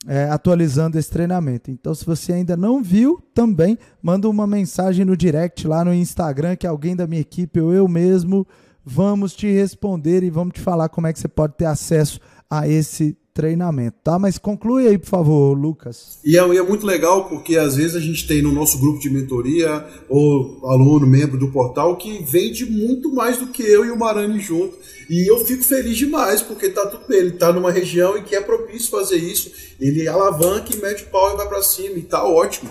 é, 0.06 0.24
atualizando 0.30 0.98
esse 0.98 1.10
treinamento. 1.10 1.70
Então, 1.70 1.94
se 1.94 2.04
você 2.04 2.32
ainda 2.32 2.56
não 2.56 2.82
viu, 2.82 3.20
também 3.34 3.78
manda 4.00 4.28
uma 4.28 4.46
mensagem 4.46 5.04
no 5.04 5.16
direct 5.16 5.66
lá 5.66 5.84
no 5.84 5.92
Instagram, 5.92 6.56
que 6.56 6.66
alguém 6.66 6.94
da 6.94 7.06
minha 7.06 7.20
equipe 7.20 7.60
ou 7.60 7.72
eu 7.72 7.88
mesmo 7.88 8.46
vamos 8.84 9.34
te 9.34 9.50
responder 9.50 10.22
e 10.22 10.30
vamos 10.30 10.54
te 10.54 10.60
falar 10.60 10.88
como 10.88 11.08
é 11.08 11.12
que 11.12 11.18
você 11.18 11.26
pode 11.26 11.54
ter 11.54 11.64
acesso 11.64 12.20
a 12.48 12.68
esse 12.68 13.18
treinamento, 13.36 13.98
tá? 14.02 14.18
Mas 14.18 14.38
conclui 14.38 14.88
aí, 14.88 14.96
por 14.96 15.08
favor, 15.08 15.52
Lucas. 15.52 16.18
E 16.24 16.38
é, 16.38 16.48
e 16.48 16.56
é, 16.56 16.62
muito 16.62 16.86
legal 16.86 17.28
porque 17.28 17.58
às 17.58 17.76
vezes 17.76 17.94
a 17.94 18.00
gente 18.00 18.26
tem 18.26 18.40
no 18.40 18.50
nosso 18.50 18.78
grupo 18.78 18.98
de 18.98 19.10
mentoria 19.10 19.86
ou 20.08 20.66
aluno, 20.66 21.06
membro 21.06 21.38
do 21.38 21.52
portal 21.52 21.98
que 21.98 22.24
vende 22.24 22.64
muito 22.64 23.12
mais 23.14 23.36
do 23.36 23.48
que 23.48 23.62
eu 23.62 23.84
e 23.84 23.90
o 23.90 23.98
Marani 23.98 24.40
junto. 24.40 24.74
E 25.10 25.30
eu 25.30 25.44
fico 25.44 25.62
feliz 25.62 25.98
demais 25.98 26.40
porque 26.40 26.70
tá 26.70 26.86
tudo 26.86 27.06
bem, 27.06 27.18
ele 27.18 27.32
tá 27.32 27.52
numa 27.52 27.70
região 27.70 28.16
em 28.16 28.24
que 28.24 28.34
é 28.34 28.40
propício 28.40 28.90
fazer 28.90 29.18
isso, 29.18 29.52
ele 29.78 30.08
alavanca 30.08 30.74
e 30.74 30.80
mete 30.80 31.04
o 31.04 31.08
pau 31.08 31.34
e 31.34 31.36
vai 31.36 31.46
para 31.46 31.62
cima 31.62 31.98
e 31.98 32.02
tá 32.02 32.24
ótimo. 32.24 32.70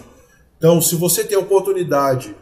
Então, 0.57 0.82
se 0.82 0.95
você 0.95 1.24
tem 1.24 1.38
a 1.38 1.41
oportunidade 1.41 2.36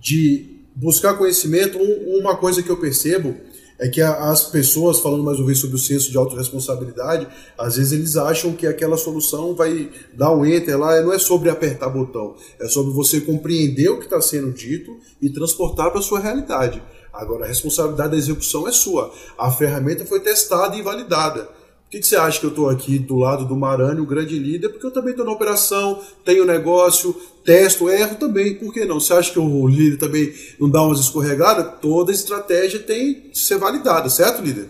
de 0.00 0.64
buscar 0.74 1.14
conhecimento, 1.14 1.78
uma 1.78 2.36
coisa 2.36 2.60
que 2.60 2.70
eu 2.70 2.76
percebo 2.76 3.36
é 3.78 3.88
que 3.88 4.02
as 4.02 4.44
pessoas, 4.44 4.98
falando 4.98 5.22
mais 5.22 5.38
uma 5.38 5.46
vez 5.46 5.58
sobre 5.58 5.76
o 5.76 5.78
senso 5.78 6.10
de 6.10 6.16
autorresponsabilidade, 6.16 7.28
às 7.56 7.76
vezes 7.76 7.92
eles 7.92 8.16
acham 8.16 8.52
que 8.52 8.66
aquela 8.66 8.96
solução 8.96 9.54
vai 9.54 9.88
dar 10.12 10.34
um 10.34 10.44
enter 10.44 10.76
lá, 10.76 11.00
não 11.00 11.12
é 11.12 11.18
sobre 11.18 11.48
apertar 11.48 11.88
botão, 11.88 12.34
é 12.60 12.66
sobre 12.66 12.92
você 12.92 13.20
compreender 13.20 13.88
o 13.88 13.98
que 13.98 14.04
está 14.04 14.20
sendo 14.20 14.52
dito 14.52 14.96
e 15.22 15.30
transportar 15.30 15.90
para 15.90 16.00
a 16.00 16.02
sua 16.02 16.18
realidade. 16.18 16.82
Agora, 17.12 17.44
a 17.44 17.48
responsabilidade 17.48 18.10
da 18.10 18.16
execução 18.16 18.68
é 18.68 18.72
sua. 18.72 19.12
A 19.38 19.50
ferramenta 19.50 20.04
foi 20.04 20.20
testada 20.20 20.76
e 20.76 20.82
validada. 20.82 21.48
Por 21.88 21.92
que, 21.92 22.00
que 22.00 22.06
você 22.06 22.16
acha 22.16 22.38
que 22.38 22.44
eu 22.44 22.50
estou 22.50 22.68
aqui 22.68 22.98
do 22.98 23.16
lado 23.16 23.46
do 23.46 23.56
Marani, 23.56 23.98
o 23.98 24.06
grande 24.06 24.38
líder? 24.38 24.68
Porque 24.68 24.84
eu 24.84 24.90
também 24.90 25.12
estou 25.12 25.24
na 25.24 25.32
operação, 25.32 25.98
tenho 26.22 26.44
negócio, 26.44 27.16
testo, 27.42 27.88
erro 27.88 28.16
também. 28.16 28.56
Por 28.56 28.74
que 28.74 28.84
não? 28.84 29.00
Você 29.00 29.14
acha 29.14 29.32
que 29.32 29.38
o 29.38 29.66
líder 29.66 29.96
também 29.96 30.30
não 30.60 30.68
dá 30.68 30.82
umas 30.82 31.00
escorregadas? 31.00 31.80
Toda 31.80 32.12
estratégia 32.12 32.78
tem 32.78 33.14
que 33.14 33.38
ser 33.38 33.56
validada, 33.56 34.10
certo, 34.10 34.42
líder? 34.42 34.68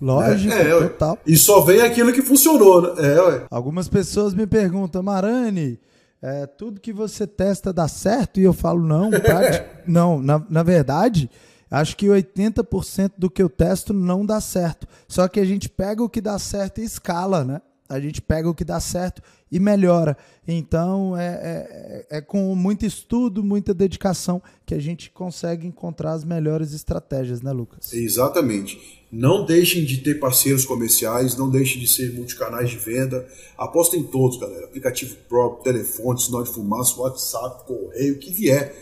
Lógico, 0.00 0.54
é, 0.54 0.62
é, 0.62 0.80
total. 0.88 1.18
E 1.26 1.36
só 1.36 1.60
vem 1.60 1.82
aquilo 1.82 2.10
que 2.10 2.22
funcionou, 2.22 2.80
né? 2.80 3.14
É, 3.14 3.20
ué. 3.20 3.42
Algumas 3.50 3.86
pessoas 3.86 4.32
me 4.32 4.46
perguntam, 4.46 5.02
Marani, 5.02 5.78
é, 6.22 6.46
tudo 6.46 6.80
que 6.80 6.90
você 6.90 7.26
testa 7.26 7.70
dá 7.70 7.86
certo? 7.86 8.40
E 8.40 8.44
eu 8.44 8.54
falo, 8.54 8.80
não, 8.80 9.10
não, 9.86 10.22
na, 10.22 10.42
na 10.48 10.62
verdade, 10.62 11.30
acho 11.70 11.96
que 11.96 12.06
80% 12.06 13.12
do 13.18 13.30
que 13.30 13.42
eu 13.42 13.48
testo 13.48 13.92
não 13.92 14.24
dá 14.24 14.40
certo. 14.40 14.86
Só 15.08 15.28
que 15.28 15.40
a 15.40 15.44
gente 15.44 15.68
pega 15.68 16.02
o 16.02 16.08
que 16.08 16.20
dá 16.20 16.38
certo 16.38 16.80
e 16.80 16.84
escala, 16.84 17.44
né? 17.44 17.60
A 17.88 18.00
gente 18.00 18.20
pega 18.20 18.48
o 18.48 18.54
que 18.54 18.64
dá 18.64 18.80
certo 18.80 19.22
e 19.50 19.60
melhora. 19.60 20.16
Então, 20.46 21.16
é, 21.16 22.06
é, 22.10 22.18
é, 22.18 22.20
com 22.20 22.54
muito 22.54 22.84
estudo, 22.84 23.44
muita 23.44 23.72
dedicação 23.72 24.42
que 24.64 24.74
a 24.74 24.78
gente 24.80 25.10
consegue 25.10 25.66
encontrar 25.66 26.12
as 26.12 26.24
melhores 26.24 26.72
estratégias, 26.72 27.42
né, 27.42 27.52
Lucas? 27.52 27.92
Exatamente. 27.92 29.06
Não 29.10 29.46
deixem 29.46 29.84
de 29.84 29.98
ter 29.98 30.16
parceiros 30.16 30.64
comerciais, 30.64 31.36
não 31.36 31.48
deixem 31.48 31.80
de 31.80 31.86
ser 31.86 32.12
multicanais 32.12 32.70
de 32.70 32.76
venda. 32.76 33.26
Apostem 33.56 34.00
em 34.00 34.04
todos, 34.04 34.36
galera. 34.36 34.64
Aplicativo 34.64 35.16
próprio, 35.28 35.72
telefone, 35.72 36.20
sinal 36.20 36.42
de 36.42 36.50
fumaça, 36.50 37.00
WhatsApp, 37.00 37.66
correio, 37.66 38.14
o 38.14 38.18
que 38.18 38.32
vier. 38.32 38.74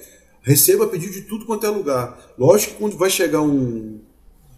Receba 0.45 0.87
pedido 0.87 1.13
de 1.13 1.23
tudo 1.23 1.47
quanto 1.47 1.65
é 1.67 1.71
lugar. 1.71 2.35
Lógico 2.39 2.75
que 2.75 2.79
quando 2.79 2.99
vai 2.99 3.09
chegar 3.09 3.41
um 3.41 3.99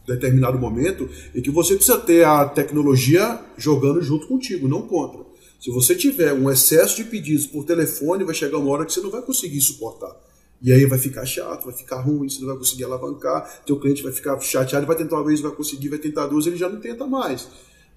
determinado 0.05 0.59
momento 0.59 1.09
em 1.35 1.41
que 1.41 1.51
você 1.51 1.77
precisa 1.77 1.99
ter 1.99 2.25
a 2.25 2.45
tecnologia 2.45 3.41
jogando 3.57 4.03
junto 4.03 4.27
contigo, 4.27 4.69
não 4.69 4.83
contra. 4.83 5.25
Se 5.61 5.71
você 5.71 5.95
tiver 5.95 6.33
um 6.33 6.51
excesso 6.51 6.97
de 6.97 7.05
pedidos 7.05 7.47
por 7.47 7.65
telefone, 7.65 8.25
vai 8.25 8.35
chegar 8.35 8.59
uma 8.59 8.71
hora 8.71 8.85
que 8.85 8.93
você 8.93 9.01
não 9.01 9.11
vai 9.11 9.23
conseguir 9.23 9.61
suportar. 9.61 10.15
E 10.61 10.73
aí 10.73 10.85
vai 10.87 10.99
ficar 10.99 11.25
chato, 11.25 11.67
vai 11.67 11.75
ficar 11.75 12.01
ruim, 12.01 12.29
você 12.29 12.41
não 12.41 12.49
vai 12.49 12.57
conseguir 12.57 12.85
alavancar, 12.85 13.63
teu 13.65 13.79
cliente 13.79 14.03
vai 14.03 14.13
ficar 14.13 14.39
chateado, 14.41 14.87
vai 14.87 14.97
tentar 14.97 15.17
uma 15.17 15.25
vez, 15.25 15.41
vai 15.41 15.53
conseguir, 15.53 15.89
vai 15.89 15.99
tentar 15.99 16.27
duas, 16.27 16.47
ele 16.47 16.57
já 16.57 16.69
não 16.69 16.81
tenta 16.81 17.07
mais. 17.07 17.49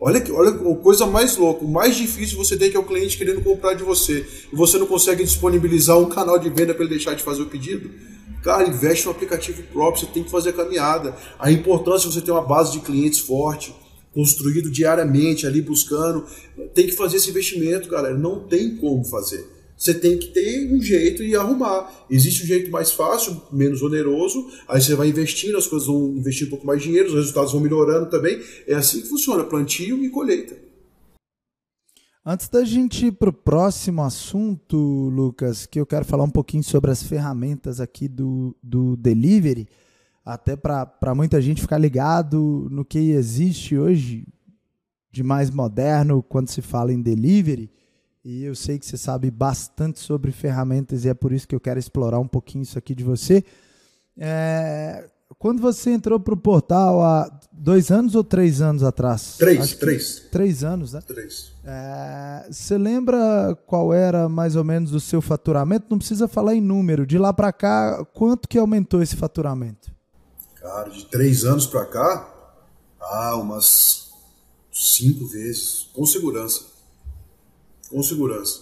Olha, 0.01 0.23
olha 0.33 0.51
a 0.51 0.75
coisa 0.77 1.05
mais 1.05 1.35
louca, 1.35 1.65
o 1.65 1.67
mais 1.67 1.97
difícil 1.97 2.37
você 2.37 2.55
tem 2.55 2.71
que 2.71 2.77
é 2.77 2.79
o 2.79 2.85
cliente 2.85 3.17
querendo 3.17 3.41
comprar 3.41 3.73
de 3.73 3.83
você 3.83 4.25
e 4.51 4.55
você 4.55 4.77
não 4.77 4.87
consegue 4.87 5.25
disponibilizar 5.25 5.97
um 5.99 6.07
canal 6.07 6.39
de 6.39 6.49
venda 6.49 6.73
para 6.73 6.83
ele 6.85 6.95
deixar 6.95 7.15
de 7.15 7.21
fazer 7.21 7.41
o 7.41 7.47
pedido. 7.47 7.91
Cara, 8.41 8.65
investe 8.65 9.05
no 9.05 9.11
aplicativo 9.11 9.61
próprio, 9.63 10.05
você 10.05 10.13
tem 10.13 10.23
que 10.23 10.31
fazer 10.31 10.51
a 10.51 10.53
caminhada. 10.53 11.13
A 11.37 11.51
importância 11.51 12.07
de 12.07 12.15
você 12.15 12.21
ter 12.21 12.31
uma 12.31 12.41
base 12.41 12.71
de 12.71 12.79
clientes 12.79 13.19
forte, 13.19 13.75
construído 14.13 14.71
diariamente 14.71 15.45
ali 15.45 15.61
buscando, 15.61 16.25
tem 16.73 16.85
que 16.85 16.93
fazer 16.93 17.17
esse 17.17 17.29
investimento, 17.29 17.89
galera. 17.89 18.17
Não 18.17 18.47
tem 18.47 18.77
como 18.77 19.03
fazer. 19.03 19.58
Você 19.79 19.93
tem 19.93 20.17
que 20.17 20.27
ter 20.27 20.69
um 20.73 20.81
jeito 20.81 21.23
e 21.23 21.37
arrumar. 21.37 21.89
Existe 22.09 22.43
um 22.43 22.47
jeito 22.47 22.69
mais 22.69 22.91
fácil, 22.91 23.41
menos 23.49 23.81
oneroso, 23.81 24.51
aí 24.67 24.81
você 24.81 24.93
vai 24.93 25.07
investindo, 25.07 25.57
as 25.57 25.67
coisas 25.67 25.87
vão 25.87 26.09
investir 26.17 26.47
um 26.47 26.49
pouco 26.49 26.67
mais 26.67 26.81
de 26.81 26.89
dinheiro, 26.89 27.07
os 27.07 27.15
resultados 27.15 27.53
vão 27.53 27.61
melhorando 27.61 28.09
também. 28.09 28.41
É 28.67 28.75
assim 28.75 28.99
que 28.99 29.07
funciona, 29.07 29.45
plantio 29.45 30.03
e 30.03 30.09
colheita. 30.09 30.57
Antes 32.25 32.49
da 32.49 32.65
gente 32.65 33.05
ir 33.05 33.13
para 33.13 33.29
o 33.29 33.33
próximo 33.33 34.03
assunto, 34.03 34.75
Lucas, 34.75 35.65
que 35.65 35.79
eu 35.79 35.85
quero 35.85 36.03
falar 36.03 36.25
um 36.25 36.29
pouquinho 36.29 36.61
sobre 36.61 36.91
as 36.91 37.01
ferramentas 37.01 37.79
aqui 37.79 38.09
do, 38.09 38.53
do 38.61 38.97
delivery, 38.97 39.65
até 40.25 40.57
para 40.57 41.15
muita 41.15 41.41
gente 41.41 41.61
ficar 41.61 41.77
ligado 41.77 42.67
no 42.69 42.83
que 42.83 43.11
existe 43.11 43.77
hoje 43.77 44.27
de 45.09 45.23
mais 45.23 45.49
moderno 45.49 46.21
quando 46.21 46.49
se 46.49 46.61
fala 46.61 46.91
em 46.91 47.01
delivery. 47.01 47.71
E 48.23 48.43
eu 48.43 48.53
sei 48.53 48.77
que 48.77 48.85
você 48.85 48.97
sabe 48.97 49.31
bastante 49.31 49.99
sobre 49.99 50.31
ferramentas 50.31 51.05
e 51.05 51.09
é 51.09 51.13
por 51.13 51.31
isso 51.31 51.47
que 51.47 51.55
eu 51.55 51.59
quero 51.59 51.79
explorar 51.79 52.19
um 52.19 52.27
pouquinho 52.27 52.63
isso 52.63 52.77
aqui 52.77 52.93
de 52.93 53.03
você. 53.03 53.43
É, 54.17 55.09
quando 55.37 55.61
você 55.61 55.91
entrou 55.91 56.19
para 56.19 56.33
o 56.33 56.37
portal 56.37 57.01
há 57.01 57.39
dois 57.51 57.91
anos 57.91 58.15
ou 58.15 58.23
três 58.23 58.61
anos 58.61 58.83
atrás? 58.83 59.37
Três, 59.37 59.73
três. 59.75 60.19
Três 60.31 60.63
anos, 60.65 60.91
né? 60.91 61.01
Três. 61.07 61.53
É, 61.63 62.47
você 62.51 62.77
lembra 62.77 63.57
qual 63.65 63.93
era 63.93 64.27
mais 64.27 64.57
ou 64.57 64.65
menos 64.65 64.93
o 64.93 64.99
seu 64.99 65.21
faturamento? 65.21 65.85
Não 65.89 65.97
precisa 65.97 66.27
falar 66.27 66.55
em 66.55 66.61
número. 66.61 67.05
De 67.05 67.17
lá 67.17 67.31
para 67.31 67.53
cá, 67.53 68.03
quanto 68.13 68.49
que 68.49 68.57
aumentou 68.57 69.01
esse 69.01 69.15
faturamento? 69.15 69.89
Cara, 70.55 70.89
de 70.89 71.05
três 71.05 71.45
anos 71.45 71.65
para 71.65 71.85
cá, 71.85 72.33
ah, 72.99 73.37
umas 73.37 74.11
cinco 74.73 75.25
vezes, 75.25 75.89
com 75.93 76.05
segurança 76.05 76.68
com 77.89 78.01
segurança. 78.03 78.61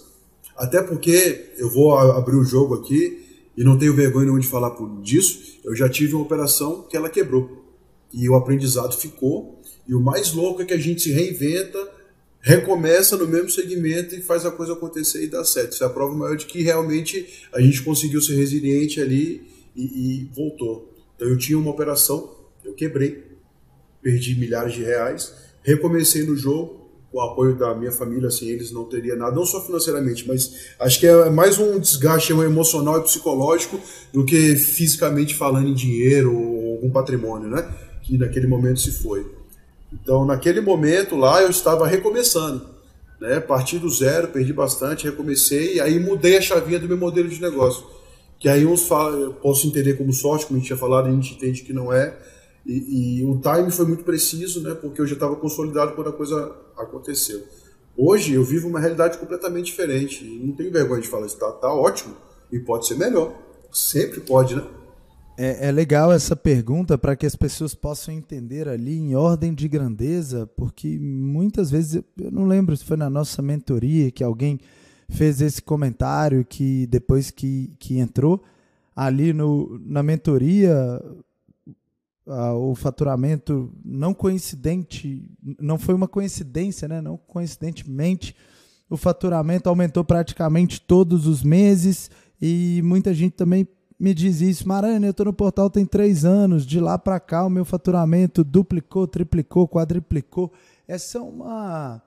Até 0.56 0.82
porque 0.82 1.52
eu 1.56 1.70
vou 1.70 1.96
abrir 1.96 2.36
o 2.36 2.44
jogo 2.44 2.74
aqui 2.74 3.24
e 3.56 3.62
não 3.62 3.78
tenho 3.78 3.94
vergonha 3.94 4.24
nenhuma 4.24 4.40
de 4.40 4.48
falar 4.48 4.76
disso. 5.02 5.58
Eu 5.64 5.74
já 5.74 5.88
tive 5.88 6.14
uma 6.14 6.24
operação 6.24 6.82
que 6.82 6.96
ela 6.96 7.08
quebrou 7.08 7.64
e 8.12 8.28
o 8.28 8.34
aprendizado 8.34 8.96
ficou. 8.96 9.60
E 9.86 9.94
o 9.94 10.00
mais 10.00 10.32
louco 10.32 10.62
é 10.62 10.64
que 10.64 10.74
a 10.74 10.78
gente 10.78 11.02
se 11.02 11.12
reinventa, 11.12 11.78
recomeça 12.40 13.16
no 13.16 13.26
mesmo 13.26 13.50
segmento 13.50 14.14
e 14.14 14.22
faz 14.22 14.44
a 14.44 14.50
coisa 14.50 14.72
acontecer 14.72 15.24
e 15.24 15.28
dá 15.28 15.44
certo. 15.44 15.72
Isso 15.72 15.84
é 15.84 15.86
a 15.86 15.90
prova 15.90 16.14
maior 16.14 16.36
de 16.36 16.46
que 16.46 16.62
realmente 16.62 17.48
a 17.52 17.60
gente 17.60 17.82
conseguiu 17.82 18.20
ser 18.20 18.34
resiliente 18.36 19.00
ali 19.00 19.46
e, 19.74 19.82
e 19.82 20.30
voltou. 20.34 20.92
Então 21.16 21.28
eu 21.28 21.36
tinha 21.36 21.58
uma 21.58 21.70
operação, 21.70 22.36
eu 22.64 22.74
quebrei, 22.74 23.24
perdi 24.02 24.34
milhares 24.34 24.74
de 24.74 24.82
reais, 24.82 25.34
recomecei 25.62 26.22
no 26.24 26.36
jogo, 26.36 26.77
o 27.12 27.20
apoio 27.20 27.56
da 27.56 27.74
minha 27.74 27.90
família, 27.90 28.28
assim, 28.28 28.48
eles 28.48 28.70
não 28.70 28.84
teriam 28.84 29.16
nada, 29.16 29.34
não 29.34 29.46
só 29.46 29.64
financeiramente, 29.64 30.28
mas 30.28 30.74
acho 30.78 31.00
que 31.00 31.06
é 31.06 31.30
mais 31.30 31.58
um 31.58 31.78
desgaste 31.78 32.32
emocional 32.32 32.98
e 32.98 33.02
psicológico 33.02 33.80
do 34.12 34.24
que 34.24 34.56
fisicamente 34.56 35.34
falando 35.34 35.68
em 35.68 35.74
dinheiro 35.74 36.34
ou 36.36 36.74
algum 36.74 36.90
patrimônio, 36.90 37.48
né? 37.48 37.66
Que 38.02 38.18
naquele 38.18 38.46
momento 38.46 38.80
se 38.80 38.90
foi. 38.90 39.26
Então, 39.92 40.26
naquele 40.26 40.60
momento 40.60 41.16
lá, 41.16 41.40
eu 41.40 41.48
estava 41.48 41.86
recomeçando, 41.86 42.66
né? 43.18 43.40
Parti 43.40 43.78
do 43.78 43.88
zero, 43.88 44.28
perdi 44.28 44.52
bastante, 44.52 45.06
recomecei 45.06 45.76
e 45.76 45.80
aí 45.80 45.98
mudei 45.98 46.36
a 46.36 46.42
chavinha 46.42 46.78
do 46.78 46.86
meu 46.86 46.98
modelo 46.98 47.28
de 47.28 47.40
negócio. 47.40 47.84
Que 48.38 48.50
aí 48.50 48.66
uns 48.66 48.86
falam, 48.86 49.18
eu 49.18 49.32
posso 49.32 49.66
entender 49.66 49.94
como 49.94 50.12
sorte, 50.12 50.46
como 50.46 50.58
a 50.58 50.60
gente 50.60 50.66
tinha 50.68 50.78
falado, 50.78 51.08
a 51.08 51.10
gente 51.10 51.34
entende 51.34 51.62
que 51.62 51.72
não 51.72 51.90
é, 51.90 52.16
e, 52.68 53.20
e, 53.20 53.24
o 53.24 53.40
time 53.40 53.70
foi 53.70 53.86
muito 53.86 54.04
preciso, 54.04 54.62
né? 54.62 54.74
Porque 54.74 55.00
eu 55.00 55.06
já 55.06 55.14
estava 55.14 55.34
consolidado 55.36 55.92
quando 55.94 56.10
a 56.10 56.12
coisa 56.12 56.54
aconteceu. 56.76 57.42
Hoje 57.96 58.34
eu 58.34 58.44
vivo 58.44 58.68
uma 58.68 58.78
realidade 58.78 59.16
completamente 59.16 59.66
diferente. 59.66 60.22
Não 60.44 60.54
tenho 60.54 60.70
vergonha 60.70 61.00
de 61.00 61.08
falar 61.08 61.26
isso. 61.26 61.38
Tá, 61.38 61.50
tá 61.50 61.72
ótimo. 61.72 62.14
E 62.52 62.58
pode 62.58 62.86
ser 62.86 62.96
melhor. 62.96 63.34
Sempre 63.72 64.20
pode, 64.20 64.54
né? 64.54 64.62
É, 65.38 65.68
é 65.68 65.72
legal 65.72 66.12
essa 66.12 66.36
pergunta 66.36 66.98
para 66.98 67.16
que 67.16 67.24
as 67.24 67.34
pessoas 67.34 67.74
possam 67.74 68.12
entender 68.12 68.68
ali 68.68 68.98
em 68.98 69.14
ordem 69.14 69.54
de 69.54 69.66
grandeza, 69.66 70.46
porque 70.54 70.98
muitas 70.98 71.70
vezes, 71.70 72.02
eu 72.20 72.30
não 72.30 72.44
lembro 72.44 72.76
se 72.76 72.84
foi 72.84 72.98
na 72.98 73.08
nossa 73.08 73.40
mentoria 73.40 74.10
que 74.10 74.22
alguém 74.22 74.60
fez 75.08 75.40
esse 75.40 75.62
comentário 75.62 76.44
que 76.44 76.86
depois 76.88 77.30
que, 77.30 77.72
que 77.78 77.98
entrou 77.98 78.42
ali 78.94 79.32
no, 79.32 79.80
na 79.86 80.02
mentoria 80.02 81.00
uh, 82.28 82.54
o 82.54 82.74
faturamento 82.74 83.72
não 83.84 84.12
coincidente, 84.12 85.28
não 85.58 85.78
foi 85.78 85.94
uma 85.94 86.06
coincidência, 86.06 86.86
né? 86.86 87.00
Não 87.00 87.16
coincidentemente, 87.16 88.36
o 88.88 88.96
faturamento 88.96 89.68
aumentou 89.68 90.04
praticamente 90.04 90.80
todos 90.80 91.26
os 91.26 91.42
meses 91.42 92.10
e 92.40 92.80
muita 92.84 93.12
gente 93.12 93.32
também 93.32 93.66
me 93.98 94.14
diz 94.14 94.40
isso, 94.40 94.68
Marana, 94.68 95.06
eu 95.06 95.10
estou 95.10 95.26
no 95.26 95.32
portal 95.32 95.68
tem 95.68 95.84
três 95.84 96.24
anos, 96.24 96.64
de 96.64 96.78
lá 96.78 96.96
para 96.96 97.18
cá 97.18 97.44
o 97.44 97.50
meu 97.50 97.64
faturamento 97.64 98.44
duplicou, 98.44 99.08
triplicou, 99.08 99.66
quadriplicou. 99.66 100.52
Essa 100.86 101.18
é 101.18 101.20
uma, 101.20 102.02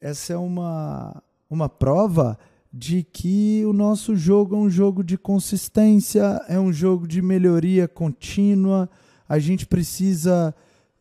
essa 0.00 0.32
é 0.32 0.36
uma, 0.36 1.22
uma 1.48 1.68
prova 1.68 2.36
de 2.72 3.04
que 3.04 3.64
o 3.64 3.72
nosso 3.72 4.16
jogo 4.16 4.56
é 4.56 4.58
um 4.58 4.68
jogo 4.68 5.04
de 5.04 5.16
consistência, 5.16 6.42
é 6.48 6.58
um 6.58 6.72
jogo 6.72 7.06
de 7.06 7.22
melhoria 7.22 7.86
contínua, 7.86 8.90
a 9.28 9.38
gente 9.38 9.66
precisa 9.66 10.54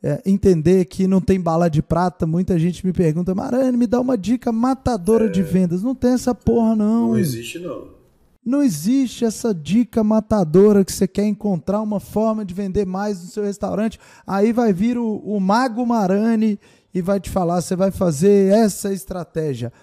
é, 0.03 0.21
entender 0.25 0.85
que 0.85 1.07
não 1.07 1.19
tem 1.19 1.39
bala 1.39 1.69
de 1.69 1.81
prata. 1.81 2.27
Muita 2.27 2.59
gente 2.59 2.85
me 2.85 2.93
pergunta, 2.93 3.33
Marane, 3.33 3.75
me 3.75 3.87
dá 3.87 3.99
uma 3.99 4.17
dica 4.17 4.51
matadora 4.51 5.25
é... 5.25 5.29
de 5.29 5.41
vendas. 5.41 5.81
Não 5.81 5.95
tem 5.95 6.11
essa 6.11 6.33
porra, 6.33 6.75
não. 6.75 7.09
Não 7.09 7.17
existe, 7.17 7.59
não. 7.59 7.95
Não 8.45 8.61
existe 8.61 9.25
essa 9.25 9.51
dica 9.51 10.03
matadora 10.03 10.85
que 10.85 10.93
você 10.93 11.07
quer 11.07 11.25
encontrar 11.25 11.81
uma 11.81 11.99
forma 11.99 12.45
de 12.45 12.53
vender 12.53 12.85
mais 12.85 13.19
no 13.19 13.27
seu 13.27 13.43
restaurante. 13.43 13.99
Aí 14.27 14.53
vai 14.53 14.71
vir 14.71 14.97
o, 14.99 15.17
o 15.17 15.39
Mago 15.39 15.83
Marani 15.83 16.59
e 16.93 17.01
vai 17.01 17.19
te 17.19 17.31
falar, 17.31 17.61
você 17.61 17.75
vai 17.75 17.89
fazer 17.89 18.53
essa 18.53 18.93
estratégia. 18.93 19.73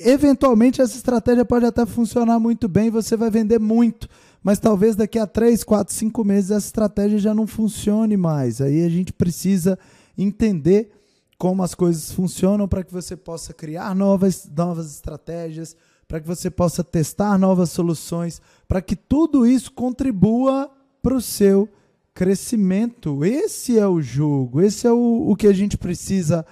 Eventualmente 0.00 0.82
essa 0.82 0.96
estratégia 0.96 1.44
pode 1.44 1.64
até 1.64 1.86
funcionar 1.86 2.40
muito 2.40 2.68
bem, 2.68 2.90
você 2.90 3.16
vai 3.16 3.30
vender 3.30 3.60
muito 3.60 4.08
mas 4.42 4.58
talvez 4.58 4.96
daqui 4.96 5.18
a 5.18 5.26
3, 5.26 5.62
4, 5.62 5.92
5 5.92 6.24
meses 6.24 6.50
essa 6.50 6.66
estratégia 6.66 7.18
já 7.18 7.34
não 7.34 7.46
funcione 7.46 8.16
mais. 8.16 8.60
Aí 8.60 8.84
a 8.84 8.88
gente 8.88 9.12
precisa 9.12 9.78
entender 10.16 10.90
como 11.38 11.62
as 11.62 11.74
coisas 11.74 12.12
funcionam 12.12 12.68
para 12.68 12.84
que 12.84 12.92
você 12.92 13.16
possa 13.16 13.54
criar 13.54 13.94
novas, 13.94 14.48
novas 14.54 14.92
estratégias, 14.92 15.74
para 16.06 16.20
que 16.20 16.26
você 16.26 16.50
possa 16.50 16.82
testar 16.82 17.38
novas 17.38 17.70
soluções, 17.70 18.42
para 18.66 18.82
que 18.82 18.96
tudo 18.96 19.46
isso 19.46 19.72
contribua 19.72 20.70
para 21.02 21.14
o 21.14 21.20
seu 21.20 21.68
crescimento. 22.12 23.24
Esse 23.24 23.78
é 23.78 23.86
o 23.86 24.02
jogo, 24.02 24.60
esse 24.60 24.86
é 24.86 24.92
o, 24.92 25.30
o 25.30 25.36
que 25.36 25.46
a 25.46 25.52
gente 25.52 25.78
precisa 25.78 26.44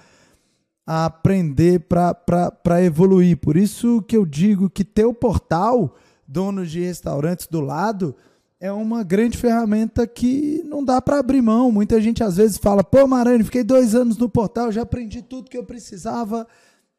aprender 0.85 1.81
para 1.81 2.83
evoluir. 2.83 3.37
Por 3.37 3.55
isso 3.55 4.01
que 4.01 4.17
eu 4.17 4.25
digo 4.25 4.69
que 4.69 4.83
ter 4.83 5.05
o 5.05 5.13
portal, 5.13 5.95
donos 6.29 6.69
de 6.69 6.79
restaurantes 6.81 7.47
do 7.47 7.59
lado, 7.59 8.15
é 8.59 8.71
uma 8.71 9.03
grande 9.03 9.37
ferramenta 9.37 10.05
que 10.05 10.61
não 10.65 10.83
dá 10.83 11.01
para 11.01 11.17
abrir 11.17 11.41
mão. 11.41 11.71
Muita 11.71 11.99
gente 11.99 12.23
às 12.23 12.37
vezes 12.37 12.57
fala: 12.57 12.83
pô, 12.83 13.07
Marani, 13.07 13.43
fiquei 13.43 13.63
dois 13.63 13.95
anos 13.95 14.17
no 14.17 14.29
portal, 14.29 14.71
já 14.71 14.83
aprendi 14.83 15.21
tudo 15.21 15.49
que 15.49 15.57
eu 15.57 15.63
precisava 15.63 16.47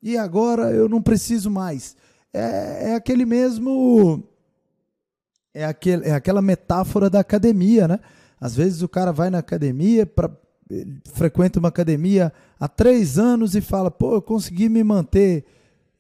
e 0.03 0.17
agora 0.17 0.73
eu 0.73 0.89
não 0.89 1.01
preciso 1.01 1.51
mais. 1.51 1.95
É, 2.33 2.91
é 2.91 2.95
aquele 2.95 3.25
mesmo. 3.25 4.25
É, 5.55 5.65
aquele, 5.65 6.07
é 6.07 6.13
aquela 6.13 6.43
metáfora 6.43 7.09
da 7.09 7.21
academia, 7.21 7.87
né? 7.87 8.01
Às 8.41 8.57
vezes 8.57 8.83
o 8.83 8.89
cara 8.89 9.13
vai 9.13 9.29
na 9.31 9.39
academia, 9.39 10.07
pra, 10.07 10.31
frequenta 11.13 11.59
uma 11.59 11.69
academia 11.69 12.33
há 12.59 12.67
três 12.67 13.19
anos 13.19 13.55
e 13.55 13.61
fala: 13.61 13.91
pô, 13.91 14.15
eu 14.15 14.23
consegui 14.23 14.69
me 14.69 14.83
manter. 14.83 15.45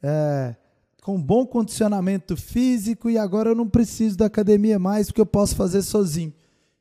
É, 0.03 0.55
com 1.03 1.21
bom 1.21 1.47
condicionamento 1.47 2.37
físico 2.37 3.09
e 3.09 3.17
agora 3.17 3.51
eu 3.51 3.55
não 3.55 3.69
preciso 3.69 4.17
da 4.17 4.27
academia 4.27 4.79
mais 4.79 5.07
porque 5.07 5.21
eu 5.21 5.27
posso 5.27 5.57
fazer 5.57 5.83
sozinho. 5.83 6.33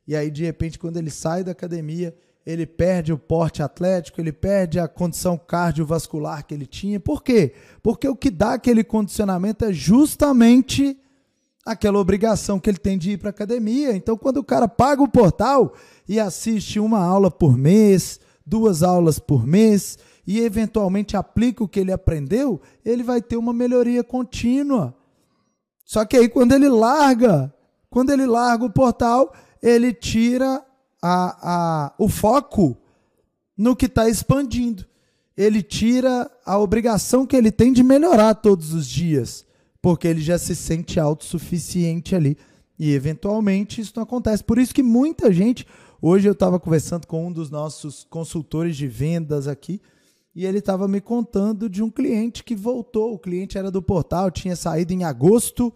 E 0.07 0.15
aí, 0.15 0.29
de 0.29 0.43
repente, 0.43 0.79
quando 0.79 0.97
ele 0.97 1.09
sai 1.09 1.43
da 1.43 1.51
academia, 1.51 2.15
ele 2.45 2.65
perde 2.65 3.13
o 3.13 3.17
porte 3.17 3.61
atlético, 3.61 4.19
ele 4.19 4.31
perde 4.31 4.79
a 4.79 4.87
condição 4.87 5.37
cardiovascular 5.37 6.45
que 6.45 6.53
ele 6.53 6.65
tinha. 6.65 6.99
Por 6.99 7.23
quê? 7.23 7.53
Porque 7.83 8.07
o 8.07 8.15
que 8.15 8.31
dá 8.31 8.53
aquele 8.53 8.83
condicionamento 8.83 9.65
é 9.65 9.71
justamente 9.71 10.97
aquela 11.65 11.99
obrigação 11.99 12.59
que 12.59 12.69
ele 12.69 12.79
tem 12.79 12.97
de 12.97 13.11
ir 13.11 13.17
para 13.17 13.29
a 13.29 13.31
academia. 13.31 13.95
Então, 13.95 14.17
quando 14.17 14.37
o 14.37 14.43
cara 14.43 14.67
paga 14.67 15.03
o 15.03 15.07
portal 15.07 15.73
e 16.07 16.19
assiste 16.19 16.79
uma 16.79 17.03
aula 17.03 17.29
por 17.29 17.55
mês, 17.55 18.19
duas 18.45 18.81
aulas 18.81 19.19
por 19.19 19.45
mês, 19.45 19.97
e 20.29 20.41
eventualmente 20.41 21.17
aplica 21.17 21.63
o 21.63 21.67
que 21.67 21.79
ele 21.79 21.91
aprendeu, 21.91 22.61
ele 22.85 23.01
vai 23.01 23.19
ter 23.19 23.35
uma 23.35 23.51
melhoria 23.51 24.03
contínua. 24.03 24.95
Só 25.83 26.05
que 26.05 26.15
aí 26.15 26.29
quando 26.29 26.51
ele 26.51 26.69
larga, 26.69 27.51
quando 27.89 28.11
ele 28.11 28.27
larga 28.27 28.63
o 28.63 28.69
portal, 28.69 29.33
ele 29.59 29.91
tira 29.91 30.63
a, 31.01 31.87
a, 31.87 31.93
o 31.97 32.07
foco 32.07 32.77
no 33.57 33.75
que 33.75 33.87
está 33.87 34.07
expandindo. 34.07 34.85
Ele 35.35 35.63
tira 35.63 36.29
a 36.45 36.59
obrigação 36.59 37.25
que 37.25 37.35
ele 37.35 37.51
tem 37.51 37.73
de 37.73 37.81
melhorar 37.81 38.35
todos 38.35 38.71
os 38.71 38.85
dias, 38.85 39.43
porque 39.81 40.07
ele 40.07 40.21
já 40.21 40.37
se 40.37 40.55
sente 40.55 40.99
autossuficiente 40.99 42.15
ali. 42.15 42.37
E 42.77 42.93
eventualmente 42.93 43.81
isso 43.81 43.93
não 43.95 44.03
acontece. 44.03 44.43
Por 44.43 44.59
isso 44.59 44.75
que 44.75 44.83
muita 44.83 45.33
gente. 45.33 45.65
Hoje 45.99 46.29
eu 46.29 46.33
estava 46.33 46.59
conversando 46.59 47.07
com 47.07 47.25
um 47.25 47.31
dos 47.31 47.49
nossos 47.49 48.05
consultores 48.07 48.77
de 48.77 48.87
vendas 48.87 49.47
aqui 49.47 49.81
e 50.35 50.45
ele 50.45 50.59
estava 50.59 50.87
me 50.87 51.01
contando 51.01 51.69
de 51.69 51.81
um 51.81 51.89
cliente 51.89 52.43
que 52.43 52.55
voltou. 52.55 53.13
O 53.13 53.19
cliente 53.19 53.57
era 53.57 53.71
do 53.71 53.81
portal, 53.81 54.29
tinha 54.31 54.55
saído 54.55 54.93
em 54.93 55.03
agosto 55.03 55.73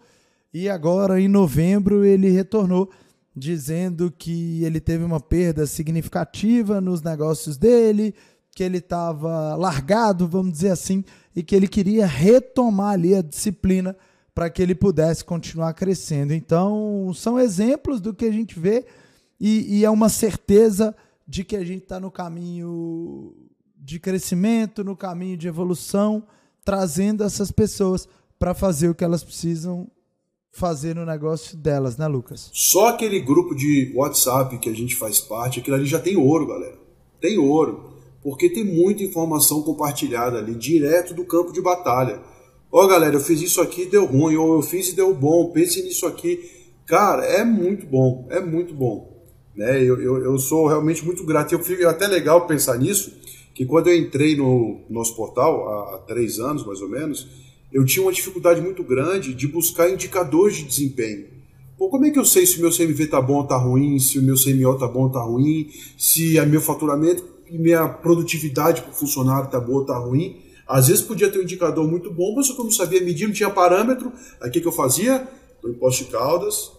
e 0.52 0.68
agora 0.68 1.20
em 1.20 1.28
novembro 1.28 2.04
ele 2.04 2.30
retornou 2.30 2.90
dizendo 3.36 4.12
que 4.16 4.62
ele 4.64 4.80
teve 4.80 5.02
uma 5.02 5.18
perda 5.18 5.66
significativa 5.66 6.80
nos 6.80 7.02
negócios 7.02 7.56
dele, 7.56 8.14
que 8.54 8.62
ele 8.62 8.78
estava 8.78 9.56
largado, 9.56 10.28
vamos 10.28 10.52
dizer 10.52 10.70
assim, 10.70 11.04
e 11.34 11.42
que 11.42 11.56
ele 11.56 11.66
queria 11.66 12.06
retomar 12.06 12.92
ali 12.92 13.14
a 13.14 13.22
disciplina 13.22 13.96
para 14.32 14.48
que 14.48 14.62
ele 14.62 14.74
pudesse 14.74 15.24
continuar 15.24 15.74
crescendo. 15.74 16.32
Então, 16.32 17.10
são 17.14 17.38
exemplos 17.38 18.00
do 18.00 18.14
que 18.14 18.24
a 18.24 18.32
gente 18.32 18.58
vê 18.58 18.86
e, 19.40 19.78
e 19.78 19.84
é 19.84 19.90
uma 19.90 20.08
certeza 20.08 20.94
de 21.26 21.42
que 21.42 21.56
a 21.56 21.64
gente 21.64 21.82
está 21.82 21.98
no 21.98 22.10
caminho 22.10 23.34
de 23.84 24.00
crescimento, 24.00 24.82
no 24.82 24.96
caminho 24.96 25.36
de 25.36 25.46
evolução, 25.46 26.24
trazendo 26.64 27.22
essas 27.22 27.50
pessoas 27.50 28.08
para 28.38 28.54
fazer 28.54 28.88
o 28.88 28.94
que 28.94 29.04
elas 29.04 29.22
precisam 29.22 29.86
fazer 30.50 30.94
no 30.94 31.04
negócio 31.04 31.56
delas, 31.56 31.96
né, 31.96 32.06
Lucas? 32.06 32.48
Só 32.52 32.88
aquele 32.88 33.20
grupo 33.20 33.54
de 33.54 33.92
WhatsApp 33.94 34.56
que 34.58 34.70
a 34.70 34.74
gente 34.74 34.94
faz 34.96 35.20
parte, 35.20 35.60
aquilo 35.60 35.76
ali 35.76 35.84
já 35.84 35.98
tem 35.98 36.16
ouro, 36.16 36.46
galera. 36.46 36.78
Tem 37.20 37.38
ouro. 37.38 37.92
Porque 38.22 38.48
tem 38.48 38.64
muita 38.64 39.02
informação 39.02 39.62
compartilhada 39.62 40.38
ali, 40.38 40.54
direto 40.54 41.12
do 41.12 41.26
campo 41.26 41.52
de 41.52 41.60
batalha. 41.60 42.22
Ó, 42.72 42.84
oh, 42.84 42.88
galera, 42.88 43.16
eu 43.16 43.20
fiz 43.20 43.42
isso 43.42 43.60
aqui 43.60 43.84
deu 43.84 44.06
ruim, 44.06 44.36
ou 44.36 44.54
eu 44.54 44.62
fiz 44.62 44.88
e 44.88 44.96
deu 44.96 45.14
bom, 45.14 45.50
pense 45.50 45.82
nisso 45.82 46.06
aqui. 46.06 46.50
Cara, 46.86 47.24
é 47.24 47.44
muito 47.44 47.86
bom, 47.86 48.26
é 48.30 48.40
muito 48.40 48.72
bom. 48.72 49.14
Né? 49.54 49.82
Eu, 49.82 50.00
eu, 50.00 50.24
eu 50.24 50.38
sou 50.38 50.66
realmente 50.66 51.04
muito 51.04 51.24
grato. 51.24 51.52
Eu 51.52 51.62
fico 51.62 51.86
até 51.86 52.06
legal 52.06 52.46
pensar 52.46 52.78
nisso, 52.78 53.12
que 53.54 53.64
quando 53.64 53.86
eu 53.86 53.96
entrei 53.96 54.36
no 54.36 54.80
nosso 54.90 55.14
portal, 55.14 55.94
há, 55.94 55.98
três 55.98 56.40
anos 56.40 56.66
mais 56.66 56.82
ou 56.82 56.88
menos, 56.88 57.28
eu 57.72 57.84
tinha 57.84 58.04
uma 58.04 58.12
dificuldade 58.12 58.60
muito 58.60 58.82
grande 58.82 59.32
de 59.32 59.46
buscar 59.46 59.88
indicadores 59.88 60.56
de 60.56 60.64
desempenho. 60.64 61.26
Pô, 61.78 61.88
como 61.88 62.04
é 62.04 62.10
que 62.10 62.18
eu 62.18 62.24
sei 62.24 62.46
se 62.46 62.58
o 62.58 62.60
meu 62.60 62.70
CMV 62.70 63.06
tá 63.06 63.20
bom 63.20 63.34
ou 63.36 63.46
tá 63.46 63.56
ruim, 63.56 63.98
se 63.98 64.18
o 64.18 64.22
meu 64.22 64.36
CMO 64.36 64.78
tá 64.78 64.86
bom 64.86 65.04
ou 65.04 65.10
tá 65.10 65.22
ruim, 65.22 65.70
se 65.96 66.38
o 66.38 66.46
meu 66.46 66.60
faturamento 66.60 67.24
e 67.48 67.58
minha 67.58 67.88
produtividade 67.88 68.82
para 68.82 68.92
funcionário 68.92 69.50
tá 69.50 69.60
boa 69.60 69.80
ou 69.80 69.86
tá 69.86 69.96
ruim? 69.98 70.40
Às 70.66 70.88
vezes 70.88 71.02
podia 71.02 71.30
ter 71.30 71.38
um 71.38 71.42
indicador 71.42 71.86
muito 71.88 72.12
bom, 72.12 72.34
mas 72.34 72.48
eu 72.48 72.56
não 72.56 72.70
sabia 72.70 73.02
medir, 73.02 73.26
não 73.26 73.34
tinha 73.34 73.50
parâmetro. 73.50 74.12
Aí 74.40 74.48
o 74.48 74.52
que, 74.52 74.60
que 74.60 74.66
eu 74.66 74.72
fazia? 74.72 75.28
Estou 75.56 75.70
em 75.70 75.74
Posto 75.74 76.04
de 76.04 76.10
Caldas, 76.10 76.72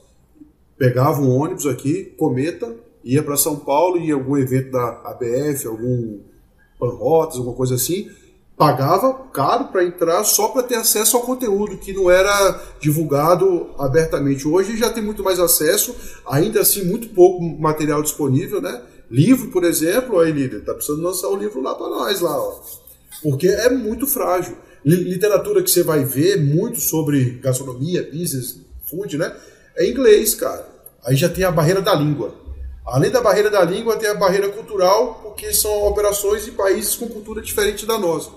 pegava 0.78 1.21
um 1.21 1.30
ônibus 1.30 1.65
aqui, 1.67 2.13
cometa, 2.17 2.76
ia 3.03 3.21
para 3.21 3.38
São 3.38 3.57
Paulo, 3.57 3.97
em 3.97 4.11
algum 4.11 4.38
evento 4.38 4.71
da 4.71 5.01
ABF, 5.05 5.67
algum 5.67 6.19
panrotas, 6.80 7.38
alguma 7.38 7.55
coisa 7.55 7.76
assim, 7.76 8.09
pagava 8.57 9.13
caro 9.34 9.65
para 9.65 9.84
entrar 9.84 10.23
só 10.23 10.49
para 10.49 10.63
ter 10.63 10.76
acesso 10.76 11.17
ao 11.17 11.23
conteúdo 11.23 11.78
que 11.78 11.93
não 11.93 12.09
era 12.09 12.61
divulgado 12.80 13.69
abertamente. 13.78 14.47
Hoje 14.47 14.78
já 14.78 14.89
tem 14.89 15.03
muito 15.03 15.23
mais 15.23 15.39
acesso, 15.39 15.95
ainda 16.26 16.61
assim 16.61 16.84
muito 16.86 17.09
pouco 17.09 17.43
material 17.43 18.01
disponível, 18.01 18.61
né? 18.61 18.82
Livro, 19.09 19.51
por 19.51 19.63
exemplo, 19.63 20.19
aí 20.19 20.32
líder, 20.32 20.63
tá 20.63 20.73
precisando 20.73 21.03
lançar 21.03 21.30
um 21.30 21.36
livro 21.36 21.61
lá 21.61 21.76
para 21.76 21.89
nós 21.89 22.21
lá, 22.21 22.38
ó. 22.38 22.59
Porque 23.21 23.47
é 23.47 23.69
muito 23.69 24.07
frágil. 24.07 24.57
Literatura 24.84 25.63
que 25.63 25.69
você 25.69 25.84
vai 25.84 26.03
ver 26.03 26.41
muito 26.41 26.80
sobre 26.80 27.39
gastronomia, 27.41 28.03
business, 28.03 28.59
food, 28.86 29.17
né? 29.17 29.36
É 29.76 29.89
inglês, 29.89 30.36
cara. 30.36 30.67
Aí 31.03 31.15
já 31.15 31.28
tem 31.28 31.43
a 31.43 31.51
barreira 31.51 31.82
da 31.82 31.93
língua. 31.93 32.44
Além 32.86 33.09
da 33.09 33.19
barreira 33.19 33.49
da 33.49 33.63
língua, 33.63 33.97
tem 33.97 34.07
a 34.07 34.13
barreira 34.13 34.49
cultural, 34.49 35.19
porque 35.23 35.51
são 35.51 35.88
operações 35.88 36.45
de 36.45 36.51
países 36.51 36.95
com 36.95 37.07
cultura 37.07 37.41
diferente 37.41 37.86
da 37.86 37.97
nossa. 37.97 38.29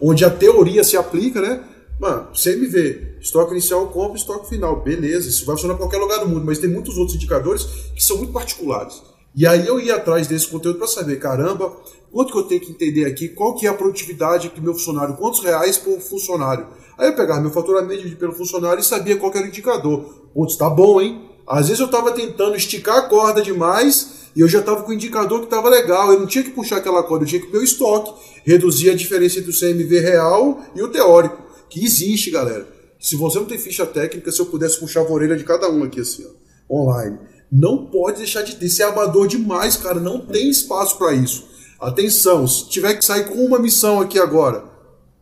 Onde 0.00 0.24
a 0.24 0.30
teoria 0.30 0.84
se 0.84 0.96
aplica, 0.96 1.40
né? 1.40 1.64
Mano, 1.98 2.28
CMV, 2.32 3.16
estoque 3.20 3.52
inicial, 3.52 3.88
compra, 3.88 4.16
estoque 4.16 4.48
final. 4.48 4.80
Beleza, 4.82 5.28
isso 5.28 5.44
vai 5.44 5.56
funcionar 5.56 5.74
em 5.74 5.78
qualquer 5.78 5.98
lugar 5.98 6.20
do 6.20 6.28
mundo, 6.28 6.44
mas 6.44 6.58
tem 6.58 6.70
muitos 6.70 6.96
outros 6.98 7.16
indicadores 7.16 7.64
que 7.94 8.02
são 8.02 8.18
muito 8.18 8.32
particulares. 8.32 9.02
E 9.34 9.46
aí 9.46 9.66
eu 9.66 9.80
ia 9.80 9.96
atrás 9.96 10.26
desse 10.26 10.46
conteúdo 10.46 10.78
para 10.78 10.86
saber, 10.86 11.16
caramba, 11.16 11.72
quanto 12.12 12.32
que 12.32 12.38
eu 12.38 12.42
tenho 12.44 12.60
que 12.60 12.70
entender 12.70 13.06
aqui, 13.06 13.28
qual 13.28 13.54
que 13.54 13.66
é 13.66 13.70
a 13.70 13.74
produtividade 13.74 14.50
do 14.50 14.62
meu 14.62 14.74
funcionário, 14.74 15.16
quantos 15.16 15.40
reais 15.40 15.76
por 15.78 15.98
funcionário. 16.00 16.66
Aí 16.96 17.08
eu 17.08 17.16
pegava 17.16 17.40
meu 17.40 17.50
faturamento 17.50 18.16
pelo 18.16 18.32
funcionário 18.32 18.80
e 18.80 18.84
sabia 18.84 19.16
qual 19.16 19.32
era 19.34 19.44
o 19.44 19.48
indicador. 19.48 20.04
Putz, 20.32 20.56
tá 20.56 20.70
bom, 20.70 21.00
hein? 21.00 21.35
Às 21.46 21.68
vezes 21.68 21.80
eu 21.80 21.86
estava 21.86 22.12
tentando 22.12 22.56
esticar 22.56 22.96
a 22.96 23.02
corda 23.02 23.40
demais 23.40 24.26
e 24.34 24.40
eu 24.40 24.48
já 24.48 24.58
estava 24.58 24.82
com 24.82 24.90
o 24.90 24.94
indicador 24.94 25.38
que 25.40 25.46
estava 25.46 25.68
legal. 25.68 26.12
Eu 26.12 26.20
não 26.20 26.26
tinha 26.26 26.42
que 26.42 26.50
puxar 26.50 26.78
aquela 26.78 27.02
corda, 27.02 27.24
eu 27.24 27.28
tinha 27.28 27.40
que 27.40 27.46
ter 27.46 27.58
o 27.58 27.62
estoque, 27.62 28.12
reduzir 28.44 28.90
a 28.90 28.94
diferença 28.94 29.38
entre 29.38 29.50
o 29.50 29.58
CMV 29.58 30.00
real 30.00 30.60
e 30.74 30.82
o 30.82 30.88
teórico, 30.88 31.42
que 31.70 31.84
existe, 31.84 32.30
galera. 32.30 32.66
Se 32.98 33.14
você 33.14 33.38
não 33.38 33.46
tem 33.46 33.58
ficha 33.58 33.86
técnica, 33.86 34.32
se 34.32 34.40
eu 34.40 34.46
pudesse 34.46 34.80
puxar 34.80 35.00
a 35.00 35.10
orelha 35.10 35.36
de 35.36 35.44
cada 35.44 35.70
um 35.70 35.84
aqui 35.84 36.00
assim, 36.00 36.26
ó, 36.68 36.74
online. 36.82 37.18
Não 37.50 37.86
pode 37.86 38.18
deixar 38.18 38.42
de 38.42 38.56
ter. 38.56 38.68
Você 38.68 38.82
é 38.82 38.86
amador 38.86 39.28
demais, 39.28 39.76
cara. 39.76 40.00
Não 40.00 40.18
tem 40.26 40.50
espaço 40.50 40.98
para 40.98 41.12
isso. 41.12 41.46
Atenção, 41.78 42.46
se 42.46 42.68
tiver 42.68 42.94
que 42.94 43.04
sair 43.04 43.28
com 43.28 43.44
uma 43.44 43.58
missão 43.58 44.00
aqui 44.00 44.18
agora, 44.18 44.64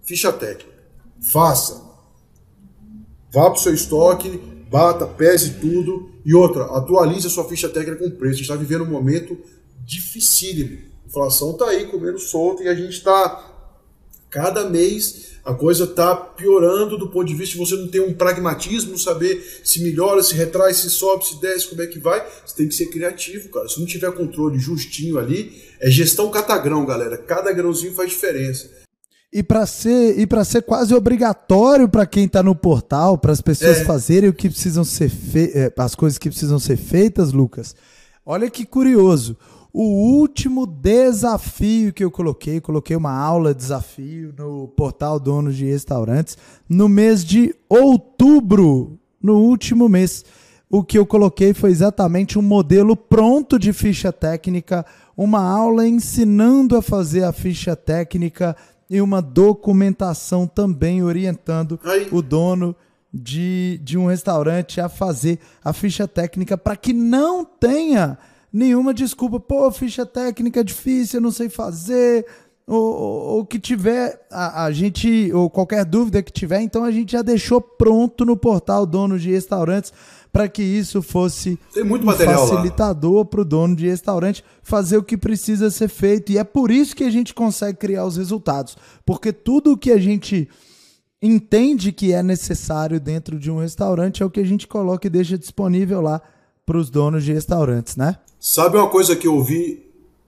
ficha 0.02 0.32
técnica. 0.32 0.72
Faça. 1.20 1.82
Vá 3.32 3.50
para 3.50 3.58
o 3.58 3.62
seu 3.62 3.74
estoque, 3.74 4.40
bata, 4.74 5.06
pese 5.06 5.60
tudo 5.60 6.10
e 6.24 6.34
outra, 6.34 6.64
atualize 6.64 7.28
a 7.28 7.30
sua 7.30 7.44
ficha 7.44 7.68
técnica 7.68 8.02
com 8.02 8.10
preço. 8.10 8.34
A 8.34 8.38
gente 8.38 8.42
está 8.42 8.56
vivendo 8.56 8.82
um 8.82 8.90
momento 8.90 9.38
dificílimo. 9.84 10.78
A 11.04 11.08
inflação 11.08 11.52
está 11.52 11.66
aí 11.66 11.86
comendo 11.86 12.18
solto 12.18 12.60
e 12.60 12.68
a 12.68 12.74
gente 12.74 12.90
está 12.90 13.52
Cada 14.34 14.68
mês 14.68 15.34
a 15.44 15.54
coisa 15.54 15.84
está 15.84 16.16
piorando 16.16 16.98
do 16.98 17.08
ponto 17.08 17.24
de 17.24 17.34
vista 17.34 17.52
de 17.52 17.58
você 17.58 17.76
não 17.76 17.86
ter 17.86 18.00
um 18.00 18.12
pragmatismo, 18.12 18.98
saber 18.98 19.40
se 19.62 19.80
melhora, 19.80 20.24
se 20.24 20.34
retrai, 20.34 20.74
se 20.74 20.90
sobe, 20.90 21.24
se 21.24 21.40
desce, 21.40 21.68
como 21.68 21.80
é 21.82 21.86
que 21.86 22.00
vai. 22.00 22.20
Você 22.44 22.56
tem 22.56 22.66
que 22.66 22.74
ser 22.74 22.86
criativo, 22.86 23.48
cara. 23.50 23.68
Se 23.68 23.78
não 23.78 23.86
tiver 23.86 24.10
controle 24.10 24.58
justinho 24.58 25.18
ali, 25.18 25.62
é 25.78 25.88
gestão 25.88 26.32
catagrão, 26.32 26.84
galera. 26.84 27.16
Cada 27.16 27.52
grãozinho 27.52 27.94
faz 27.94 28.10
diferença. 28.10 28.83
E 29.34 29.42
para 29.42 29.66
ser 29.66 30.16
e 30.16 30.28
para 30.28 30.44
ser 30.44 30.62
quase 30.62 30.94
obrigatório 30.94 31.88
para 31.88 32.06
quem 32.06 32.26
está 32.26 32.40
no 32.40 32.54
portal, 32.54 33.18
para 33.18 33.32
as 33.32 33.40
pessoas 33.40 33.78
é. 33.78 33.84
fazerem 33.84 34.30
o 34.30 34.32
que 34.32 34.48
precisam 34.48 34.84
ser. 34.84 35.10
É, 35.34 35.72
as 35.76 35.96
coisas 35.96 36.16
que 36.18 36.30
precisam 36.30 36.60
ser 36.60 36.76
feitas, 36.76 37.32
Lucas. 37.32 37.74
Olha 38.24 38.48
que 38.48 38.64
curioso. 38.64 39.36
O 39.72 40.20
último 40.20 40.64
desafio 40.64 41.92
que 41.92 42.04
eu 42.04 42.10
coloquei, 42.12 42.60
coloquei 42.60 42.94
uma 42.94 43.10
aula 43.10 43.52
desafio 43.52 44.32
no 44.38 44.68
portal 44.68 45.18
Donos 45.18 45.56
de 45.56 45.64
Restaurantes 45.64 46.38
no 46.68 46.88
mês 46.88 47.24
de 47.24 47.52
outubro, 47.68 48.96
no 49.20 49.40
último 49.40 49.88
mês. 49.88 50.24
O 50.70 50.84
que 50.84 50.96
eu 50.96 51.04
coloquei 51.04 51.52
foi 51.52 51.72
exatamente 51.72 52.38
um 52.38 52.42
modelo 52.42 52.96
pronto 52.96 53.58
de 53.58 53.72
ficha 53.72 54.12
técnica, 54.12 54.86
uma 55.16 55.40
aula 55.40 55.86
ensinando 55.88 56.76
a 56.76 56.82
fazer 56.82 57.24
a 57.24 57.32
ficha 57.32 57.74
técnica 57.74 58.56
e 58.88 59.00
uma 59.00 59.20
documentação 59.20 60.46
também 60.46 61.02
orientando 61.02 61.78
Aí. 61.84 62.08
o 62.12 62.20
dono 62.20 62.74
de, 63.12 63.80
de 63.82 63.96
um 63.96 64.06
restaurante 64.06 64.80
a 64.80 64.88
fazer 64.88 65.38
a 65.64 65.72
ficha 65.72 66.08
técnica 66.08 66.58
para 66.58 66.76
que 66.76 66.92
não 66.92 67.44
tenha 67.44 68.18
nenhuma 68.52 68.92
desculpa. 68.92 69.38
Pô, 69.38 69.70
ficha 69.70 70.04
técnica 70.04 70.60
é 70.60 70.64
difícil, 70.64 71.18
eu 71.18 71.22
não 71.22 71.30
sei 71.30 71.48
fazer. 71.48 72.26
Ou, 72.66 72.82
ou, 72.82 73.22
ou 73.36 73.46
que 73.46 73.58
tiver, 73.58 74.26
a, 74.30 74.64
a, 74.64 74.72
gente, 74.72 75.30
ou 75.34 75.50
qualquer 75.50 75.84
dúvida 75.84 76.22
que 76.22 76.32
tiver, 76.32 76.62
então 76.62 76.82
a 76.82 76.90
gente 76.90 77.12
já 77.12 77.20
deixou 77.20 77.60
pronto 77.60 78.24
no 78.24 78.38
portal 78.38 78.86
Donos 78.86 79.20
de 79.20 79.30
Restaurantes 79.30 79.92
para 80.34 80.48
que 80.48 80.64
isso 80.64 81.00
fosse 81.00 81.56
um 81.76 82.12
facilitador 82.12 83.24
para 83.24 83.42
o 83.42 83.44
dono 83.44 83.76
de 83.76 83.86
restaurante 83.86 84.44
fazer 84.64 84.96
o 84.96 85.02
que 85.04 85.16
precisa 85.16 85.70
ser 85.70 85.86
feito. 85.86 86.32
E 86.32 86.38
é 86.38 86.42
por 86.42 86.72
isso 86.72 86.96
que 86.96 87.04
a 87.04 87.10
gente 87.10 87.32
consegue 87.32 87.78
criar 87.78 88.04
os 88.04 88.16
resultados. 88.16 88.76
Porque 89.06 89.32
tudo 89.32 89.70
o 89.70 89.78
que 89.78 89.92
a 89.92 89.96
gente 89.96 90.48
entende 91.22 91.92
que 91.92 92.12
é 92.12 92.20
necessário 92.20 92.98
dentro 92.98 93.38
de 93.38 93.48
um 93.48 93.60
restaurante 93.60 94.24
é 94.24 94.26
o 94.26 94.30
que 94.30 94.40
a 94.40 94.44
gente 94.44 94.66
coloca 94.66 95.06
e 95.06 95.10
deixa 95.10 95.38
disponível 95.38 96.00
lá 96.00 96.20
para 96.66 96.78
os 96.78 96.90
donos 96.90 97.22
de 97.22 97.32
restaurantes, 97.32 97.94
né? 97.94 98.16
Sabe 98.40 98.76
uma 98.76 98.90
coisa 98.90 99.14
que 99.14 99.28
eu 99.28 99.40
vi 99.40 99.86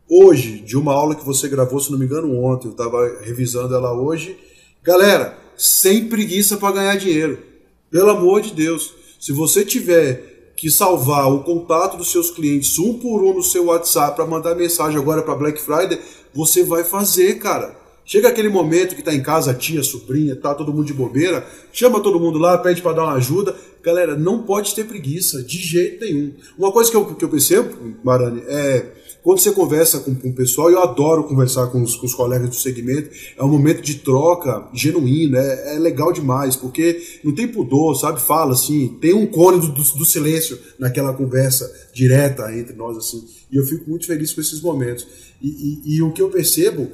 hoje, 0.09 0.61
de 0.61 0.76
uma 0.76 0.92
aula 0.92 1.16
que 1.16 1.24
você 1.24 1.48
gravou, 1.48 1.80
se 1.80 1.90
não 1.90 1.98
me 1.98 2.04
engano, 2.04 2.44
ontem, 2.44 2.68
eu 2.68 2.72
estava 2.72 3.22
revisando 3.22 3.74
ela 3.74 3.92
hoje. 3.92 4.38
Galera, 4.84 5.36
sem 5.57 6.09
preguiça 6.09 6.59
para 6.59 6.76
ganhar 6.76 6.94
dinheiro. 6.94 7.42
Pelo 7.90 8.11
amor 8.11 8.40
de 8.40 8.52
Deus. 8.52 8.94
Se 9.26 9.32
você 9.32 9.64
tiver 9.64 10.52
que 10.56 10.70
salvar 10.70 11.28
o 11.28 11.42
contato 11.42 11.96
dos 11.96 12.12
seus 12.12 12.30
clientes 12.30 12.78
um 12.78 12.94
por 12.94 13.24
um 13.24 13.34
no 13.34 13.42
seu 13.42 13.64
WhatsApp 13.64 14.14
para 14.14 14.24
mandar 14.24 14.54
mensagem 14.54 14.96
agora 14.96 15.20
para 15.20 15.34
Black 15.34 15.60
Friday, 15.60 15.98
você 16.32 16.62
vai 16.62 16.84
fazer, 16.84 17.36
cara. 17.40 17.76
Chega 18.04 18.28
aquele 18.28 18.48
momento 18.48 18.94
que 18.94 19.02
tá 19.02 19.12
em 19.12 19.20
casa 19.20 19.50
a 19.50 19.54
tia, 19.54 19.82
sobrinha, 19.82 20.36
tá 20.36 20.54
todo 20.54 20.72
mundo 20.72 20.84
de 20.84 20.92
bobeira, 20.92 21.44
chama 21.72 21.98
todo 21.98 22.20
mundo 22.20 22.38
lá, 22.38 22.56
pede 22.56 22.80
para 22.80 22.92
dar 22.92 23.02
uma 23.02 23.14
ajuda. 23.14 23.56
Galera, 23.82 24.16
não 24.16 24.44
pode 24.44 24.72
ter 24.76 24.84
preguiça, 24.84 25.42
de 25.42 25.58
jeito 25.58 26.04
nenhum. 26.04 26.32
Uma 26.56 26.70
coisa 26.70 26.88
que 26.88 26.96
eu, 26.96 27.04
que 27.16 27.24
eu 27.24 27.28
percebo, 27.28 27.96
Marani, 28.04 28.44
é 28.46 28.92
quando 29.26 29.40
você 29.40 29.50
conversa 29.50 29.98
com, 29.98 30.14
com 30.14 30.28
o 30.28 30.32
pessoal, 30.32 30.70
eu 30.70 30.80
adoro 30.80 31.24
conversar 31.24 31.66
com 31.66 31.82
os, 31.82 31.96
com 31.96 32.06
os, 32.06 32.14
colegas 32.14 32.48
do 32.48 32.54
segmento, 32.54 33.10
é 33.36 33.42
um 33.42 33.48
momento 33.48 33.82
de 33.82 33.96
troca 33.96 34.68
genuíno, 34.72 35.36
é, 35.36 35.74
é, 35.74 35.78
legal 35.80 36.12
demais, 36.12 36.54
porque 36.54 37.02
não 37.24 37.34
tem 37.34 37.48
pudor, 37.48 37.96
sabe? 37.96 38.22
Fala 38.22 38.52
assim, 38.52 38.96
tem 39.00 39.12
um 39.14 39.26
cone 39.26 39.58
do, 39.58 39.72
do, 39.72 39.82
do 39.82 40.04
silêncio 40.04 40.56
naquela 40.78 41.12
conversa 41.12 41.68
direta 41.92 42.56
entre 42.56 42.76
nós, 42.76 42.96
assim, 42.96 43.26
e 43.50 43.56
eu 43.56 43.64
fico 43.64 43.90
muito 43.90 44.06
feliz 44.06 44.32
com 44.32 44.40
esses 44.40 44.60
momentos. 44.60 45.04
E, 45.42 45.48
e, 45.48 45.96
e 45.96 46.02
o 46.02 46.12
que 46.12 46.22
eu 46.22 46.28
percebo 46.28 46.88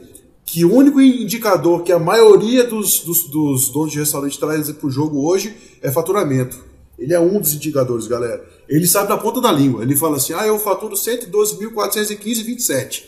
que 0.47 0.65
o 0.65 0.75
único 0.75 1.03
indicador 1.03 1.83
que 1.83 1.93
a 1.93 1.99
maioria 1.99 2.65
dos, 2.65 3.01
dos, 3.01 3.25
dos 3.25 3.69
donos 3.69 3.93
de 3.93 3.99
restaurante 3.99 4.41
traz 4.41 4.73
para 4.73 4.87
o 4.87 4.91
jogo 4.91 5.23
hoje 5.23 5.55
é 5.83 5.93
faturamento. 5.93 6.73
Ele 6.99 7.13
é 7.13 7.21
um 7.21 7.39
dos 7.39 7.53
indicadores, 7.53 8.07
galera. 8.07 8.43
Ele 8.73 8.87
sabe 8.87 9.11
na 9.11 9.19
ponta 9.19 9.39
da 9.39 9.53
língua. 9.53 9.83
Ele 9.83 9.95
fala 9.95 10.17
assim: 10.17 10.33
ah, 10.33 10.47
eu 10.47 10.59
faturo 10.59 10.95
112.415,27. 10.95 13.03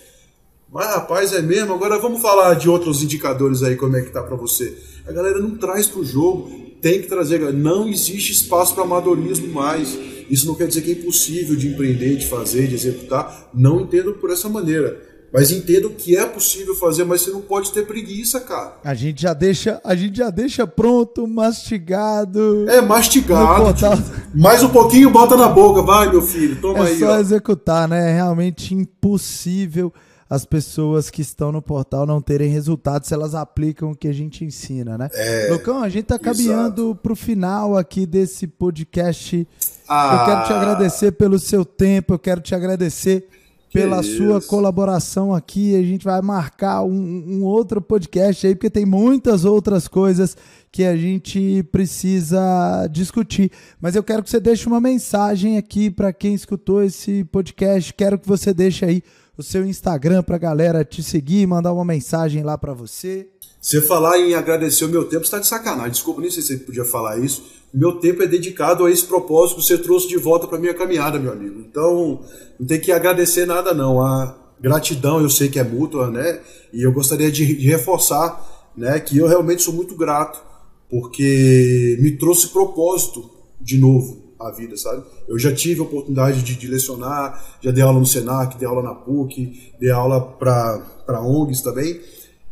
Mas, 0.70 0.88
rapaz, 0.88 1.32
é 1.32 1.40
mesmo? 1.40 1.72
Agora 1.72 1.98
vamos 1.98 2.20
falar 2.20 2.52
de 2.54 2.68
outros 2.68 3.02
indicadores 3.02 3.62
aí, 3.62 3.74
como 3.74 3.96
é 3.96 4.02
que 4.02 4.10
tá 4.10 4.22
para 4.22 4.36
você. 4.36 4.76
A 5.06 5.12
galera 5.12 5.38
não 5.38 5.56
traz 5.56 5.86
para 5.86 6.00
o 6.00 6.04
jogo, 6.04 6.50
tem 6.82 7.00
que 7.00 7.08
trazer. 7.08 7.40
Não 7.54 7.88
existe 7.88 8.32
espaço 8.32 8.74
para 8.74 8.84
amadorismo 8.84 9.48
mais. 9.48 9.98
Isso 10.28 10.46
não 10.46 10.54
quer 10.54 10.68
dizer 10.68 10.82
que 10.82 10.90
é 10.90 10.94
impossível 10.94 11.56
de 11.56 11.68
empreender, 11.68 12.16
de 12.16 12.26
fazer, 12.26 12.66
de 12.66 12.74
executar. 12.74 13.48
Não 13.54 13.80
entendo 13.80 14.12
por 14.14 14.30
essa 14.30 14.50
maneira. 14.50 15.13
Mas 15.34 15.50
entendo 15.50 15.90
que 15.90 16.16
é 16.16 16.24
possível 16.24 16.76
fazer, 16.76 17.02
mas 17.02 17.22
você 17.22 17.32
não 17.32 17.40
pode 17.40 17.72
ter 17.72 17.84
preguiça, 17.84 18.38
cara. 18.38 18.76
A 18.84 18.94
gente 18.94 19.22
já 19.22 19.34
deixa, 19.34 19.80
a 19.82 19.96
gente 19.96 20.16
já 20.18 20.30
deixa 20.30 20.64
pronto, 20.64 21.26
mastigado. 21.26 22.70
É, 22.70 22.80
mastigado. 22.80 23.74
Tipo, 23.74 24.30
mais 24.32 24.62
um 24.62 24.68
pouquinho, 24.68 25.10
bota 25.10 25.36
na 25.36 25.48
boca, 25.48 25.82
vai, 25.82 26.08
meu 26.08 26.22
filho, 26.22 26.60
toma 26.60 26.86
é 26.86 26.90
aí. 26.90 26.94
É 26.94 26.98
só 27.00 27.14
ó. 27.14 27.18
executar, 27.18 27.88
né? 27.88 28.12
É 28.12 28.14
realmente 28.14 28.76
impossível 28.76 29.92
as 30.30 30.44
pessoas 30.44 31.10
que 31.10 31.20
estão 31.20 31.50
no 31.50 31.60
portal 31.60 32.06
não 32.06 32.22
terem 32.22 32.48
resultados 32.48 33.08
se 33.08 33.14
elas 33.14 33.34
aplicam 33.34 33.90
o 33.90 33.96
que 33.96 34.06
a 34.06 34.14
gente 34.14 34.44
ensina, 34.44 34.96
né? 34.96 35.08
É, 35.12 35.48
Lucão, 35.50 35.82
a 35.82 35.88
gente 35.88 36.04
tá 36.04 36.18
caminhando 36.18 36.94
para 36.94 37.12
o 37.12 37.16
final 37.16 37.76
aqui 37.76 38.06
desse 38.06 38.46
podcast. 38.46 39.48
Ah. 39.88 40.16
Eu 40.16 40.26
quero 40.26 40.46
te 40.46 40.52
agradecer 40.52 41.10
pelo 41.10 41.40
seu 41.40 41.64
tempo, 41.64 42.14
eu 42.14 42.18
quero 42.20 42.40
te 42.40 42.54
agradecer 42.54 43.28
pela 43.74 44.00
que 44.00 44.16
sua 44.16 44.38
isso. 44.38 44.46
colaboração 44.46 45.34
aqui. 45.34 45.74
A 45.74 45.82
gente 45.82 46.04
vai 46.04 46.22
marcar 46.22 46.84
um, 46.84 46.92
um, 46.92 47.42
outro 47.42 47.80
podcast 47.80 48.46
aí, 48.46 48.54
porque 48.54 48.70
tem 48.70 48.86
muitas 48.86 49.44
outras 49.44 49.88
coisas 49.88 50.36
que 50.70 50.84
a 50.84 50.96
gente 50.96 51.64
precisa 51.72 52.86
discutir. 52.90 53.50
Mas 53.80 53.96
eu 53.96 54.02
quero 54.04 54.22
que 54.22 54.30
você 54.30 54.38
deixe 54.38 54.68
uma 54.68 54.80
mensagem 54.80 55.58
aqui 55.58 55.90
para 55.90 56.12
quem 56.12 56.34
escutou 56.34 56.84
esse 56.84 57.24
podcast. 57.24 57.92
Quero 57.92 58.16
que 58.16 58.28
você 58.28 58.54
deixe 58.54 58.84
aí 58.84 59.02
o 59.36 59.42
seu 59.42 59.66
Instagram 59.66 60.22
para 60.22 60.36
a 60.36 60.38
galera 60.38 60.84
te 60.84 61.02
seguir, 61.02 61.44
mandar 61.44 61.72
uma 61.72 61.84
mensagem 61.84 62.44
lá 62.44 62.56
para 62.56 62.72
você. 62.72 63.28
Você 63.60 63.80
falar 63.80 64.18
em 64.18 64.34
agradecer 64.34 64.84
o 64.84 64.88
meu 64.88 65.04
tempo, 65.04 65.24
está 65.24 65.40
de 65.40 65.48
sacanagem. 65.48 65.90
Desculpa, 65.90 66.20
nem 66.20 66.30
sei 66.30 66.42
se 66.42 66.48
você 66.48 66.58
podia 66.58 66.84
falar 66.84 67.18
isso. 67.18 67.42
Meu 67.74 67.98
tempo 67.98 68.22
é 68.22 68.26
dedicado 68.28 68.84
a 68.84 68.90
esse 68.90 69.04
propósito 69.04 69.56
que 69.56 69.66
você 69.66 69.76
trouxe 69.76 70.06
de 70.06 70.16
volta 70.16 70.46
para 70.46 70.60
minha 70.60 70.72
caminhada, 70.72 71.18
meu 71.18 71.32
amigo. 71.32 71.58
Então, 71.58 72.20
não 72.58 72.64
tem 72.64 72.80
que 72.80 72.92
agradecer 72.92 73.46
nada, 73.46 73.74
não. 73.74 74.00
A 74.00 74.38
gratidão 74.60 75.20
eu 75.20 75.28
sei 75.28 75.48
que 75.48 75.58
é 75.58 75.64
mútua, 75.64 76.08
né? 76.08 76.40
E 76.72 76.82
eu 76.82 76.92
gostaria 76.92 77.32
de, 77.32 77.44
de 77.44 77.66
reforçar, 77.66 78.70
né, 78.76 79.00
que 79.00 79.18
eu 79.18 79.26
realmente 79.26 79.62
sou 79.62 79.74
muito 79.74 79.96
grato, 79.96 80.40
porque 80.88 81.98
me 82.00 82.12
trouxe 82.12 82.48
propósito 82.48 83.28
de 83.60 83.76
novo 83.76 84.22
à 84.38 84.52
vida, 84.52 84.76
sabe? 84.76 85.02
Eu 85.26 85.36
já 85.36 85.52
tive 85.52 85.80
a 85.80 85.84
oportunidade 85.84 86.42
de, 86.42 86.66
lecionar, 86.68 87.56
já 87.60 87.72
dei 87.72 87.82
aula 87.82 87.98
no 87.98 88.06
Senac, 88.06 88.56
dei 88.56 88.68
aula 88.68 88.82
na 88.82 88.94
PUC, 88.94 89.72
dei 89.80 89.90
aula 89.90 90.20
para 90.20 91.20
ONGs 91.20 91.60
também. 91.60 92.00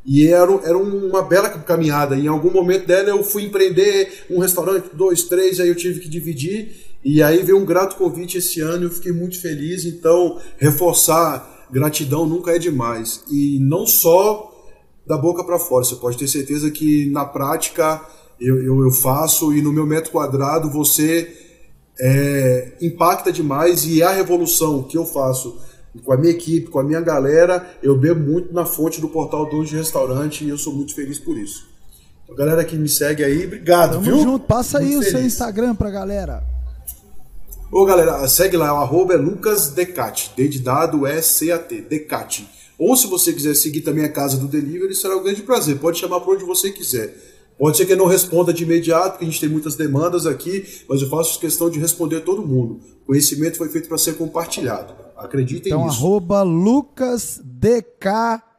E 0.05 0.27
era, 0.27 0.53
era 0.65 0.77
uma 0.77 1.23
bela 1.23 1.49
caminhada. 1.49 2.17
Em 2.17 2.27
algum 2.27 2.51
momento 2.51 2.87
dela 2.87 3.11
eu 3.11 3.23
fui 3.23 3.45
empreender 3.45 4.25
um 4.31 4.39
restaurante, 4.41 4.91
dois, 4.95 5.23
três, 5.25 5.61
aí 5.61 5.69
eu 5.69 5.77
tive 5.77 6.01
que 6.01 6.09
dividir. 6.09 6.93
E 7.05 7.23
aí 7.23 7.43
veio 7.43 7.59
um 7.59 7.65
grato 7.65 7.97
convite 7.97 8.39
esse 8.39 8.61
ano 8.61 8.85
eu 8.85 8.91
fiquei 8.91 9.13
muito 9.13 9.41
feliz. 9.41 9.85
Então, 9.85 10.41
reforçar 10.59 11.67
gratidão 11.71 12.27
nunca 12.27 12.53
é 12.53 12.59
demais. 12.59 13.23
E 13.31 13.59
não 13.61 13.87
só 13.87 14.53
da 15.07 15.17
boca 15.17 15.45
para 15.45 15.59
fora. 15.59 15.85
Você 15.85 15.97
pode 15.97 16.17
ter 16.17 16.29
certeza 16.29 16.71
que 16.71 17.11
na 17.11 17.25
prática 17.25 18.01
eu, 18.41 18.63
eu, 18.63 18.83
eu 18.83 18.91
faço 18.91 19.53
e 19.53 19.63
no 19.63 19.73
meu 19.73 19.87
metro 19.87 20.11
quadrado 20.11 20.71
você 20.71 21.33
é, 22.01 22.73
impacta 22.81 23.33
demais. 23.33 23.85
E 23.87 24.03
a 24.03 24.11
revolução 24.11 24.83
que 24.83 24.97
eu 24.97 25.05
faço 25.05 25.59
com 26.05 26.13
a 26.13 26.17
minha 26.17 26.33
equipe, 26.33 26.69
com 26.69 26.79
a 26.79 26.85
minha 26.85 27.01
galera, 27.01 27.71
eu 27.83 27.97
bebo 27.97 28.21
muito 28.21 28.53
na 28.53 28.65
fonte 28.65 29.01
do 29.01 29.09
portal 29.09 29.49
Donos 29.49 29.69
de 29.69 29.77
Restaurante 29.77 30.45
e 30.45 30.49
eu 30.49 30.57
sou 30.57 30.73
muito 30.75 30.95
feliz 30.95 31.19
por 31.19 31.37
isso. 31.37 31.71
A 32.31 32.35
galera 32.35 32.65
que 32.65 32.77
me 32.77 32.89
segue 32.89 33.23
aí, 33.23 33.45
obrigado, 33.45 33.93
Tamo 33.93 34.03
viu? 34.03 34.19
junto, 34.23 34.47
passa 34.47 34.79
muito 34.81 34.91
aí 34.91 34.95
feliz. 34.97 35.09
o 35.09 35.11
seu 35.19 35.27
Instagram 35.27 35.75
pra 35.75 35.91
galera. 35.91 36.43
Ô 37.71 37.85
galera, 37.85 38.27
segue 38.29 38.57
lá, 38.57 38.73
o 38.73 38.83
arroba 38.83 39.15
é 39.15 39.17
Lucas 39.17 39.69
Decate, 39.69 40.33
D 40.37 40.49
de 40.49 40.61
dado 40.61 41.07
é 41.07 41.21
C-A-T, 41.21 41.83
Decate. 41.83 42.49
Ou 42.79 42.97
se 42.97 43.07
você 43.07 43.33
quiser 43.33 43.55
seguir 43.55 43.83
também 43.83 44.05
a 44.05 44.09
casa 44.09 44.37
do 44.37 44.49
delivery, 44.49 44.95
será 44.95 45.17
um 45.17 45.23
grande 45.23 45.43
prazer. 45.43 45.79
Pode 45.79 45.99
chamar 45.99 46.21
por 46.21 46.35
onde 46.35 46.45
você 46.45 46.71
quiser. 46.71 47.15
Pode 47.63 47.77
ser 47.77 47.87
que 47.87 47.95
não 47.95 48.07
responda 48.07 48.53
de 48.53 48.65
imediato, 48.65 49.11
porque 49.11 49.25
a 49.25 49.29
gente 49.29 49.39
tem 49.39 49.49
muitas 49.49 49.77
demandas 49.77 50.27
aqui, 50.27 50.65
mas 50.89 51.01
eu 51.01 51.09
faço 51.09 51.39
questão 51.39 51.71
de 51.71 51.79
responder 51.79 52.23
todo 52.23 52.45
mundo. 52.45 52.81
O 53.05 53.07
conhecimento 53.07 53.57
foi 53.57 53.69
feito 53.69 53.87
para 53.89 53.97
ser 53.99 54.15
compartilhado. 54.15 54.93
Acreditem 55.17 55.71
então, 55.71 55.85
nisso. 55.85 55.99
Então, 55.99 56.09
arroba 56.09 56.43
LucasDK 56.43 58.09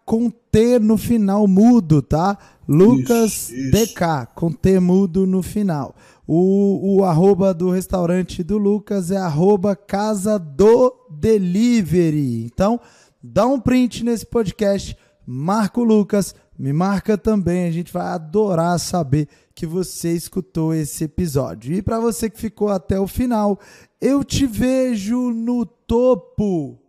com 0.05 0.29
T 0.29 0.79
no 0.79 0.95
final 0.95 1.45
mudo, 1.49 2.01
tá? 2.01 2.37
Lucas 2.65 3.49
isso, 3.49 3.53
isso. 3.53 3.71
DK, 3.71 4.29
com 4.35 4.49
T 4.49 4.79
mudo 4.79 5.27
no 5.27 5.43
final. 5.43 5.93
O, 6.25 6.99
o 6.99 7.03
arroba 7.03 7.53
do 7.53 7.69
restaurante 7.69 8.41
do 8.41 8.57
Lucas 8.57 9.11
é 9.11 9.17
arroba 9.17 9.75
Casa 9.75 10.39
do 10.39 10.95
Delivery. 11.11 12.45
Então, 12.45 12.79
dá 13.21 13.45
um 13.45 13.59
print 13.59 14.01
nesse 14.05 14.25
podcast, 14.25 14.95
marca 15.27 15.81
o 15.81 15.83
Lucas, 15.83 16.33
me 16.63 16.71
marca 16.71 17.17
também, 17.17 17.67
a 17.67 17.71
gente 17.71 17.91
vai 17.91 18.07
adorar 18.07 18.79
saber 18.79 19.27
que 19.53 19.65
você 19.65 20.13
escutou 20.13 20.73
esse 20.73 21.03
episódio. 21.03 21.73
E 21.73 21.81
para 21.81 21.99
você 21.99 22.29
que 22.29 22.39
ficou 22.39 22.69
até 22.69 22.97
o 22.97 23.05
final, 23.05 23.59
eu 23.99 24.23
te 24.23 24.47
vejo 24.47 25.29
no 25.31 25.65
topo. 25.65 26.79